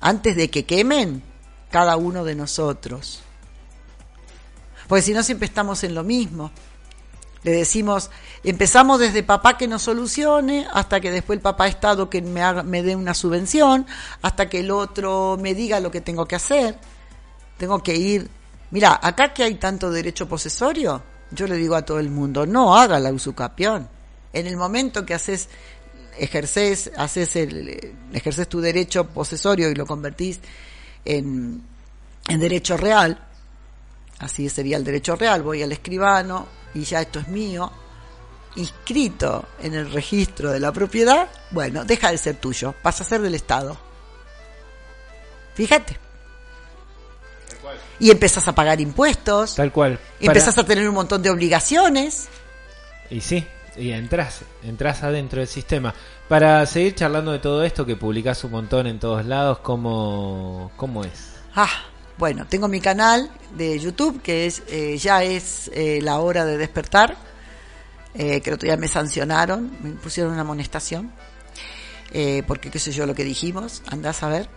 antes 0.00 0.36
de 0.36 0.48
que 0.48 0.64
quemen 0.64 1.22
cada 1.70 1.96
uno 1.96 2.24
de 2.24 2.34
nosotros. 2.34 3.22
Porque 4.88 5.02
si 5.02 5.12
no 5.12 5.22
siempre 5.22 5.46
estamos 5.46 5.82
en 5.84 5.94
lo 5.94 6.04
mismo. 6.04 6.50
Le 7.42 7.52
decimos, 7.52 8.10
empezamos 8.42 8.98
desde 8.98 9.22
papá 9.22 9.56
que 9.56 9.68
nos 9.68 9.82
solucione, 9.82 10.66
hasta 10.72 11.00
que 11.00 11.12
después 11.12 11.36
el 11.36 11.42
papá 11.42 11.68
Estado 11.68 12.10
que 12.10 12.20
me, 12.20 12.62
me 12.64 12.82
dé 12.82 12.96
una 12.96 13.14
subvención, 13.14 13.86
hasta 14.20 14.48
que 14.48 14.60
el 14.60 14.70
otro 14.72 15.38
me 15.40 15.54
diga 15.54 15.78
lo 15.78 15.92
que 15.92 16.00
tengo 16.00 16.26
que 16.26 16.34
hacer. 16.34 16.76
Tengo 17.56 17.82
que 17.84 17.94
ir. 17.94 18.28
Mira, 18.72 18.98
acá 19.00 19.32
que 19.32 19.44
hay 19.44 19.54
tanto 19.54 19.92
derecho 19.92 20.28
posesorio, 20.28 21.02
yo 21.30 21.46
le 21.46 21.56
digo 21.56 21.76
a 21.76 21.82
todo 21.82 22.00
el 22.00 22.10
mundo, 22.10 22.46
no 22.46 22.76
haga 22.76 22.98
la 22.98 23.12
usucapión. 23.12 23.88
En 24.32 24.48
el 24.48 24.56
momento 24.56 25.06
que 25.06 25.14
haces, 25.14 25.48
ejerces, 26.18 26.90
haces 26.96 27.36
el, 27.36 27.94
ejerces 28.12 28.48
tu 28.48 28.60
derecho 28.60 29.06
posesorio 29.06 29.70
y 29.70 29.74
lo 29.76 29.86
convertís 29.86 30.40
en, 31.06 31.62
derecho 32.28 32.76
real, 32.76 33.18
así 34.18 34.48
sería 34.48 34.76
el 34.76 34.84
derecho 34.84 35.16
real, 35.16 35.42
voy 35.42 35.62
al 35.62 35.72
escribano 35.72 36.46
y 36.74 36.82
ya 36.82 37.00
esto 37.00 37.20
es 37.20 37.28
mío, 37.28 37.70
inscrito 38.56 39.46
en 39.62 39.74
el 39.74 39.90
registro 39.92 40.50
de 40.50 40.60
la 40.60 40.72
propiedad, 40.72 41.28
bueno, 41.50 41.84
deja 41.84 42.10
de 42.10 42.18
ser 42.18 42.36
tuyo, 42.36 42.74
pasa 42.82 43.04
a 43.04 43.06
ser 43.06 43.20
del 43.20 43.34
Estado. 43.34 43.78
Fíjate. 45.54 45.98
Y 47.98 48.10
empezás 48.10 48.46
a 48.46 48.54
pagar 48.54 48.78
impuestos. 48.80 49.54
Tal 49.54 49.72
cual. 49.72 49.98
Y 50.20 50.26
empezás 50.26 50.58
a 50.58 50.64
tener 50.64 50.86
un 50.86 50.94
montón 50.94 51.22
de 51.22 51.30
obligaciones. 51.30 52.28
Y 53.08 53.22
sí, 53.22 53.46
y 53.78 53.92
entras, 53.92 54.42
entras 54.62 55.02
adentro 55.02 55.40
del 55.40 55.48
sistema. 55.48 55.94
Para 56.28 56.64
seguir 56.66 56.94
charlando 56.94 57.32
de 57.32 57.38
todo 57.38 57.62
esto 57.64 57.86
que 57.86 57.96
publicás 57.96 58.42
un 58.44 58.52
montón 58.52 58.86
en 58.86 58.98
todos 58.98 59.24
lados, 59.24 59.58
¿cómo, 59.58 60.72
cómo 60.76 61.04
es? 61.04 61.34
Ah, 61.54 61.70
bueno, 62.18 62.46
tengo 62.46 62.68
mi 62.68 62.80
canal 62.80 63.30
de 63.54 63.78
YouTube 63.78 64.20
que 64.22 64.46
es 64.46 64.62
eh, 64.68 64.96
ya 64.98 65.22
es 65.22 65.70
eh, 65.74 66.00
la 66.02 66.18
hora 66.18 66.44
de 66.44 66.58
despertar. 66.58 67.16
Eh, 68.18 68.40
que 68.40 68.56
día 68.56 68.78
me 68.78 68.88
sancionaron, 68.88 69.76
me 69.82 69.90
pusieron 69.90 70.32
una 70.32 70.40
amonestación, 70.40 71.12
eh, 72.12 72.42
porque 72.46 72.70
qué 72.70 72.78
sé 72.78 72.90
yo 72.90 73.04
lo 73.04 73.14
que 73.14 73.24
dijimos, 73.24 73.82
andás 73.88 74.22
a 74.22 74.28
ver. 74.28 74.48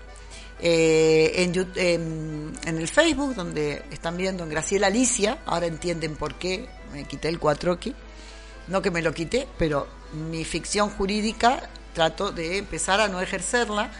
En, 0.61 1.53
en, 1.75 2.53
en, 2.65 2.77
el 2.77 2.87
Facebook, 2.87 3.35
donde 3.35 3.83
están 3.91 4.15
viendo 4.15 4.43
en 4.43 4.49
Graciela 4.49 4.87
Alicia, 4.87 5.39
ahora 5.45 5.67
entienden 5.67 6.15
por 6.15 6.35
qué 6.35 6.69
me 6.93 7.03
quité 7.03 7.27
el 7.27 7.37
cuatroqui 7.37 7.95
no 8.69 8.81
que 8.81 8.91
me 8.91 9.01
lo 9.01 9.13
quité, 9.13 9.47
pero 9.57 9.87
mi 10.29 10.45
ficción 10.45 10.89
jurídica 10.89 11.69
trato 11.93 12.31
de 12.31 12.57
empezar 12.57 13.01
a 13.01 13.07
no 13.07 13.19
ejercerla. 13.19 13.91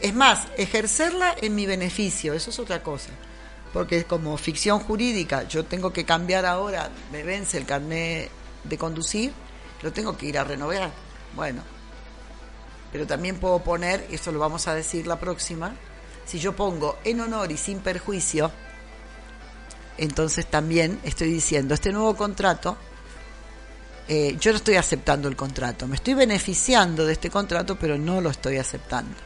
Es 0.00 0.14
más, 0.14 0.48
ejercerla 0.56 1.34
en 1.40 1.54
mi 1.54 1.66
beneficio, 1.66 2.34
eso 2.34 2.50
es 2.50 2.58
otra 2.58 2.82
cosa. 2.82 3.10
Porque 3.72 4.04
como 4.04 4.36
ficción 4.36 4.80
jurídica 4.80 5.44
yo 5.44 5.64
tengo 5.64 5.92
que 5.92 6.04
cambiar 6.04 6.46
ahora, 6.46 6.90
me 7.12 7.22
vence 7.22 7.58
el 7.58 7.66
carnet 7.66 8.30
de 8.64 8.78
conducir, 8.78 9.32
lo 9.82 9.92
tengo 9.92 10.16
que 10.16 10.26
ir 10.26 10.38
a 10.38 10.44
renovar. 10.44 10.90
Bueno, 11.34 11.62
pero 12.92 13.06
también 13.06 13.38
puedo 13.38 13.58
poner, 13.58 14.06
eso 14.10 14.32
lo 14.32 14.38
vamos 14.38 14.66
a 14.68 14.74
decir 14.74 15.06
la 15.06 15.20
próxima, 15.20 15.74
si 16.24 16.38
yo 16.38 16.56
pongo 16.56 16.98
en 17.04 17.20
honor 17.20 17.52
y 17.52 17.56
sin 17.56 17.80
perjuicio, 17.80 18.50
entonces 19.98 20.46
también 20.46 20.98
estoy 21.04 21.28
diciendo, 21.30 21.74
este 21.74 21.92
nuevo 21.92 22.16
contrato 22.16 22.76
eh, 24.08 24.36
yo 24.38 24.52
no 24.52 24.58
estoy 24.58 24.76
aceptando 24.76 25.28
el 25.28 25.34
contrato, 25.34 25.88
me 25.88 25.96
estoy 25.96 26.14
beneficiando 26.14 27.04
de 27.04 27.14
este 27.14 27.28
contrato, 27.28 27.76
pero 27.76 27.98
no 27.98 28.20
lo 28.20 28.30
estoy 28.30 28.58
aceptando. 28.58 29.16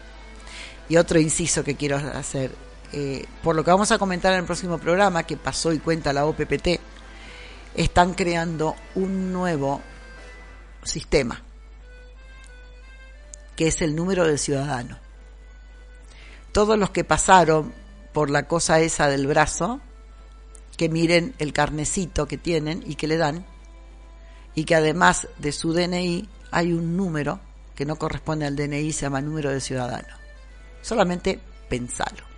Y 0.88 0.96
otro 0.96 1.20
inciso 1.20 1.62
que 1.62 1.76
quiero 1.76 1.96
hacer, 1.96 2.50
eh, 2.92 3.26
por 3.42 3.54
lo 3.54 3.62
que 3.62 3.70
vamos 3.70 3.92
a 3.92 3.98
comentar 3.98 4.32
en 4.32 4.40
el 4.40 4.44
próximo 4.46 4.78
programa, 4.78 5.24
que 5.24 5.36
pasó 5.36 5.72
y 5.72 5.78
cuenta 5.78 6.12
la 6.12 6.24
OPPT, 6.24 6.80
están 7.74 8.14
creando 8.14 8.74
un 8.94 9.32
nuevo 9.32 9.82
sistema, 10.82 11.42
que 13.54 13.68
es 13.68 13.82
el 13.82 13.94
número 13.94 14.26
del 14.26 14.38
ciudadano. 14.38 14.98
Todos 16.52 16.78
los 16.78 16.90
que 16.90 17.04
pasaron 17.04 17.72
por 18.12 18.30
la 18.30 18.48
cosa 18.48 18.80
esa 18.80 19.08
del 19.08 19.26
brazo, 19.26 19.80
que 20.76 20.88
miren 20.88 21.34
el 21.38 21.52
carnecito 21.52 22.26
que 22.26 22.38
tienen 22.38 22.82
y 22.86 22.94
que 22.94 23.06
le 23.06 23.18
dan, 23.18 23.44
y 24.54 24.64
que 24.64 24.74
además 24.74 25.28
de 25.38 25.52
su 25.52 25.72
DNI 25.72 26.28
hay 26.50 26.72
un 26.72 26.96
número 26.96 27.40
que 27.74 27.84
no 27.86 27.96
corresponde 27.96 28.46
al 28.46 28.56
DNI, 28.56 28.92
se 28.92 29.02
llama 29.02 29.20
número 29.20 29.50
de 29.50 29.60
ciudadano. 29.60 30.08
Solamente 30.82 31.40
pensalo. 31.68 32.29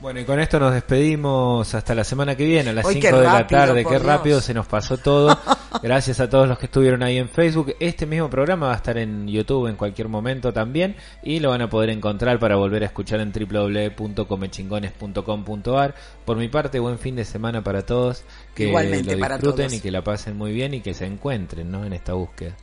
Bueno, 0.00 0.20
y 0.20 0.24
con 0.24 0.38
esto 0.38 0.60
nos 0.60 0.72
despedimos 0.72 1.74
hasta 1.74 1.92
la 1.92 2.04
semana 2.04 2.36
que 2.36 2.44
viene, 2.44 2.70
a 2.70 2.72
las 2.72 2.86
5 2.86 3.18
de 3.18 3.24
la 3.24 3.44
tarde. 3.46 3.84
Qué 3.84 3.98
rápido 3.98 4.40
se 4.40 4.54
nos 4.54 4.68
pasó 4.68 4.96
todo. 4.96 5.36
Gracias 5.82 6.20
a 6.20 6.30
todos 6.30 6.48
los 6.48 6.56
que 6.56 6.66
estuvieron 6.66 7.02
ahí 7.02 7.18
en 7.18 7.28
Facebook. 7.28 7.74
Este 7.80 8.06
mismo 8.06 8.30
programa 8.30 8.68
va 8.68 8.74
a 8.74 8.76
estar 8.76 8.96
en 8.96 9.26
YouTube 9.26 9.66
en 9.66 9.74
cualquier 9.74 10.06
momento 10.08 10.52
también 10.52 10.94
y 11.24 11.40
lo 11.40 11.50
van 11.50 11.62
a 11.62 11.68
poder 11.68 11.90
encontrar 11.90 12.38
para 12.38 12.54
volver 12.54 12.84
a 12.84 12.86
escuchar 12.86 13.18
en 13.20 13.32
www.comechingones.com.ar. 13.32 15.94
Por 16.24 16.36
mi 16.36 16.46
parte, 16.48 16.78
buen 16.78 17.00
fin 17.00 17.16
de 17.16 17.24
semana 17.24 17.64
para 17.64 17.84
todos. 17.84 18.22
Que 18.54 18.70
lo 18.70 18.80
disfruten 18.80 19.74
y 19.74 19.80
que 19.80 19.90
la 19.90 20.04
pasen 20.04 20.36
muy 20.36 20.52
bien 20.52 20.74
y 20.74 20.80
que 20.80 20.94
se 20.94 21.06
encuentren 21.06 21.72
¿no? 21.72 21.84
en 21.84 21.92
esta 21.92 22.12
búsqueda. 22.12 22.54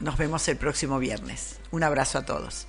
Nos 0.00 0.16
vemos 0.16 0.48
el 0.48 0.56
próximo 0.56 0.98
viernes. 0.98 1.60
Un 1.70 1.82
abrazo 1.82 2.16
a 2.18 2.24
todos. 2.24 2.66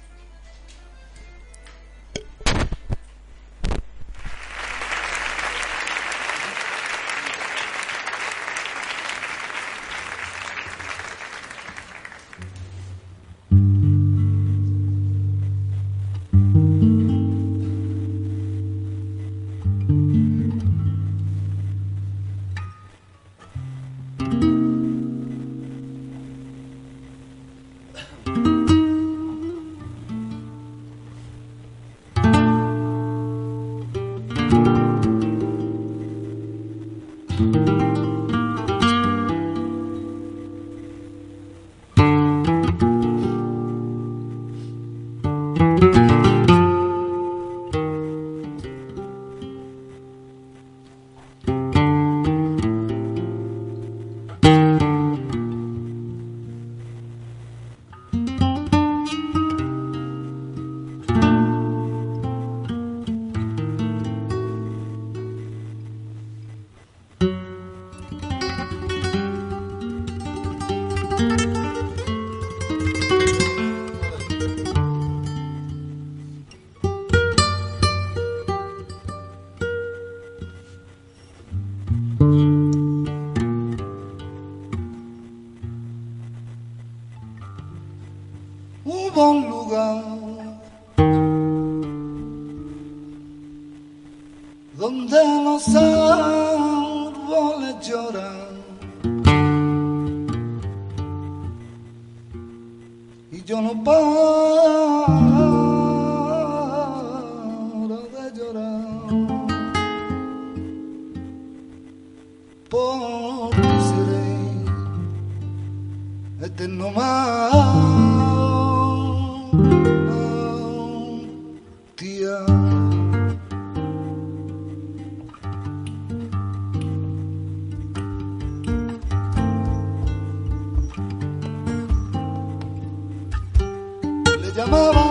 Yo 134.70 135.07